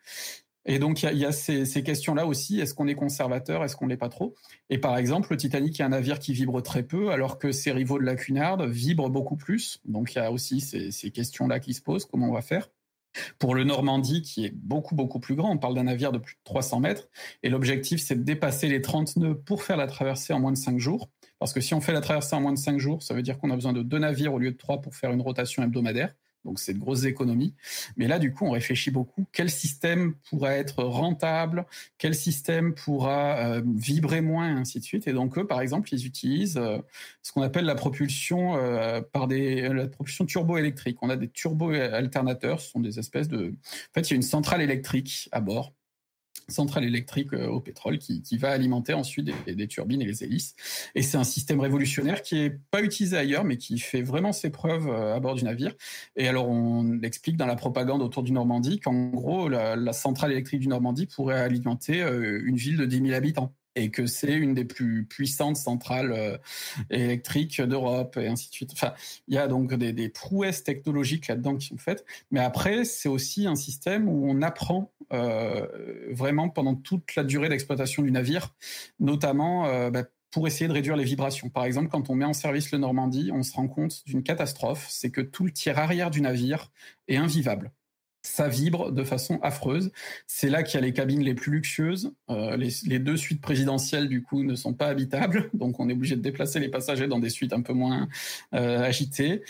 [0.64, 2.60] Et donc, il y a, ces, questions-là aussi.
[2.60, 3.64] Est-ce qu'on est conservateur?
[3.64, 4.34] Est-ce qu'on l'est pas trop?
[4.68, 7.72] Et par exemple, le Titanic est un navire qui vibre très peu, alors que ses
[7.72, 9.80] rivaux de la Cunard vibrent beaucoup plus.
[9.86, 12.04] Donc, il y a aussi ces, questions-là qui se posent.
[12.04, 12.70] Comment on va faire?
[13.38, 16.34] Pour le Normandie, qui est beaucoup, beaucoup plus grand, on parle d'un navire de plus
[16.34, 17.08] de 300 mètres,
[17.42, 20.58] et l'objectif, c'est de dépasser les 30 nœuds pour faire la traversée en moins de
[20.58, 21.08] 5 jours.
[21.38, 23.38] Parce que si on fait la traversée en moins de 5 jours, ça veut dire
[23.38, 26.14] qu'on a besoin de deux navires au lieu de trois pour faire une rotation hebdomadaire.
[26.44, 27.54] Donc c'est de grosses économies.
[27.96, 29.26] Mais là, du coup, on réfléchit beaucoup.
[29.32, 31.66] Quel système pourrait être rentable?
[31.98, 35.08] Quel système pourra euh, vibrer moins, et ainsi de suite.
[35.08, 36.78] Et donc eux, par exemple, ils utilisent euh,
[37.22, 40.98] ce qu'on appelle la propulsion euh, par des la propulsion turbo-électrique.
[41.02, 42.60] On a des turbo-alternateurs.
[42.60, 43.48] Ce sont des espèces de.
[43.48, 45.72] En fait, il y a une centrale électrique à bord
[46.48, 50.54] centrale électrique euh, au pétrole qui, va alimenter ensuite des, turbines et les hélices.
[50.94, 54.50] Et c'est un système révolutionnaire qui est pas utilisé ailleurs, mais qui fait vraiment ses
[54.50, 55.74] preuves euh, à bord du navire.
[56.16, 60.60] Et alors on explique dans la propagande autour du Normandie qu'en gros la, centrale électrique
[60.60, 64.54] du Normandie pourrait alimenter euh, une ville de 10 000 habitants et que c'est une
[64.54, 66.36] des plus puissantes centrales euh,
[66.90, 68.70] électriques d'Europe et ainsi de suite.
[68.72, 68.94] Enfin,
[69.28, 73.46] il y a donc des, prouesses technologiques là-dedans qui sont faites, mais après c'est aussi
[73.46, 75.66] un système où on apprend euh,
[76.10, 78.54] vraiment pendant toute la durée d'exploitation du navire,
[79.00, 81.48] notamment euh, bah, pour essayer de réduire les vibrations.
[81.48, 84.86] Par exemple, quand on met en service le Normandie, on se rend compte d'une catastrophe,
[84.90, 86.70] c'est que tout le tiers arrière du navire
[87.06, 87.72] est invivable
[88.28, 89.90] ça vibre de façon affreuse.
[90.26, 92.12] C'est là qu'il y a les cabines les plus luxueuses.
[92.30, 95.50] Euh, les, deux suites présidentielles, du coup, ne sont pas habitables.
[95.54, 98.08] Donc, on est obligé de déplacer les passagers dans des suites un peu moins
[98.54, 99.42] euh, agitées.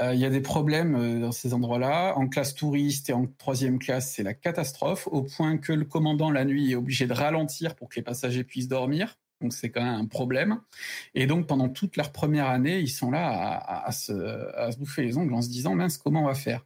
[0.00, 2.14] Euh, il y a des problèmes dans ces endroits-là.
[2.16, 6.30] En classe touriste et en troisième classe, c'est la catastrophe, au point que le commandant,
[6.30, 9.16] la nuit, est obligé de ralentir pour que les passagers puissent dormir.
[9.40, 10.60] Donc c'est quand même un problème.
[11.14, 15.34] Et donc pendant toute leur première année, ils sont là à, se, bouffer les ongles
[15.34, 16.64] en se disant mince comment on va faire?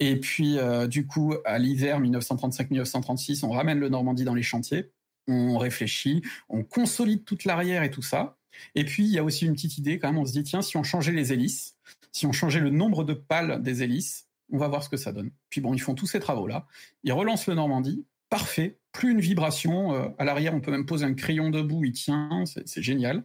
[0.00, 4.90] Et puis, euh, du coup, à l'hiver 1935-1936, on ramène le Normandie dans les chantiers,
[5.26, 8.36] on réfléchit, on consolide toute l'arrière et tout ça.
[8.74, 10.62] Et puis, il y a aussi une petite idée quand même, on se dit, tiens,
[10.62, 11.76] si on changeait les hélices,
[12.12, 15.12] si on changeait le nombre de pales des hélices, on va voir ce que ça
[15.12, 15.30] donne.
[15.50, 16.66] Puis bon, ils font tous ces travaux-là.
[17.04, 19.94] Ils relancent le Normandie, parfait, plus une vibration.
[19.94, 23.24] Euh, à l'arrière, on peut même poser un crayon debout, il tient, c'est génial.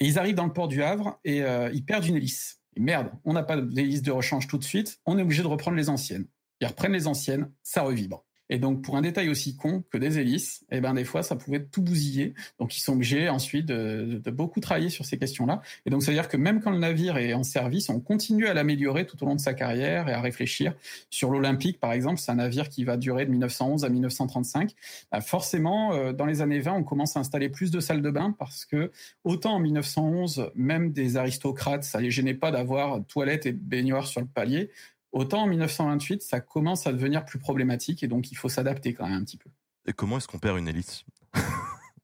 [0.00, 3.10] Et ils arrivent dans le port du Havre et euh, ils perdent une hélice merde,
[3.24, 5.88] on n'a pas d'hélice de rechange tout de suite, on est obligé de reprendre les
[5.88, 6.26] anciennes.
[6.60, 8.24] Ils reprennent les anciennes, ça revibre.
[8.52, 11.36] Et donc, pour un détail aussi con que des hélices, eh ben, des fois, ça
[11.36, 12.34] pouvait tout bousiller.
[12.60, 15.62] Donc, ils sont obligés ensuite de, beaucoup travailler sur ces questions-là.
[15.86, 18.46] Et donc, ça veut dire que même quand le navire est en service, on continue
[18.48, 20.74] à l'améliorer tout au long de sa carrière et à réfléchir.
[21.08, 24.74] Sur l'Olympique, par exemple, c'est un navire qui va durer de 1911 à 1935.
[25.10, 28.10] Bah, forcément, euh, dans les années 20, on commence à installer plus de salles de
[28.10, 28.92] bain parce que
[29.24, 34.20] autant en 1911, même des aristocrates, ça les gênait pas d'avoir toilettes et baignoires sur
[34.20, 34.68] le palier.
[35.12, 39.06] Autant en 1928, ça commence à devenir plus problématique et donc il faut s'adapter quand
[39.06, 39.50] même un petit peu.
[39.86, 41.04] Et comment est-ce qu'on perd une hélice?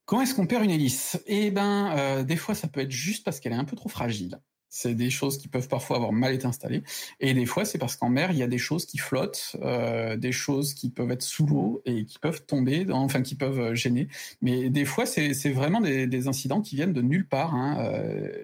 [0.04, 1.20] Comment est-ce qu'on perd une hélice?
[1.26, 3.88] Eh ben, euh, des fois, ça peut être juste parce qu'elle est un peu trop
[3.88, 4.38] fragile.
[4.70, 6.82] C'est des choses qui peuvent parfois avoir mal été installées.
[7.20, 10.16] Et des fois, c'est parce qu'en mer, il y a des choses qui flottent, euh,
[10.16, 13.74] des choses qui peuvent être sous l'eau et qui peuvent tomber, enfin qui peuvent euh,
[13.74, 14.08] gêner.
[14.42, 17.54] Mais des fois, c'est vraiment des, incidents qui viennent de nulle part.
[17.54, 17.92] Hein.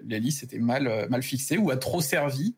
[0.03, 2.55] L'hélice était mal, mal fixée ou a trop servi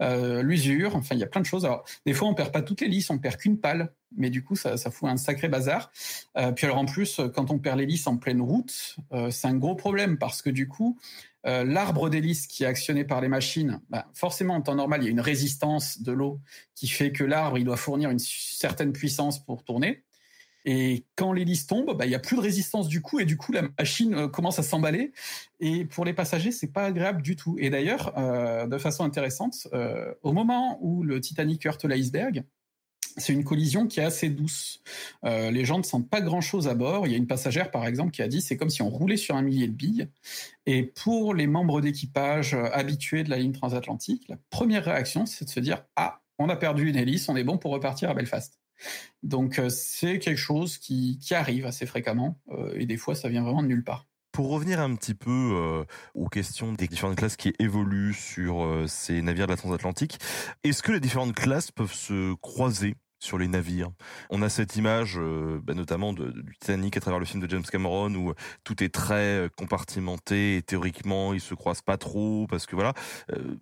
[0.00, 1.64] euh, l'usure, enfin il y a plein de choses.
[1.64, 4.42] Alors des fois on perd pas toutes les lisses, on perd qu'une pale, mais du
[4.42, 5.90] coup ça, fout un sacré bazar.
[6.36, 9.48] Euh, puis alors en plus quand on perd les lisses en pleine route, euh, c'est
[9.48, 10.98] un gros problème parce que du coup
[11.46, 15.08] l'arbre d'hélice qui est actionné par les machines, bah, forcément en temps normal il y
[15.08, 16.40] a une résistance de l'eau
[16.74, 20.04] qui fait que l'arbre il doit fournir une certaine puissance pour tourner.
[20.64, 23.36] Et quand l'hélice tombe, bah, il y a plus de résistance du coup, et du
[23.36, 25.12] coup la machine euh, commence à s'emballer.
[25.60, 27.56] Et pour les passagers, c'est pas agréable du tout.
[27.58, 32.44] Et d'ailleurs, euh, de façon intéressante, euh, au moment où le Titanic heurte l'iceberg,
[33.16, 34.82] c'est une collision qui est assez douce.
[35.22, 37.06] Les gens ne sentent pas grand-chose à bord.
[37.06, 39.16] Il y a une passagère, par exemple, qui a dit c'est comme si on roulait
[39.16, 40.08] sur un millier de billes.
[40.66, 45.50] Et pour les membres d'équipage habitués de la ligne transatlantique, la première réaction, c'est de
[45.50, 48.58] se dire ah, on a perdu une hélice, on est bon pour repartir à Belfast.
[49.22, 53.42] Donc euh, c'est quelque chose qui, arrive assez fréquemment euh, et des fois ça vient
[53.42, 54.06] vraiment de nulle part.
[54.32, 55.84] Pour revenir un petit peu euh,
[56.14, 60.18] aux questions des différentes classes qui évoluent sur ces navires de la transatlantique,
[60.64, 63.90] est-ce que les différentes classes peuvent se croiser sur les navires?
[64.30, 65.20] On a cette image,
[65.62, 68.34] bah, notamment du Titanic à travers le film de James Cameron, où
[68.64, 72.92] tout est très compartimenté et théoriquement ils se croisent pas trop parce que voilà.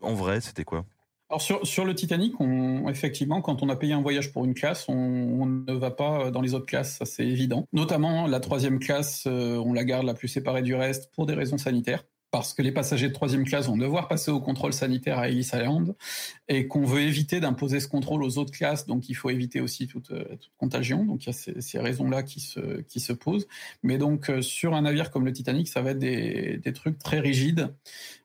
[0.00, 0.86] en vrai, c'était quoi?
[1.32, 4.52] Alors sur, sur le Titanic, on, effectivement, quand on a payé un voyage pour une
[4.52, 7.66] classe, on, ne va pas dans les autres classes, ça c'est évident.
[7.72, 11.32] Notamment la troisième classe, euh, on la garde la plus séparée du reste pour des
[11.32, 15.18] raisons sanitaires parce que les passagers de troisième classe vont devoir passer au contrôle sanitaire
[15.18, 15.94] à Ellis Island
[16.48, 19.86] et qu'on veut éviter d'imposer ce contrôle aux autres classes, donc il faut éviter aussi
[19.86, 20.24] toute, euh,
[20.56, 21.04] contagion.
[21.04, 23.46] Donc il y a ces, raisons-là qui se, qui se posent.
[23.82, 26.98] Mais donc euh, sur un navire comme le Titanic, ça va être des, des trucs
[26.98, 27.70] très rigides.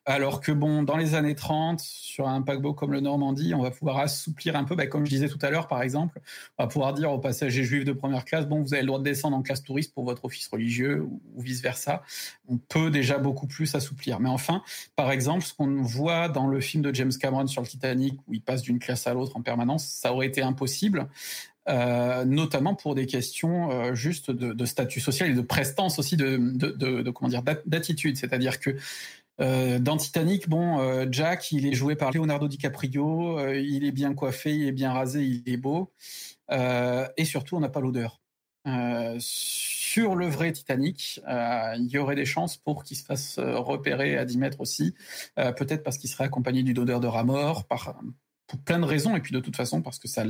[0.06, 3.70] Alors que bon, dans les années 30, sur un paquebot comme le Normandie, on va
[3.70, 6.22] pouvoir assouplir un peu, bah, comme je disais tout à l'heure par exemple,
[6.56, 9.00] on va pouvoir dire aux passagers juifs de première classe, bon, vous avez le droit
[9.00, 12.02] de descendre en classe touriste pour votre office religieux ou vice-versa.
[12.48, 14.62] On peut déjà beaucoup plus assouplir mais enfin,
[14.96, 18.34] par exemple, ce qu'on voit dans le film de James Cameron sur le Titanic, où
[18.34, 21.08] il passe d'une classe à l'autre en permanence, ça aurait été impossible.
[21.68, 27.10] Euh, notamment pour des questions euh, juste de, statut social et de prestance aussi de,
[27.10, 28.16] comment dire d'attitude.
[28.16, 28.76] C'est-à-dire que
[29.40, 34.54] euh, dans Titanic, bon, Jack, il est joué par Leonardo DiCaprio, il est bien coiffé,
[34.54, 35.92] il est bien rasé, il est beau,
[36.50, 38.20] et surtout, on n'a pas l'odeur.
[39.98, 44.24] Sur le vrai Titanic, il y aurait des chances pour qu'il se fasse repérer à
[44.24, 44.94] 10 mètres aussi,
[45.36, 47.96] peut-être parce qu'il serait accompagné d'une odeur de rat mort, par,
[48.46, 50.24] pour plein de raisons, et puis de toute façon parce que sa,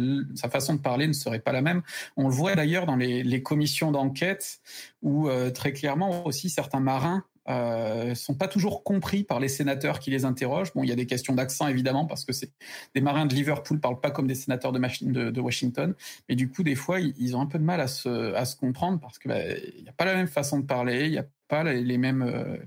[0.51, 1.82] façon de parler ne serait pas la même.
[2.16, 4.61] On le voit d'ailleurs dans les, commissions d'enquête,
[5.03, 10.01] où euh, très clairement aussi certains marins euh, sont pas toujours compris par les sénateurs
[10.01, 10.73] qui les interrogent.
[10.75, 12.53] Bon, il y a des questions d'accent évidemment parce que c'est
[12.95, 15.95] des marins de Liverpool parlent pas comme des sénateurs de, Washington,
[16.29, 18.57] mais du coup des fois ils, ont un peu de mal à se, à se
[18.57, 19.41] comprendre parce que bah,
[19.77, 22.23] il n'y a pas la même façon de parler, il y a pas les, mêmes
[22.23, 22.59] euh,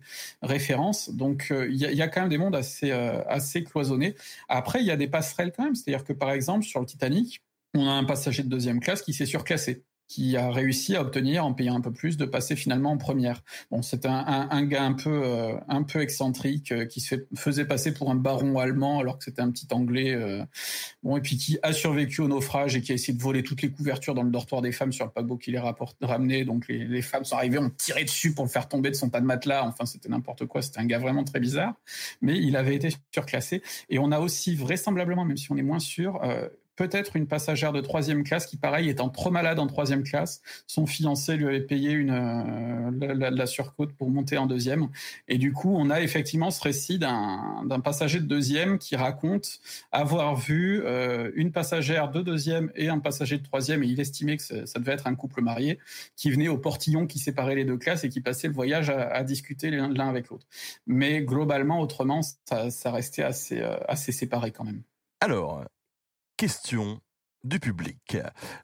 [0.42, 1.12] références.
[1.12, 4.16] Donc il euh, y, a, y, a, quand même des mondes assez euh, assez cloisonnés.
[4.50, 7.42] Après il y a des passerelles quand même, c'est-à-dire que par exemple sur le Titanic,
[7.74, 11.46] on a un passager de deuxième classe qui s'est surclassé qui a réussi à obtenir,
[11.46, 13.42] en payant un peu plus, de passer finalement en première.
[13.72, 17.16] Bon, c'est un, un, un, gars un peu, euh, un peu excentrique euh, qui se
[17.34, 20.14] faisait passer pour un baron allemand alors que c'était un petit anglais.
[20.14, 20.44] Euh,
[21.02, 23.62] bon, et puis qui a survécu au naufrage et qui a essayé de voler toutes
[23.62, 25.62] les couvertures dans le dortoir des femmes sur le paquebot qui les
[26.02, 26.44] ramené.
[26.44, 29.10] Donc les, les, femmes sont arrivées, ont tiré dessus pour le faire tomber de son
[29.10, 29.64] pas de matelas.
[29.64, 30.62] Enfin, c'était n'importe quoi.
[30.62, 31.76] C'était un gars vraiment très bizarre.
[32.22, 33.64] Mais il avait été surclassé.
[33.90, 37.74] Et on a aussi vraisemblablement, même si on est moins sûr, euh, peut-être une passagère
[37.74, 41.62] de troisième classe qui, pareil, étant trop malade en troisième classe, son fiancé lui avait
[41.62, 44.88] payé une, euh, la, la, surcote pour monter en deuxième.
[45.28, 49.60] Et du coup, on a effectivement ce récit d'un passager de deuxième qui raconte
[49.92, 54.38] avoir vu euh, une passagère de deuxième et un passager de troisième, et il estimait
[54.38, 55.80] que ça devait être un couple marié,
[56.16, 59.24] qui venait au portillon qui séparait les deux classes et qui passait le voyage à,
[59.24, 60.48] discuter l'un avec l'autre.
[60.88, 64.82] Mais globalement, autrement, ça, ça restait assez, euh, assez séparé quand même.
[65.20, 65.64] Alors,
[66.42, 67.00] question
[67.44, 68.18] du public.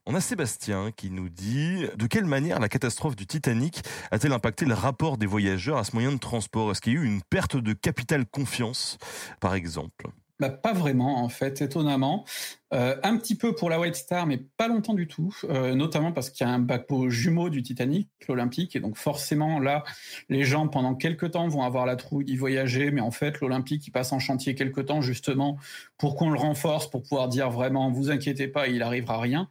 [0.07, 4.65] On a Sébastien qui nous dit de quelle manière la catastrophe du Titanic a-t-elle impacté
[4.65, 6.71] le rapport des voyageurs à ce moyen de transport?
[6.71, 8.97] Est-ce qu'il y a eu une perte de capital confiance,
[9.39, 10.07] par exemple?
[10.39, 12.25] Bah, pas vraiment, en fait, étonnamment.
[12.73, 16.11] Euh, un petit peu pour la White Star, mais pas longtemps du tout, euh, notamment
[16.11, 19.83] parce qu'il y a un bateau jumeau du Titanic, l'Olympique, et donc forcément, là,
[20.29, 23.87] les gens, pendant quelques temps, vont avoir la trouille d'y voyager, mais en fait, l'Olympique,
[23.87, 25.57] il passe en chantier quelques temps, justement,
[25.97, 29.49] pour qu'on le renforce, pour pouvoir dire vraiment, vous inquiétez pas, il arrivera rien.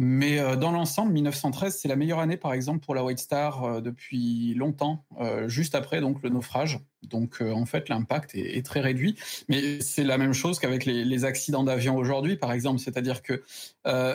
[0.00, 3.64] Mais euh, dans l'ensemble, 1913, c'est la meilleure année, par exemple, pour la White Star
[3.64, 6.78] euh, depuis longtemps, euh, juste après donc le naufrage.
[7.02, 9.16] Donc, en fait, l'impact est, très réduit.
[9.48, 12.80] Mais c'est la même chose qu'avec les, accidents d'avion aujourd'hui, par exemple.
[12.80, 13.44] C'est-à-dire que,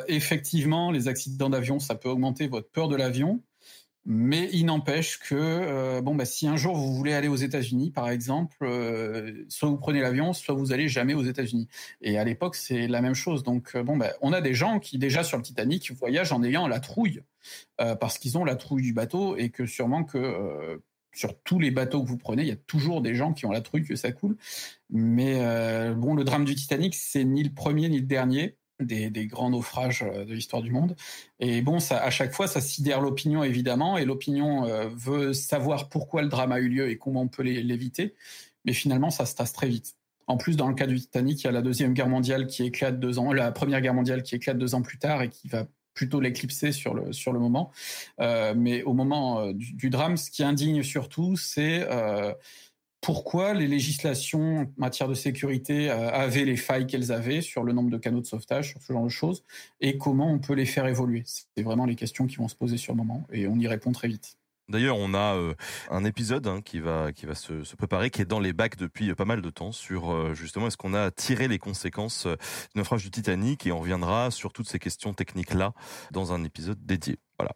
[0.10, 3.41] effectivement, les accidents d'avion, ça peut augmenter votre peur de l'avion.
[4.05, 7.89] Mais il n'empêche que euh, bon bah si un jour vous voulez aller aux États-Unis
[7.89, 11.69] par exemple, euh, soit vous prenez l'avion, soit vous allez jamais aux États-Unis.
[12.01, 13.43] Et à l'époque c'est la même chose.
[13.43, 16.43] Donc euh, bon bah on a des gens qui déjà sur le Titanic voyagent en
[16.43, 17.21] ayant la trouille
[17.77, 20.80] parce qu'ils ont la trouille du bateau et que sûrement que
[21.13, 23.51] sur tous les bateaux que vous prenez, il y a toujours des gens qui ont
[23.51, 24.38] la trouille que ça coule.
[24.89, 29.50] Mais bon le drame du Titanic c'est ni le premier ni le dernier des, grands
[29.50, 30.95] naufrages euh, de l'histoire du monde.
[31.40, 35.90] Et bon, ça, à chaque fois, ça sidère l'opinion, évidemment, et l'opinion euh, veut savoir
[35.90, 38.16] pourquoi le drame a eu lieu et comment on peut l'éviter.
[38.66, 39.95] Mais finalement, ça se tasse très vite.
[40.28, 42.64] En plus, dans le cas du Titanic, il y a la deuxième guerre mondiale qui
[42.64, 45.50] éclate deux ans, la première guerre mondiale qui éclate deux ans plus tard et qui
[45.50, 47.72] va plutôt l'éclipser sur le sur le moment.
[48.22, 51.86] Euh, mais au moment du, drame, ce qui indigne surtout, c'est
[53.03, 57.73] pourquoi les législations en matière de sécurité euh, avaient les failles qu'elles avaient sur le
[57.73, 59.43] nombre de canaux de sauvetage, sur ce genre de choses,
[59.81, 61.23] et comment on peut les faire évoluer?
[61.25, 63.91] C'est vraiment les questions qui vont se poser sur le moment, et on y répond
[63.91, 64.38] très vite.
[64.69, 65.53] D'ailleurs, on a euh,
[65.91, 69.25] un épisode hein, qui va se, préparer, qui est dans les bacs depuis euh, pas
[69.25, 73.67] mal de temps sur justement est-ce qu'on a tiré les conséquences du naufrage du Titanic
[73.67, 75.73] et on reviendra sur toutes ces questions techniques là
[76.11, 77.19] dans un épisode dédié.
[77.38, 77.53] Voilà.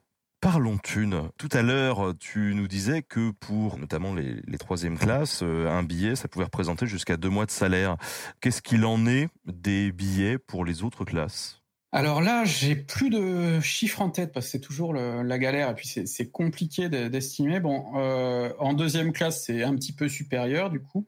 [0.50, 1.30] Parlons thunes.
[1.38, 6.16] Tout à l'heure, tu nous disais que pour notamment les, les troisième classes, un billet,
[6.16, 7.98] ça pouvait représenter jusqu'à deux mois de salaire.
[8.40, 11.62] Qu'est-ce qu'il en est des billets pour les autres classes?
[11.92, 15.76] Alors là, j'ai plus de chiffres en tête parce que c'est toujours la galère et
[15.76, 17.60] puis c'est compliqué d'estimer.
[17.60, 21.06] Bon, euh, en deuxième classe, c'est un petit peu supérieur du coup.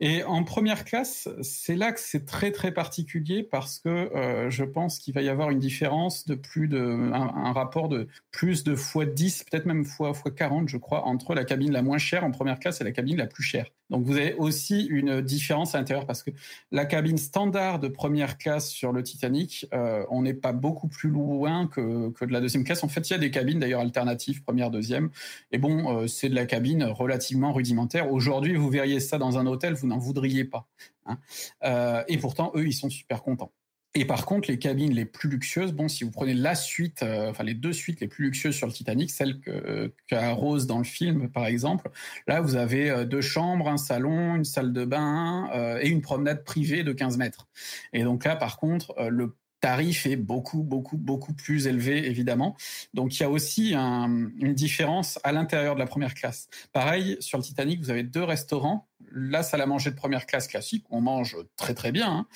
[0.00, 4.64] Et en première classe, c'est là que c'est très très particulier parce que euh, je
[4.64, 8.74] pense qu'il va y avoir une différence de plus de un, rapport de plus de
[8.74, 12.24] fois 10, peut-être même fois fois 40, je crois, entre la cabine la moins chère
[12.24, 13.66] en première classe et la cabine la plus chère.
[13.90, 16.30] Donc vous avez aussi une différence à l'intérieur parce que
[16.70, 21.10] la cabine standard de première classe sur le Titanic, euh, on n'est pas beaucoup plus
[21.10, 21.80] loin que,
[22.24, 22.84] de la deuxième classe.
[22.84, 25.10] En fait, il y a des cabines d'ailleurs alternatives, première, deuxième.
[25.50, 28.12] Et bon, euh, c'est de la cabine relativement rudimentaire.
[28.12, 30.68] Aujourd'hui, vous verriez ça dans un hôtel, vous n'en voudriez pas.
[31.06, 31.18] Hein.
[31.64, 33.52] Euh, et pourtant, eux, ils sont super contents.
[33.94, 37.30] Et par contre, les cabines les plus luxueuses, bon, si vous prenez la suite, euh,
[37.30, 40.78] enfin les deux suites les plus luxueuses sur le Titanic, celle que qu'a Rose dans
[40.78, 41.90] le film, par exemple,
[42.28, 46.02] là vous avez euh, deux chambres, un salon, une salle de bain euh, et une
[46.02, 47.48] promenade privée de 15 mètres.
[47.92, 52.56] Et donc là, par contre, euh, le tarif est beaucoup, beaucoup, beaucoup plus élevé, évidemment.
[52.94, 56.48] Donc, il y a aussi un, une différence à l'intérieur de la première classe.
[56.72, 58.89] Pareil, sur le Titanic, vous avez deux restaurants.
[59.12, 62.10] La salle à manger de première classe classique, on mange très, très bien.
[62.10, 62.26] Hein.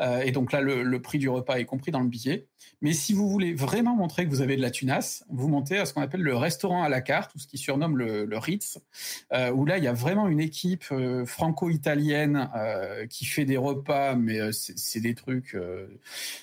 [0.00, 2.48] Euh, et donc là, le, prix du repas est compris dans le billet.
[2.80, 5.86] Mais si vous voulez vraiment montrer que vous avez de la tunasse, vous montez à
[5.86, 8.78] ce qu'on appelle le restaurant à la carte, ou ce qui surnomme le, Ritz,
[9.32, 12.48] euh, où là, il y a vraiment une équipe euh, franco-italienne
[13.10, 15.56] qui fait des repas, mais c'est des trucs,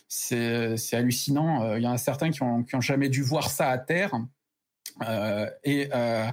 [0.08, 1.76] c'est hallucinant.
[1.76, 4.14] Il y en a certains qui ont, qui ont jamais dû voir ça à terre.
[5.08, 6.28] Euh, et euh,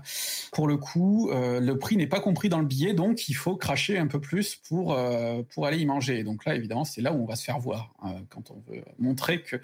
[0.53, 3.57] pour le coup, euh, le prix n'est pas compris dans le billet, donc il faut
[3.57, 4.99] cracher un peu plus pour
[5.51, 6.25] pour aller y manger.
[6.25, 7.93] Donc là, évidemment, c'est là où on va se faire voir
[8.31, 9.57] quand on veut montrer que.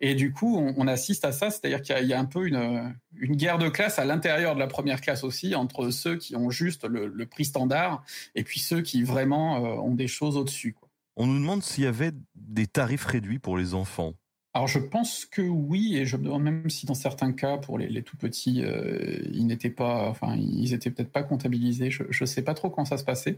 [0.00, 3.36] Et du coup, on, assiste à ça, c'est-à-dire qu'il y, a un peu une une
[3.36, 6.84] guerre de classe à l'intérieur de la première classe aussi entre ceux qui ont juste
[6.84, 8.02] le, prix standard
[8.34, 10.74] et puis ceux qui vraiment ont des choses au-dessus.
[11.16, 14.14] On nous demande s'il y avait des tarifs réduits pour les enfants.
[14.52, 17.78] Alors je pense que oui, et je me demande même si dans certains cas, pour
[17.78, 21.90] les, tout petits, euh, ils n'étaient pas, enfin ils étaient peut-être pas comptabilisés.
[21.92, 23.36] Je, je sais pas trop quand ça se passait.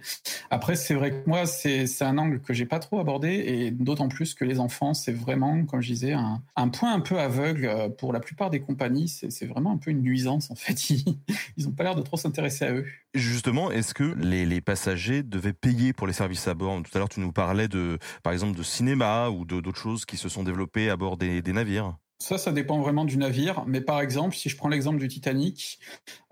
[0.51, 4.09] Après c'est vrai que moi c'est un angle que j'ai pas trop abordé et d'autant
[4.09, 7.67] plus que les enfants c'est vraiment, comme je disais, un, un point un peu aveugle
[7.67, 9.09] euh, pour la plupart des compagnies.
[9.09, 10.91] C'est vraiment un peu une nuisance en fait.
[10.91, 11.19] Ils,
[11.57, 12.87] ils ont pas l'air de trop s'intéresser à eux.
[13.15, 16.83] Justement, est-ce que les, les, passagers devaient payer pour les services à bord?
[16.83, 20.17] Tout à l'heure, tu nous parlais de, par exemple, de cinéma ou d'autres choses qui
[20.17, 21.97] se sont développées à des, navires.
[22.19, 23.65] Ça, ça dépend vraiment du navire.
[23.67, 25.81] Mais par exemple, si je prends l'exemple du Titanic,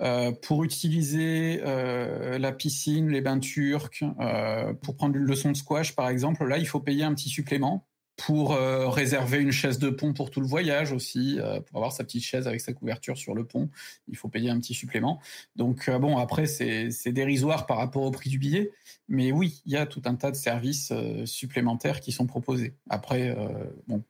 [0.01, 5.57] euh, pour utiliser euh, la piscine, les bains turcs, euh, pour prendre une leçon de
[5.57, 7.87] squash, par exemple, là, il faut payer un petit supplément
[8.17, 12.23] pour réserver une chaise de pont pour tout le voyage aussi, pour avoir sa petite
[12.23, 13.71] chaise avec sa couverture sur le pont,
[14.09, 15.23] il faut payer un petit supplément.
[15.57, 18.73] Donc bon, après c'est dérisoire par rapport au prix du billet,
[19.11, 22.77] mais oui, il y a tout un tas de services euh, supplémentaires qui sont proposés.
[22.89, 23.49] Après, euh,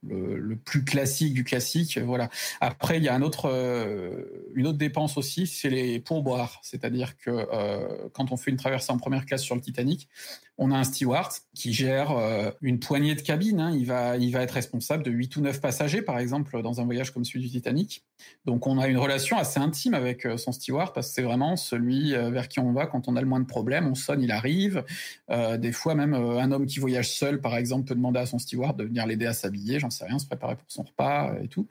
[0.07, 2.29] le, plus classique du classique, voilà.
[2.61, 3.51] Après, il y a autre,
[4.55, 8.99] une autre dépense aussi, c'est les pourboires, c'est-à-dire que quand on fait une traversée en
[8.99, 10.09] première classe sur le Titanic,
[10.59, 12.11] on a un steward qui gère
[12.61, 13.61] une poignée de cabines.
[13.61, 13.75] Hein.
[13.77, 16.85] Il va, il va être responsable de 8 ou 9 passagers, par exemple, dans un
[16.85, 18.05] voyage comme celui du Titanic.
[18.45, 22.13] Donc, on a une relation assez intime avec son steward parce que c'est vraiment celui
[22.13, 23.87] vers qui on va quand on a le moins de problèmes.
[23.87, 24.85] On sonne, il arrive.
[25.31, 28.27] Euh, des fois, même euh, un homme qui voyage seul, par exemple, peut demander à
[28.27, 31.35] son steward de venir l'aider à s'habiller, j'en sais rien, se préparer pour son repas
[31.43, 31.69] et tout.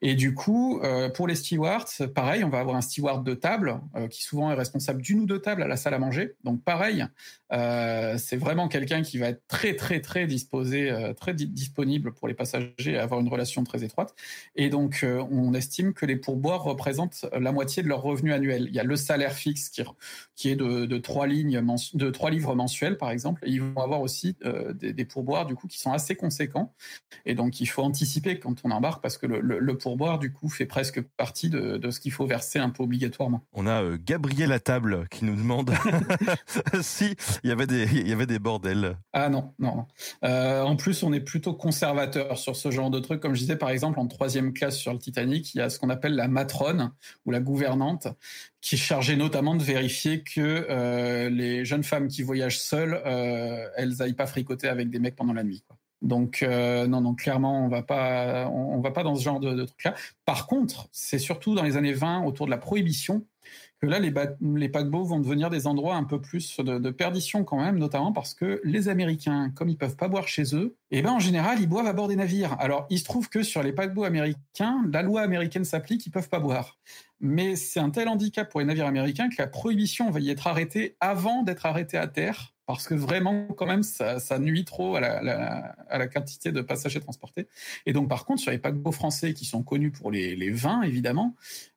[0.00, 3.80] Et du coup, euh, pour les stewards, pareil, on va avoir un steward de table
[4.10, 6.34] qui souvent est responsable d'une ou deux tables à la salle à manger.
[6.44, 7.06] Donc, pareil,
[7.52, 12.12] euh, c'est vraiment quelqu'un qui va être très très très disposé, euh, très di disponible
[12.12, 14.14] pour les passagers et avoir une relation très étroite.
[14.56, 18.66] Et donc euh, on estime que les pourboires représentent la moitié de leur revenu annuel.
[18.68, 19.82] Il y a le salaire fixe qui,
[20.36, 21.62] qui est de, de trois lignes
[21.94, 23.42] de trois livres mensuels par exemple.
[23.46, 26.74] Et ils vont avoir aussi euh, des, des, pourboires du coup qui sont assez conséquents.
[27.26, 30.32] Et donc il faut anticiper quand on embarque parce que le, le, le pourboire du
[30.32, 33.42] coup fait presque partie de, de ce qu'il faut verser un peu obligatoirement.
[33.52, 35.72] On a euh, Gabriel à table qui nous demande
[36.82, 38.96] si il y avait des, il y avait des bordels.
[39.12, 39.86] Ah non, non.
[40.24, 43.20] Euh, en plus, on est plutôt conservateur sur ce genre de trucs.
[43.20, 45.78] Comme je disais, par exemple, en troisième classe sur le Titanic, il y a ce
[45.82, 46.92] qu'on appelle la matrone
[47.26, 48.06] ou la gouvernante,
[48.60, 53.68] qui est chargée notamment de vérifier que euh, les jeunes femmes qui voyagent seules, euh,
[53.76, 55.64] elles n'aillent pas fricoter avec des mecs pendant la nuit.
[56.00, 59.54] Donc euh, non, non, clairement, on va pas, on, va pas dans ce genre de,
[59.54, 59.94] de trucs-là.
[60.24, 63.26] Par contre, c'est surtout dans les années 20, autour de la prohibition,
[63.82, 67.60] que là, les, paquebots vont devenir des endroits un peu plus de, de, perdition quand
[67.60, 71.10] même, notamment parce que les Américains, comme ils peuvent pas boire chez eux, eh ben
[71.10, 72.56] en général, ils boivent à bord des navires.
[72.60, 76.28] Alors, il se trouve que sur les paquebots américains, la loi américaine s'applique, ils peuvent
[76.28, 76.78] pas boire.
[77.18, 80.46] Mais c'est un tel handicap pour les navires américains que la prohibition va y être
[80.46, 85.00] arrêtée avant d'être arrêtée à terre parce que vraiment, quand même, ça, nuit trop à
[85.00, 87.48] la, quantité de passagers transportés.
[87.86, 91.34] Et donc, par contre, sur les paquebots français qui sont connus pour les, vins, évidemment,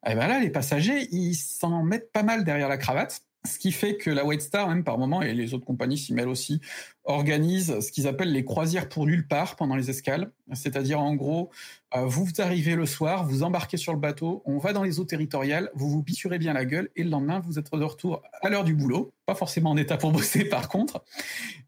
[0.08, 3.22] eh ben les passagers, ils s'en mettent pas mal derrière la cravate.
[3.46, 6.14] Ce qui fait que la White Star, même par moment, et les autres compagnies s'y
[6.14, 6.62] mêlent aussi,
[7.04, 10.32] organisent ce qu'ils appellent les croisières pour nulle part pendant les escales.
[10.54, 11.52] C'est-à-dire, en gros,
[11.94, 15.06] euh, vous arrivez le soir, vous embarquez sur le bateau, on va dans les eaux
[15.06, 18.50] territoriales, vous vous pissurez bien la gueule, et le lendemain, vous êtes de retour à
[18.50, 19.12] l'heure du boulot.
[19.26, 21.04] Pas forcément en état pour bosser, par contre.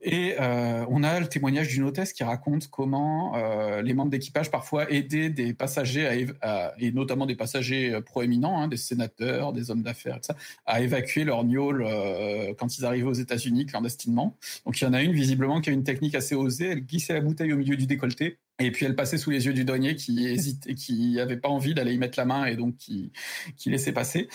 [0.01, 4.51] Et euh, on a le témoignage d'une hôtesse qui raconte comment euh, les membres d'équipage
[4.51, 6.27] parfois aidaient des passagers,
[6.79, 10.19] et notamment des passagers proéminents, hein, des sénateurs, des hommes d'affaires,
[10.65, 11.85] à évacuer leur gnôle
[12.57, 14.35] quand ils arrivaient aux États-Unis clandestinement.
[14.65, 16.69] Donc il y en a une visiblement qui a une technique assez osée.
[16.69, 18.39] Elle glissait la bouteille au milieu du décolleté.
[18.59, 21.73] Et puis elle passait sous les yeux du douanier qui hésitait, qui avait pas envie
[21.73, 23.11] d'aller y mettre la main et donc qui,
[23.55, 24.27] qui laissait passer.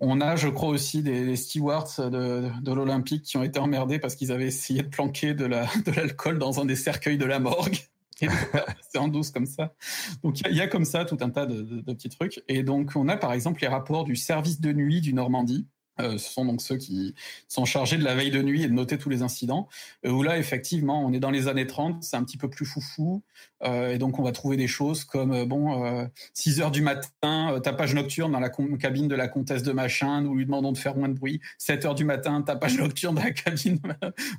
[0.00, 4.16] On a, je crois aussi, des, stewards de, de l'Olympique qui ont été emmerdés parce
[4.16, 7.38] qu'ils avaient essayé de planquer de la de l'alcool dans un des cercueils de la
[7.38, 7.78] morgue.
[8.20, 9.74] C'est en douce comme ça.
[10.22, 12.42] Donc il y, a comme ça tout un tas de, de, petits trucs.
[12.48, 15.66] Et donc on a par exemple les rapports du service de nuit du Normandie
[16.00, 17.14] euh, ce sont donc ceux qui
[17.48, 19.68] sont chargés de la veille de nuit et de noter tous les incidents.
[20.04, 22.66] Euh, où là, effectivement, on est dans les années 30, c'est un petit peu plus
[22.66, 23.22] foufou.
[23.62, 27.60] Euh, et donc, on va trouver des choses comme, euh, bon, 6 heures du matin,
[27.62, 30.96] tapage nocturne dans la cabine de la comtesse de machin, nous lui demandons de faire
[30.96, 31.40] moins de bruit.
[31.58, 33.78] 7 heures du matin, tapage nocturne dans la cabine,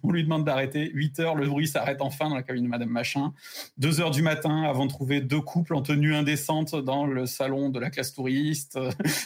[0.03, 0.91] on lui demande d'arrêter.
[0.93, 3.33] 8 heures, le bruit s'arrête enfin dans la cabine de madame machin.
[3.77, 7.69] 2 heures du matin, avant de trouver deux couples en tenue indécente dans le salon
[7.69, 8.77] de la classe touriste.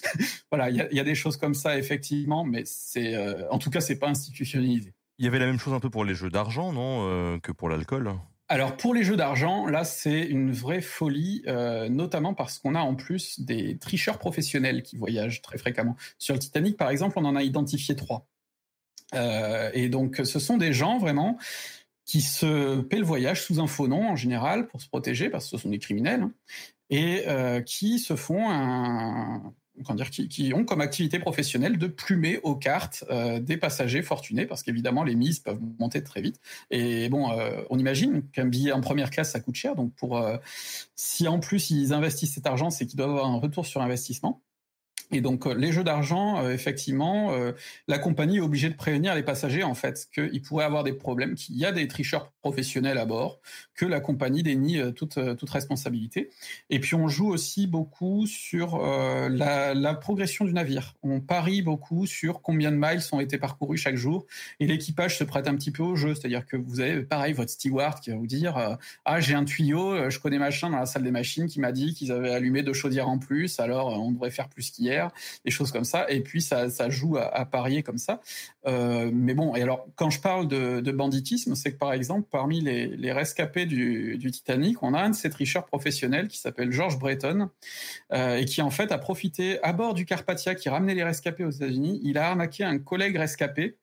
[0.52, 3.70] voilà, il y, y a des choses comme ça, effectivement mais c'est, euh, en tout
[3.70, 4.94] cas, c'est pas institutionnalisé.
[5.18, 7.52] Il y avait la même chose un peu pour les jeux d'argent, non, euh, que
[7.52, 8.14] pour l'alcool?
[8.52, 12.80] Alors pour les jeux d'argent, là c'est une vraie folie, euh, notamment parce qu'on a
[12.80, 15.96] en plus des tricheurs professionnels qui voyagent très fréquemment.
[16.18, 18.26] Sur le Titanic, par exemple, on en a identifié trois.
[19.14, 21.38] Euh, et donc ce sont des gens vraiment
[22.06, 25.46] qui se paient le voyage sous un faux nom en général pour se protéger, parce
[25.46, 26.32] que ce sont des criminels, hein,
[26.90, 29.54] et euh, qui se font un,
[29.96, 34.64] dire, qui, ont comme activité professionnelle de plumer aux cartes euh, des passagers fortunés, parce
[34.64, 36.40] qu'évidemment les mises peuvent monter très vite.
[36.72, 40.18] Et bon, euh, on imagine qu'un billet en première classe ça coûte cher, donc pour
[40.18, 40.38] euh,
[40.96, 44.42] si en plus ils investissent cet argent, c'est qu'ils doivent avoir un retour sur investissement.
[45.12, 47.54] Et donc euh, les jeux d'argent, euh, effectivement, euh,
[47.88, 51.34] la compagnie est obligée de prévenir les passagers en fait qu'ils pourraient avoir des problèmes,
[51.36, 53.40] qu'il y a des tricheurs professionnels à bord,
[53.74, 56.30] que la compagnie dénie toute, toute responsabilité.
[56.70, 60.96] Et puis on joue aussi beaucoup sur la, la, progression du navire.
[61.04, 64.26] On parie beaucoup sur combien de miles ont été parcourus chaque jour,
[64.60, 67.52] et l'équipage se prête un petit peu au jeu, c'est-à-dire que vous avez pareil votre
[67.52, 71.04] steward qui va vous dire ah j'ai un tuyau, je connais machin dans la salle
[71.04, 74.32] des machines qui m'a dit qu'ils avaient allumé deux chaudières en plus, alors on devrait
[74.32, 74.99] faire plus qu'hier
[75.46, 76.10] des choses comme ça.
[76.10, 78.22] Et puis ça, joue à, parier comme ça.
[78.68, 82.62] Euh, mais bon, et alors quand je parle de, banditisme, c'est que par exemple parmi
[82.62, 87.00] les, rescapés du, du, Titanic, on a un de ces tricheurs professionnels qui s'appelle George
[87.00, 87.50] Breton
[88.12, 91.46] euh, et qui en fait a profité à bord du Carpathia qui ramenait les rescapés
[91.46, 92.00] aux États-Unis.
[92.04, 93.78] Il a arnaqué un collègue rescapé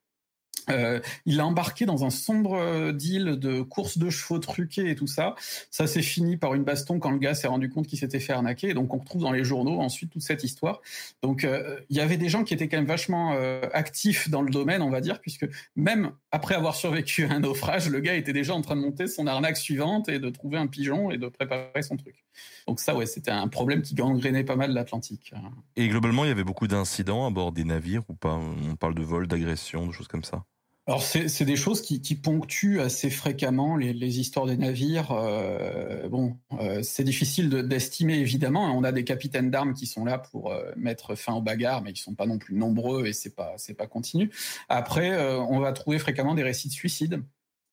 [0.71, 4.95] euh, il a embarqué dans un sombre euh, deal de course de chevaux truqués et
[4.95, 5.35] tout ça.
[5.71, 8.33] Ça s'est fini par une baston quand le gars s'est rendu compte qu'il s'était fait
[8.33, 8.75] arnaquer.
[8.75, 10.81] donc on retrouve dans les journaux ensuite toute cette histoire.
[11.23, 13.37] Donc euh, il y avait des gens qui étaient quand même vachement
[13.73, 17.89] actifs dans le domaine, on va dire, puisque même après avoir survécu à un naufrage,
[17.89, 20.67] le gars était déjà en train de monter son arnaque suivante et de trouver un
[20.67, 22.25] pigeon et de préparer son truc.
[22.67, 25.33] Donc ça, ouais, c'était un problème qui gangrénait pas mal l'Atlantique.
[25.77, 28.35] Et globalement, il y avait beaucoup d'incidents à bord des navires ou pas?
[28.35, 30.45] On parle de vols, d'agressions, de choses comme ça?
[30.89, 35.11] Alors c'est des choses qui, ponctuent assez fréquemment les, histoires des navires.
[35.11, 38.67] Euh, bon, euh, c'est difficile d'estimer évidemment.
[38.77, 41.93] On a des capitaines d'armes qui sont là pour euh, mettre fin aux bagarres, mais
[41.93, 44.31] qui sont pas non plus nombreux et c'est pas c'est pas continu.
[44.69, 47.21] Après, on va trouver fréquemment des récits de suicide.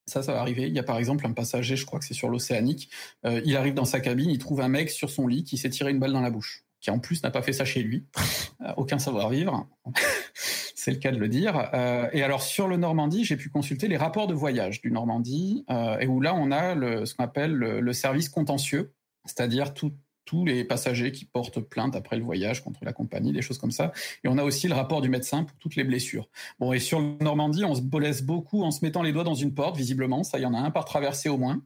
[0.07, 0.67] Ça, ça va arriver.
[0.67, 2.89] Il y a par exemple un passager, je crois que c'est sur l'Océanique.
[3.23, 5.91] Il arrive dans sa cabine, il trouve un mec sur son lit qui s'est tiré
[5.91, 8.05] une balle dans la bouche, qui en plus n'a pas fait ça chez lui.
[8.77, 9.67] aucun savoir-vivre.
[10.75, 11.69] c'est le cas de le dire.
[11.73, 15.63] Euh, et alors sur le Normandie, j'ai pu consulter les rapports de voyage du Normandie,
[15.69, 18.93] euh, et où là on a ce qu'on appelle le, le, service contentieux,
[19.23, 19.93] c'est-à-dire tout,
[20.25, 23.71] tous les passagers qui portent plainte après le voyage contre la compagnie, des choses comme
[23.71, 23.91] ça.
[24.23, 26.29] Et on a aussi le rapport du médecin pour toutes les blessures.
[26.59, 29.35] Bon, et sur le Normandie, on se blesse beaucoup en se mettant les doigts dans
[29.35, 30.23] une porte, visiblement.
[30.23, 31.61] Ça, il y en a un par traversée au moins.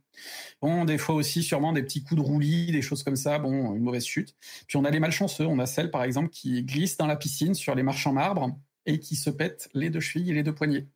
[0.61, 3.39] Bon, des fois aussi, sûrement des petits coups de roulis, des choses comme ça.
[3.39, 4.35] Bon, une mauvaise chute.
[4.67, 5.45] Puis on a les malchanceux.
[5.45, 8.57] On a celle, par exemple, qui glisse dans la piscine sur les marches en marbre
[8.85, 10.87] et qui se pète les deux chevilles et les deux poignets.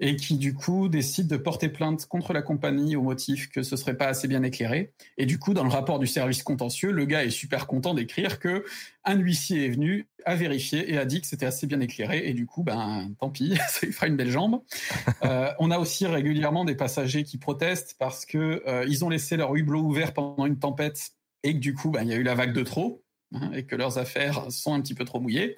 [0.00, 3.76] Et qui du coup décide de porter plainte contre la compagnie au motif que ce
[3.76, 4.92] serait pas assez bien éclairé.
[5.16, 8.38] Et du coup, dans le rapport du service contentieux, le gars est super content d'écrire
[8.38, 8.64] que
[9.04, 12.28] un huissier est venu, a vérifié et a dit que c'était assez bien éclairé.
[12.28, 14.62] Et du coup, ben tant pis, ça lui fera une belle jambe.
[15.24, 19.36] euh, on a aussi régulièrement des passagers qui protestent parce que euh, ils ont laissé
[19.36, 21.12] leur hublot ouvert pendant une tempête
[21.42, 23.01] et que du coup, ben, il y a eu la vague de trop.
[23.34, 25.56] Hein, et que leurs affaires sont un petit peu trop mouillées,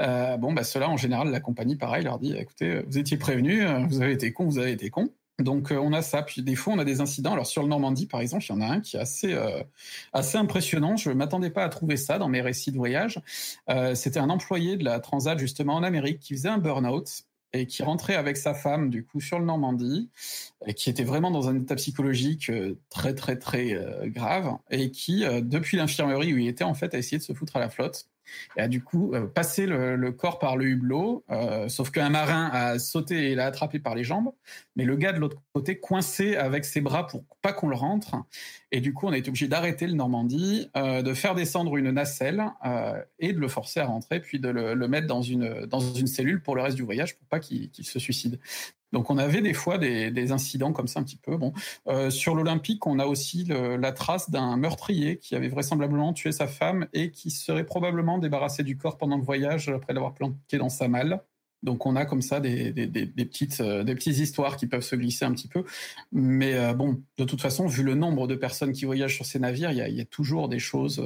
[0.00, 3.64] euh, bon, bah, cela, en général, la compagnie, pareil, leur dit, écoutez, vous étiez prévenus,
[3.64, 5.10] euh, vous avez été con, vous avez été con.
[5.38, 7.32] Donc euh, on a ça, puis des fois on a des incidents.
[7.32, 9.62] Alors sur le Normandie par exemple, il y en a un qui est assez euh,
[10.12, 10.96] assez impressionnant.
[10.96, 13.20] Je m'attendais pas à trouver ça dans mes récits de voyage.
[13.70, 17.66] Euh, C'était un employé de la Transat justement en Amérique qui faisait un burn-out et
[17.66, 20.10] qui rentrait avec sa femme du coup sur le Normandie
[20.66, 24.90] et qui était vraiment dans un état psychologique euh, très très très euh, grave et
[24.90, 27.60] qui euh, depuis l'infirmerie où il était en fait a essayé de se foutre à
[27.60, 28.08] la flotte
[28.56, 32.50] et a du coup euh, passé le, corps par le hublot euh, sauf qu'un marin
[32.52, 34.30] a sauté et l'a attrapé par les jambes
[34.76, 38.16] mais le gars de l'autre côté coincé avec ses bras pour pas qu'on le rentre.
[38.72, 41.90] Et du coup on a été obligé d'arrêter le Normandie euh, de faire descendre une
[41.90, 42.44] nacelle
[43.18, 46.42] et de le forcer à rentrer puis de le, mettre dans une dans une cellule
[46.42, 48.38] pour le reste du voyage pour pas qu'il qu se suicide
[48.92, 51.36] donc on avait des fois des, incidents comme ça un petit peu.
[51.36, 51.52] Bon,
[51.88, 56.46] euh, sur l'Olympique, on a aussi la trace d'un meurtrier qui avait vraisemblablement tué sa
[56.46, 60.68] femme et qui serait probablement débarrassé du corps pendant le voyage après l'avoir planqué dans
[60.68, 61.22] sa malle.
[61.62, 65.24] Donc on a comme ça des, petites euh, des petites histoires qui peuvent se glisser
[65.24, 65.64] un petit peu,
[66.12, 69.40] mais euh, bon, de toute façon, vu le nombre de personnes qui voyagent sur ces
[69.40, 71.02] navires, il y a, y a toujours des choses,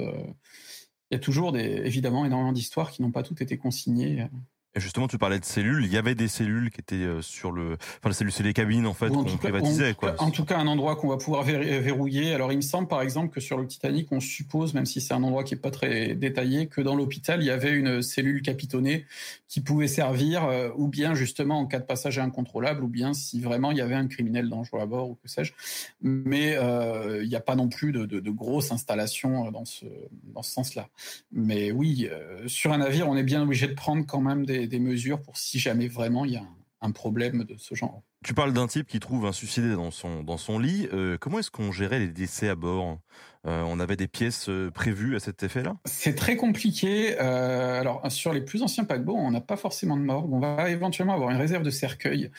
[1.11, 4.27] il y a toujours des, évidemment énormément d'histoires qui n'ont pas toutes été consignées.
[4.75, 5.85] Et justement, tu parlais de cellules.
[5.85, 7.75] Il y avait des cellules qui étaient euh, sur le.
[7.99, 9.91] Enfin, les cellules, c'est les cabines en fait qu'on privatisait.
[9.91, 10.15] En, quoi.
[10.19, 12.33] en tout cas, un endroit qu'on va pouvoir verrouiller.
[12.33, 15.15] Alors, il me semble, par exemple, que sur le Titanic, on suppose, même si c'est
[15.15, 18.41] un endroit qui est pas très détaillé, que dans l'hôpital, il y avait une cellule
[18.43, 19.05] capitonnée
[19.49, 23.41] qui pouvait servir, euh, ou bien justement en cas de passage incontrôlable, ou bien si
[23.41, 25.53] vraiment il y avait un criminel dangereux à bord, ou que sais-je.
[26.01, 29.85] Mais euh, il n'y a pas non plus de, de, de grosses installations dans ce
[30.33, 30.89] dans ce sens-là.
[31.33, 34.62] Mais oui, euh, sur un navire, on est bien obligé de prendre quand même des
[34.67, 38.03] des, mesures pour si jamais vraiment il y a un, un problème de ce genre.
[38.25, 40.89] Tu parles d'un type qui trouve un suicidé dans son, dans son lit.
[40.93, 42.99] Euh, comment est-ce qu'on gérait les décès à bord?
[43.47, 45.77] Euh, On avait des pièces euh, prévues à cet effet-là?
[45.85, 47.17] C'est très compliqué.
[47.21, 50.33] Euh, alors, sur les plus anciens paquebots, on n'a pas forcément de morgue.
[50.33, 52.31] On va éventuellement avoir une réserve de cercueil,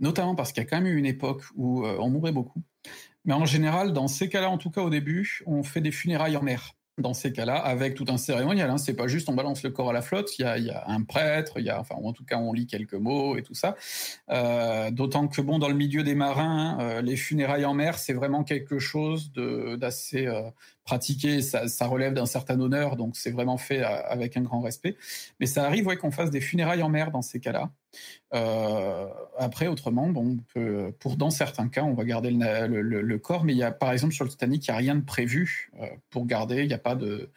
[0.00, 2.62] notamment parce qu'il y a quand même eu une époque où on mourait beaucoup.
[3.24, 6.36] Mais en général, dans ces cas-là, en tout cas au début, on fait des funérailles
[6.36, 8.68] en mer dans ces cas-là, avec tout un cérémonial.
[8.70, 8.76] Hein.
[8.76, 10.38] C'est pas juste on balance le corps à la flotte.
[10.38, 12.94] Il y a, un prêtre, il y a, enfin, en tout cas, on lit quelques
[12.94, 13.76] mots et tout ça.
[14.30, 18.12] Euh, D'autant que bon, dans le milieu des marins, euh, les funérailles en mer, c'est
[18.12, 20.42] vraiment quelque chose d'assez euh,
[20.84, 21.42] pratiqué.
[21.42, 24.96] Ça, relève d'un certain honneur, donc c'est vraiment fait avec un grand respect.
[25.40, 27.70] Mais ça arrive, ouais, qu'on fasse des funérailles en mer dans ces cas-là.
[28.34, 29.06] Euh,
[29.38, 30.38] après, autrement, bon,
[30.98, 33.72] pour dans certains cas, on va garder le, le, le, corps, mais il y a,
[33.72, 36.62] par exemple, sur le Titanic, il n'y a rien de prévu euh, pour garder.
[36.62, 37.30] Il n'y a pas de,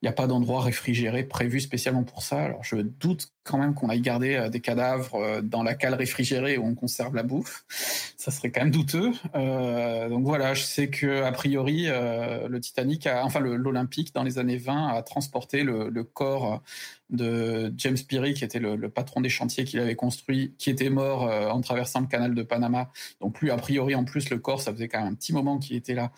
[0.00, 2.40] il n'y a pas d'endroit réfrigéré prévu spécialement pour ça.
[2.44, 5.94] Alors, je doute quand même qu'on aille garder euh, des cadavres euh, dans la cale
[5.94, 7.64] réfrigérée où on conserve la bouffe.
[8.16, 9.12] Ça serait quand même douteux.
[9.34, 14.56] Euh, donc voilà, je sais que a priori, le Titanic, enfin l'Olympique, dans les années
[14.56, 16.60] 20, a transporté le, corps
[17.10, 21.22] de James Peary, qui était le, patron des chantiers qu'il avait construit, qui était mort
[21.22, 22.90] en traversant le canal de Panama.
[23.20, 25.58] Donc lui, a priori, en plus, le corps, ça faisait quand même un petit moment
[25.58, 26.10] qu'il était là.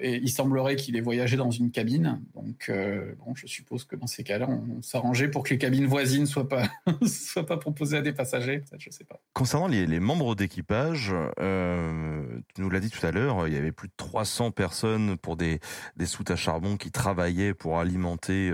[0.00, 2.20] Et il semblerait qu'il ait voyagé dans une cabine.
[2.34, 6.26] Donc bon, je suppose que dans ces cas-là, on s'arrangeait pour que les cabines voisines
[6.26, 6.68] soient pas
[7.06, 8.62] soient pas proposées à des passagers.
[8.78, 9.20] Je sais pas.
[9.32, 13.72] Concernant les, membres d'équipage, euh, tu nous l'as dit tout à l'heure, il y avait
[13.72, 15.60] plus de 300 personnes pour des,
[15.96, 18.52] des soutes à charbon qui travaillaient pour alimenter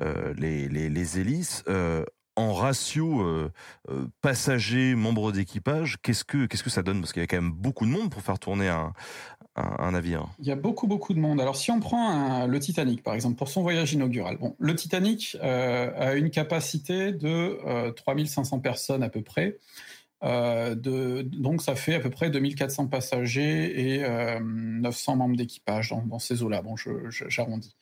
[0.00, 2.04] euh, les, les, hélices euh,
[2.36, 3.52] en ratio euh,
[3.90, 7.00] euh, passagers membres d'équipage, qu'est-ce que qu'est-ce que ça donne?
[7.00, 8.92] Parce qu'il y a quand même beaucoup de monde pour faire tourner un,
[9.54, 10.28] un, navire.
[10.38, 11.40] Il y a beaucoup beaucoup de monde.
[11.40, 15.90] Alors si on prend le Titanic par exemple pour son voyage inaugural, le Titanic euh,
[15.96, 19.58] a une capacité de 3500 personnes à peu près.
[20.24, 26.18] Euh, donc ça fait à peu près 2400 passagers et euh, 900 membres d'équipage dans,
[26.18, 26.62] ces eaux-là.
[26.62, 27.76] Bon, j'arrondis.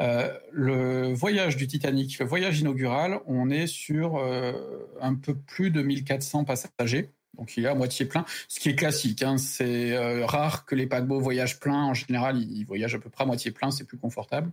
[0.00, 4.52] Euh, le voyage du Titanic, le voyage inaugural, on est sur euh,
[5.00, 7.10] un peu plus de 1400 passagers.
[7.36, 9.22] Donc il est à moitié plein, ce qui est classique.
[9.22, 9.38] Hein.
[9.38, 11.84] C'est euh, rare que les paquebots voyagent plein.
[11.84, 14.50] En général, ils voyagent à peu près à moitié plein, c'est plus confortable.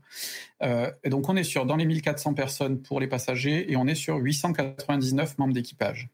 [0.64, 3.88] Euh, et donc on est sur dans les 1400 personnes pour les passagers et on
[3.88, 6.10] est sur 899 membres d'équipage.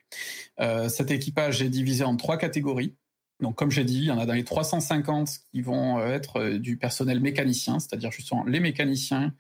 [0.60, 2.96] Euh, cet équipage est divisé en trois catégories.
[3.42, 6.40] Donc, comme j'ai dit, il y en a dans les 350 qui vont euh, être
[6.40, 9.34] euh, du personnel mécanicien, c'est-à-dire justement les mécaniciens,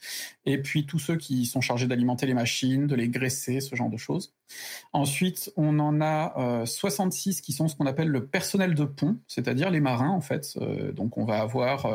[0.45, 3.89] et puis tous ceux qui sont chargés d'alimenter les machines, de les graisser, ce genre
[3.89, 4.33] de choses.
[4.91, 9.71] Ensuite, on en a 66 qui sont ce qu'on appelle le personnel de pont, c'est-à-dire
[9.71, 10.55] les marins en fait.
[10.93, 11.87] donc, on va avoir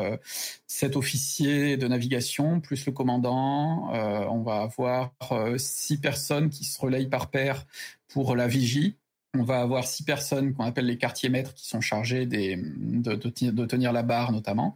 [0.67, 3.89] sept officiers de navigation plus le commandant.
[4.29, 5.13] on va avoir
[5.57, 7.65] six personnes qui se relayent par paire
[8.09, 8.97] pour la vigie
[9.33, 13.15] on va avoir six personnes qu'on appelle les quartiers maîtres qui sont chargés des, de,
[13.15, 14.75] de, tenir la barre notamment.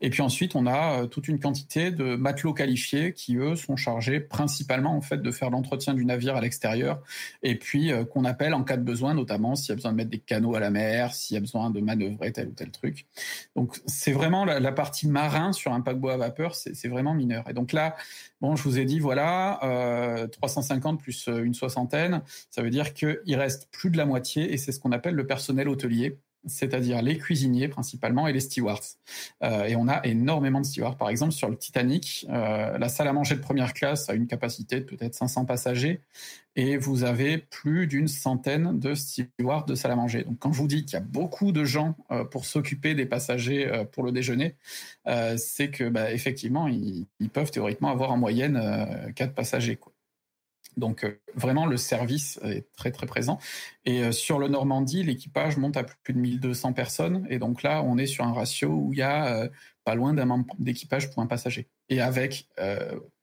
[0.00, 3.74] Et puis ensuite, on a euh, toute une quantité de matelots qualifiés qui, eux, sont
[3.76, 7.02] chargés principalement en fait de faire l'entretien du navire à l'extérieur
[7.42, 9.96] et puis euh, qu'on appelle en cas de besoin, notamment s'il y a besoin de
[9.96, 12.70] mettre des canaux à la mer, s'il y a besoin de manœuvrer tel ou tel
[12.70, 13.06] truc.
[13.56, 17.48] Donc c'est vraiment la, partie marin sur un paquebot à vapeur, c'est vraiment mineur.
[17.48, 17.96] Et donc là,
[18.42, 22.20] Bon, je vous ai dit, voilà, euh, 350 plus euh, une soixantaine,
[22.50, 25.26] ça veut dire qu'il reste plus de la moitié, et c'est ce qu'on appelle le
[25.26, 28.82] personnel hôtelier c'est-à-dire les cuisiniers principalement et les stewards.
[29.42, 30.96] Euh, et on a énormément de stewards.
[30.96, 34.26] Par exemple, sur le Titanic, euh, la salle à manger de première classe a une
[34.26, 36.00] capacité de peut-être 500 passagers
[36.54, 40.24] et vous avez plus d'une centaine de stewards de salle à manger.
[40.24, 43.06] Donc quand je vous dis qu'il y a beaucoup de gens euh, pour s'occuper des
[43.06, 44.54] passagers pour le déjeuner,
[45.36, 49.76] c'est que bah, effectivement, ils, peuvent théoriquement avoir en moyenne euh, quatre passagers.
[49.76, 49.92] Quoi.
[50.76, 53.38] Donc euh, vraiment, le service est très très présent.
[53.84, 57.26] Et euh, sur le Normandie, l'équipage monte à plus de 1200 personnes.
[57.30, 59.48] Et donc là, on est sur un ratio où il y a euh,
[59.84, 61.68] pas loin d'un membre d'équipage pour un passager.
[61.88, 62.48] Et avec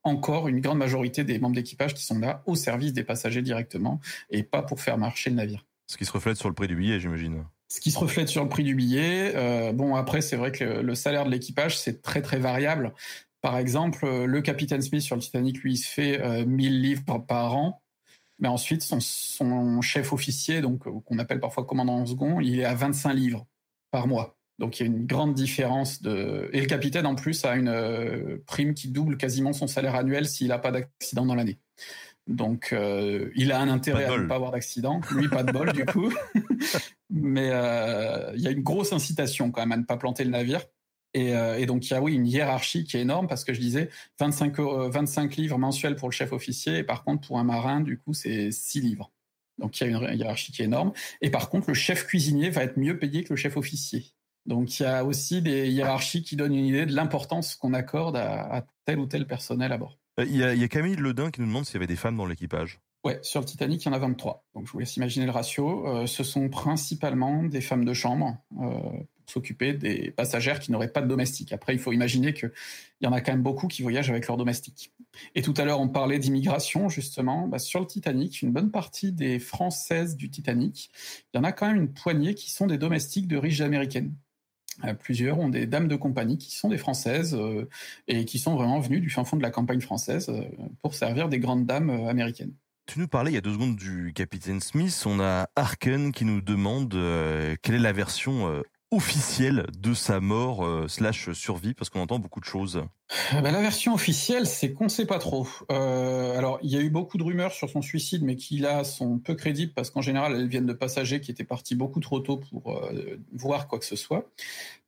[0.03, 3.99] encore une grande majorité des membres d'équipage qui sont là au service des passagers directement
[4.29, 5.65] et pas pour faire marcher le navire.
[5.87, 7.43] Ce qui se reflète sur le prix du billet, j'imagine.
[7.73, 9.33] Ce qui se reflète sur le prix du billet.
[9.35, 12.93] Euh, bon, après, c'est vrai que le salaire de l'équipage, c'est très très variable.
[13.43, 16.81] Par exemple, euh, le capitaine Smith sur le Titanic, lui, il se fait euh, 1000
[16.81, 17.83] livres par an.
[18.39, 22.59] Mais ensuite, son, son chef officier, donc euh, qu'on appelle parfois commandant en second, il
[22.59, 23.45] est à 25 livres
[23.91, 24.35] par mois.
[24.59, 26.49] Donc il y a une grande différence de.
[26.53, 30.27] Et le capitaine en plus a une euh, prime qui double quasiment son salaire annuel
[30.27, 31.59] s'il n'a pas d'accident dans l'année.
[32.27, 35.01] Donc euh, il a un intérêt à ne pas avoir d'accident.
[35.11, 36.13] Lui, pas de bol du coup.
[37.09, 40.29] Mais euh, il y a une grosse incitation quand même à ne pas planter le
[40.29, 40.61] navire.
[41.13, 43.53] Et, euh, et, donc il y a oui une hiérarchie qui est énorme parce que
[43.53, 47.37] je disais 25, euh, 25 livres mensuels pour le chef officier et par contre pour
[47.37, 49.11] un marin du coup c'est 6 livres.
[49.59, 50.91] Donc il y a une hiérarchie qui est énorme.
[51.21, 54.05] Et par contre le chef cuisinier va être mieux payé que le chef officier.
[54.45, 58.17] Donc il y a aussi des hiérarchies qui donnent une idée de l'importance qu'on accorde
[58.17, 59.99] à, à, tel ou tel personnel à bord.
[60.17, 61.95] Il y, a, il y a Camille Ledin qui nous demande s'il y avait des
[61.95, 62.79] femmes dans l'équipage.
[63.03, 64.45] Ouais, sur le Titanic, il y en a 23.
[64.55, 65.87] Donc je vous laisse imaginer le ratio.
[65.87, 68.79] Euh, ce sont principalement des femmes de chambre euh,
[69.25, 71.53] s'occuper des passagères qui n'auraient pas de domestique.
[71.53, 72.51] Après, il faut imaginer qu'il
[73.01, 74.91] y en a quand même beaucoup qui voyagent avec leur domestique.
[75.35, 77.47] Et tout à l'heure, on parlait d'immigration, justement.
[77.47, 80.89] Bah, sur le Titanic, une bonne partie des Françaises du Titanic,
[81.33, 84.13] il y en a quand même une poignée qui sont des domestiques de riches américaines.
[84.83, 87.69] Euh, plusieurs ont des dames de compagnie qui sont des Françaises euh,
[88.07, 90.43] et qui sont vraiment venues du fin fond de la campagne française euh,
[90.81, 92.53] pour servir des grandes dames américaines.
[92.85, 95.03] Tu nous parlais il y a deux secondes du capitaine Smith.
[95.05, 96.89] On a Arken qui nous demande
[97.61, 98.61] quelle est la version
[98.93, 102.83] officielle de sa mort euh, slash survie parce qu'on entend beaucoup de choses.
[103.31, 105.47] Ben, la version officielle, c'est qu'on ne sait pas trop.
[105.71, 108.83] Euh, alors, il y a eu beaucoup de rumeurs sur son suicide, mais qui là
[108.83, 112.19] sont peu crédibles parce qu'en général, elles viennent de passagers qui étaient partis beaucoup trop
[112.19, 114.29] tôt pour euh, voir quoi que ce soit.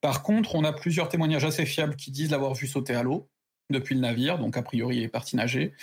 [0.02, 3.28] Par contre, on a plusieurs témoignages assez fiables qui disent l'avoir vu sauter à l'eau
[3.72, 5.74] depuis le navire, donc a priori il est parti nager.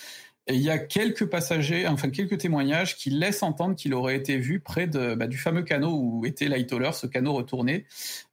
[0.49, 4.39] Et il y a quelques passagers, enfin quelques témoignages qui laissent entendre qu'il aurait été
[4.39, 7.87] vu près de, bah, du fameux canot où était Lightoller, ce canot retourné,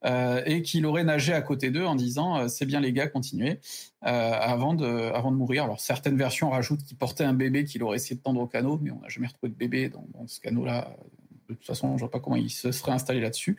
[0.06, 3.08] euh, et qu'il aurait nagé à côté d'eux en disant euh, c'est bien les gars,
[3.08, 3.60] continuez,
[4.06, 5.66] euh, avant, de, avant de mourir.
[5.66, 8.80] Alors certaines versions rajoutent qu'il portait un bébé qu'il aurait essayé de tendre au canot,
[8.82, 10.96] mais on n'a jamais retrouvé de bébé dans, dans ce canot-là
[11.50, 13.58] de toute façon, je vois pas comment il se serait installé là-dessus.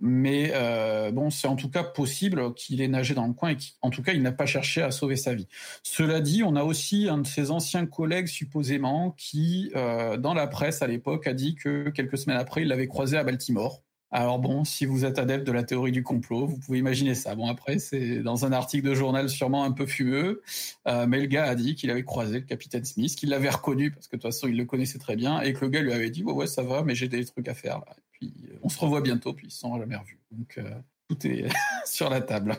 [0.00, 3.56] Mais euh, bon, c'est en tout cas possible qu'il ait nagé dans le coin et
[3.80, 5.48] qu'en tout cas, il n'a pas cherché à sauver sa vie.
[5.82, 10.46] Cela dit, on a aussi un de ses anciens collègues, supposément, qui, euh, dans la
[10.46, 13.82] presse à l'époque, a dit que quelques semaines après, il l'avait croisé à Baltimore.
[14.12, 17.34] Alors bon, si vous êtes adepte de la théorie du complot, vous pouvez imaginer ça.
[17.34, 20.42] Bon après, c'est dans un article de journal sûrement un peu fumeux,
[20.88, 23.92] euh, mais le gars a dit qu'il avait croisé le capitaine Smith, qu'il l'avait reconnu
[23.92, 25.92] parce que de toute façon il le connaissait très bien, et que le gars lui
[25.92, 27.82] avait dit ouais, ouais ça va, mais j'ai des trucs à faire
[28.12, 30.20] puis on se revoit bientôt, puis ils se sont jamais revus.
[30.30, 30.70] Donc euh,
[31.08, 31.48] tout est
[31.86, 32.56] sur la table.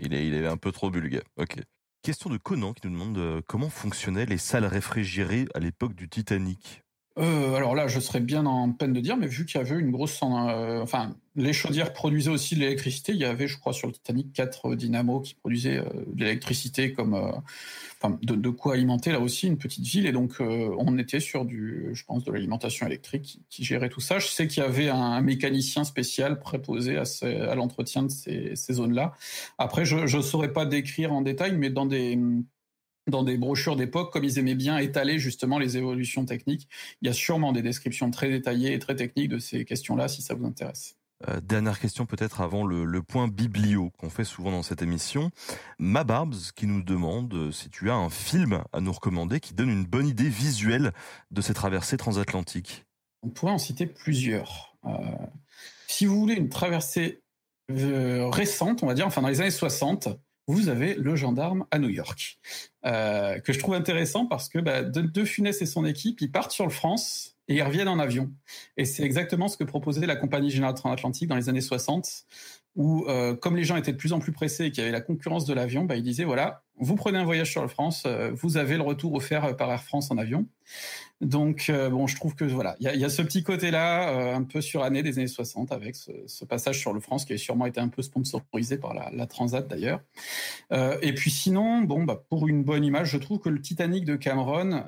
[0.00, 1.22] il est, il est un peu trop bulgare.
[1.36, 1.56] Ok.
[2.02, 6.08] Question de Conan qui nous demande euh, comment fonctionnaient les salles réfrigérées à l'époque du
[6.08, 6.82] Titanic?
[7.18, 9.78] Euh, alors là, je serais bien en peine de dire, mais vu qu'il y avait
[9.78, 13.12] une grosse, euh, enfin, les chaudières produisaient aussi de l'électricité.
[13.12, 16.92] Il y avait, je crois, sur le Titanic, quatre dynamos qui produisaient euh, de l'électricité
[16.92, 17.42] comme,
[18.22, 20.06] de, quoi alimenter là aussi une petite ville.
[20.06, 24.18] Et donc, on était sur du, je pense, de l'alimentation électrique qui, gérait tout ça.
[24.18, 28.72] Je sais qu'il y avait un, mécanicien spécial préposé à, à l'entretien de ces, ces
[28.72, 29.12] zones-là.
[29.58, 32.18] Après, je ne saurais pas décrire en détail, mais dans des
[33.08, 36.68] dans des brochures d'époque, comme ils aimaient bien étaler justement les évolutions techniques.
[37.00, 40.22] Il y a sûrement des descriptions très détaillées et très techniques de ces questions-là, si
[40.22, 40.96] ça vous intéresse.
[41.28, 45.30] Euh, dernière question peut-être avant le, point biblio qu'on fait souvent dans cette émission.
[45.78, 49.70] Mabarbs qui nous demande euh, si tu as un film à nous recommander qui donne
[49.70, 50.92] une bonne idée visuelle
[51.30, 52.84] de ces traversées transatlantiques.
[53.22, 54.76] On pourrait en citer plusieurs.
[54.84, 54.90] Euh,
[55.86, 57.22] si vous voulez une traversée
[57.68, 60.08] récente, on va dire, enfin dans les années 60,
[60.46, 62.38] vous avez le gendarme à New York,
[62.84, 66.52] euh, que je trouve intéressant parce que bah, de, Funès et son équipe, ils partent
[66.52, 68.30] sur le France et ils reviennent en avion.
[68.76, 72.24] Et c'est exactement ce que proposait la compagnie générale transatlantique dans les années 60,
[72.74, 74.92] où euh, comme les gens étaient de plus en plus pressés et qu'il y avait
[74.92, 78.04] la concurrence de l'avion, bah, ils disaient, voilà, vous prenez un voyage sur le France,
[78.06, 80.46] euh, vous avez le retour offert par Air France en avion.
[81.22, 84.42] Donc, euh, bon, je trouve que voilà, il y a, ce petit côté-là, euh, un
[84.42, 87.80] peu suranné des années 60, avec ce, passage sur le France qui a sûrement été
[87.80, 90.00] un peu sponsorisé par la, Transat d'ailleurs.
[90.72, 94.04] Euh, et puis sinon, bon, bah, pour une bonne image, je trouve que le Titanic
[94.04, 94.82] de Cameron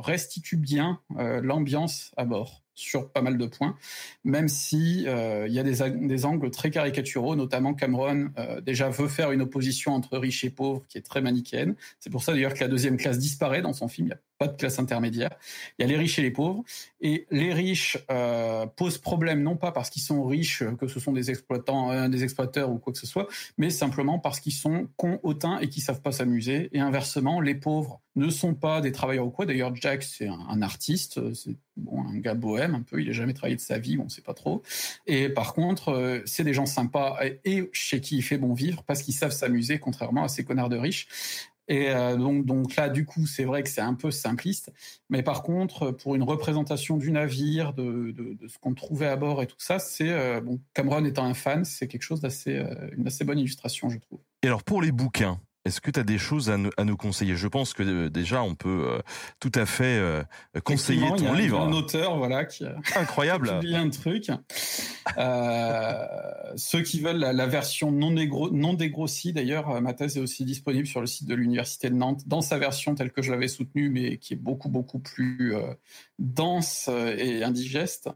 [0.00, 3.76] restitue bien l'ambiance à bord sur pas mal de points,
[4.24, 8.30] même si il y a des, angles très caricaturaux, notamment Cameron
[8.62, 11.76] déjà veut faire une opposition entre riches et pauvres qui est très manichéenne.
[12.00, 14.12] C'est pour ça d'ailleurs que la deuxième classe disparaît dans son film.
[14.42, 15.30] Pas de classe intermédiaire.
[15.78, 16.64] Il y a les riches et les pauvres.
[17.00, 21.12] Et les riches euh, posent problème non pas parce qu'ils sont riches, que ce sont
[21.12, 24.88] des exploitants, euh, des exploiteurs ou quoi que ce soit, mais simplement parce qu'ils sont
[24.96, 26.70] cons, hautains et qu'ils savent pas s'amuser.
[26.72, 29.46] Et inversement, les pauvres ne sont pas des travailleurs ou quoi.
[29.46, 33.00] D'ailleurs, Jack, c'est un, artiste, c'est bon, un gars bohème un peu.
[33.00, 34.62] Il n'a jamais travaillé de sa vie, on ne sait pas trop.
[35.06, 38.82] Et par contre, euh, c'est des gens sympas et chez qui il fait bon vivre
[38.82, 41.06] parce qu'ils savent s'amuser, contrairement à ces connards de riches.
[41.72, 44.70] Et euh, donc, là, du coup, c'est vrai que c'est un peu simpliste.
[45.08, 48.14] Mais par contre, pour une représentation du navire, de
[48.46, 50.60] ce qu'on trouvait à bord et tout ça, c'est euh, bon.
[50.74, 54.20] Cameron étant un fan, c'est quelque chose d'assez, euh, une assez bonne illustration, je trouve.
[54.42, 57.36] Et alors pour les bouquins, est-ce que tu as des choses à, nous conseiller?
[57.36, 58.98] Je pense que euh, déjà on peut euh,
[59.38, 60.22] tout à fait euh,
[60.64, 61.60] conseiller ton il y a livre.
[61.60, 64.26] Un auteur voilà qui a incroyable publié un truc.
[66.56, 68.12] ceux qui veulent la, version non,
[68.52, 72.22] non dégrossie d'ailleurs, ma thèse est aussi disponible sur le site de l'université de Nantes
[72.26, 75.54] dans sa version telle que je l'avais soutenue, mais qui est beaucoup beaucoup plus
[76.18, 78.08] dense et indigeste.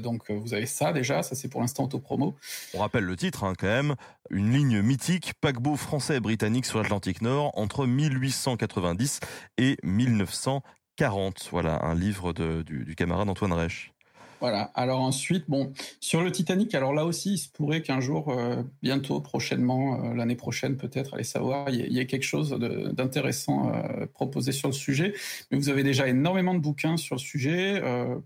[0.00, 2.36] donc vous avez ça déjà, ça c'est pour l'instant auto-promo.
[2.74, 3.94] On rappelle le titre hein, quand même,
[4.30, 9.20] une ligne mythique, paquebot français et britannique sur l'Atlantique Nord entre 1890
[9.58, 11.48] et 1940.
[11.50, 13.92] Voilà, un livre de, du, camarade Antoine Reich.
[14.40, 14.70] Voilà.
[14.74, 18.62] Alors ensuite, bon, sur le Titanic, alors là aussi, il se pourrait qu'un jour, euh,
[18.82, 24.06] bientôt, prochainement, euh, l'année prochaine peut-être, allez savoir, il y, ait quelque chose d'intéressant euh,
[24.06, 25.12] proposé sur le sujet.
[25.50, 27.82] Mais vous avez déjà énormément de bouquins sur le sujet.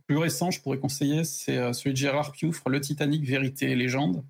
[0.06, 4.24] plus récent, je pourrais conseiller, c'est celui de Gérard Pioufre, Le Titanic, Vérité et Légende,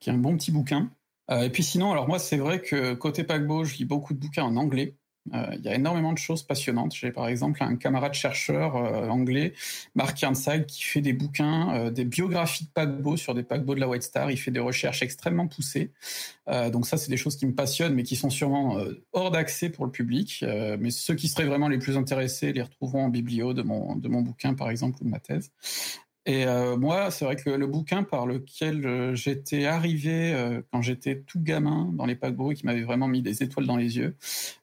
[0.00, 0.90] qui est un bon petit bouquin.
[1.30, 4.18] Euh, et puis sinon, alors moi, c'est vrai que côté paquebot, je lis beaucoup de
[4.18, 4.96] bouquins en anglais.
[5.32, 6.96] Euh, il y a énormément de choses passionnantes.
[6.96, 9.52] J'ai par exemple un camarade chercheur euh, anglais,
[9.94, 13.88] Mark Ironside, qui fait des bouquins, des biographies de paquebots sur des paquebots de la
[13.88, 14.32] White Star.
[14.32, 15.92] Il fait des recherches extrêmement poussées.
[16.72, 18.78] donc ça, c'est des choses qui me passionnent, mais qui sont sûrement
[19.12, 20.44] hors d'accès pour le public.
[20.80, 24.08] mais ceux qui seraient vraiment les plus intéressés les retrouveront en biblio de mon, de
[24.08, 25.52] mon bouquin, par exemple, ou de ma thèse.
[26.24, 30.80] Et euh, moi, c'est vrai que le bouquin par lequel euh, j'étais arrivé euh, quand
[30.80, 33.96] j'étais tout gamin dans les paquebots et qui m'avait vraiment mis des étoiles dans les
[33.96, 34.16] yeux,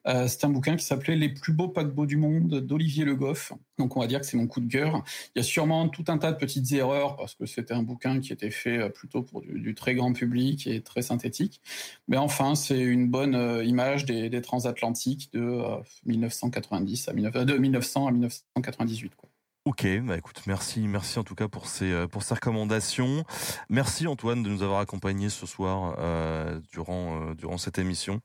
[0.06, 3.52] c'est un bouquin qui s'appelait Les plus beaux paquebots du monde d'Olivier Le Goff.
[3.78, 5.04] Donc on va dire que c'est mon coup de cœur.
[5.34, 8.20] Il y a sûrement tout un tas de petites erreurs parce que c'était un bouquin
[8.20, 11.60] qui était fait plutôt pour du, très grand public et très synthétique.
[12.08, 15.62] Mais enfin, c'est une bonne image des, transatlantiques de
[16.06, 19.12] 1990 à de 1900 à 1998.
[19.16, 19.29] Quoi.
[19.66, 23.24] Ok, bah écoute, merci, merci en tout cas pour ces euh, pour ces recommandations.
[23.68, 28.20] Merci Antoine de nous avoir accompagnés ce soir euh, durant euh, durant cette émission.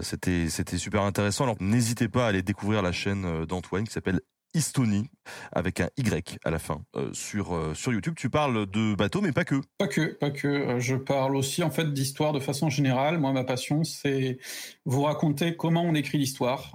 [0.00, 1.44] C'était c'était super intéressant.
[1.44, 4.22] Alors n'hésitez pas à aller découvrir la chaîne d'Antoine qui s'appelle
[4.54, 5.08] Istoni
[5.52, 8.14] avec un Y à la fin euh, sur euh, sur YouTube.
[8.16, 9.60] Tu parles de bateaux, mais pas que.
[9.78, 10.48] Pas que, pas que.
[10.48, 13.18] Euh, je parle aussi en fait d'histoire de façon générale.
[13.18, 14.38] Moi, ma passion, c'est
[14.84, 16.72] vous raconter comment on écrit l'histoire.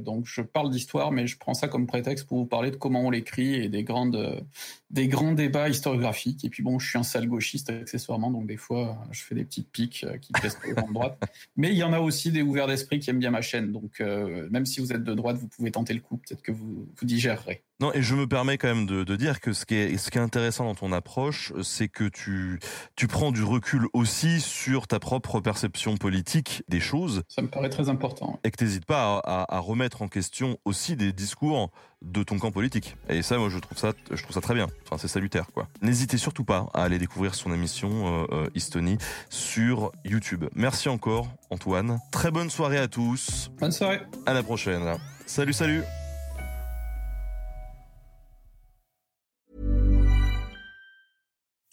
[0.00, 3.02] donc, je parle d'histoire, mais je prends ça comme prétexte pour vous parler de comment
[3.02, 4.44] on l'écrit et des grandes
[4.90, 6.44] des grands débats historiographiques.
[6.44, 9.44] Et puis bon, je suis un sale gauchiste accessoirement, donc des fois, je fais des
[9.44, 11.18] petites piques qui pas de droite.
[11.56, 13.72] Mais il y en a aussi des ouverts d'esprit qui aiment bien ma chaîne.
[13.72, 16.18] Donc, même si vous êtes de droite, vous pouvez tenter le coup.
[16.18, 17.64] Peut-être que vous digérerez.
[17.80, 20.10] Non, et je me permets quand même de, de, dire que ce qui est, ce
[20.10, 22.60] qui est intéressant dans ton approche, c'est que tu,
[22.94, 27.22] tu prends du recul aussi sur ta propre perception politique des choses.
[27.28, 28.38] Ça me paraît très important.
[28.44, 31.70] Et que tu n'hésites pas à, à, à, remettre en question aussi des discours
[32.00, 32.96] de ton camp politique.
[33.08, 34.68] Et ça, moi, je trouve ça, je trouve ça très bien.
[34.84, 35.66] Enfin, c'est salutaire, quoi.
[35.82, 38.98] N'hésitez surtout pas à aller découvrir son émission euh, Estonie
[39.30, 40.44] sur YouTube.
[40.54, 41.98] Merci encore, Antoine.
[42.12, 43.50] Très bonne soirée à tous.
[43.58, 44.00] Bonne soirée.
[44.26, 44.96] À la prochaine.
[45.26, 45.82] Salut, salut.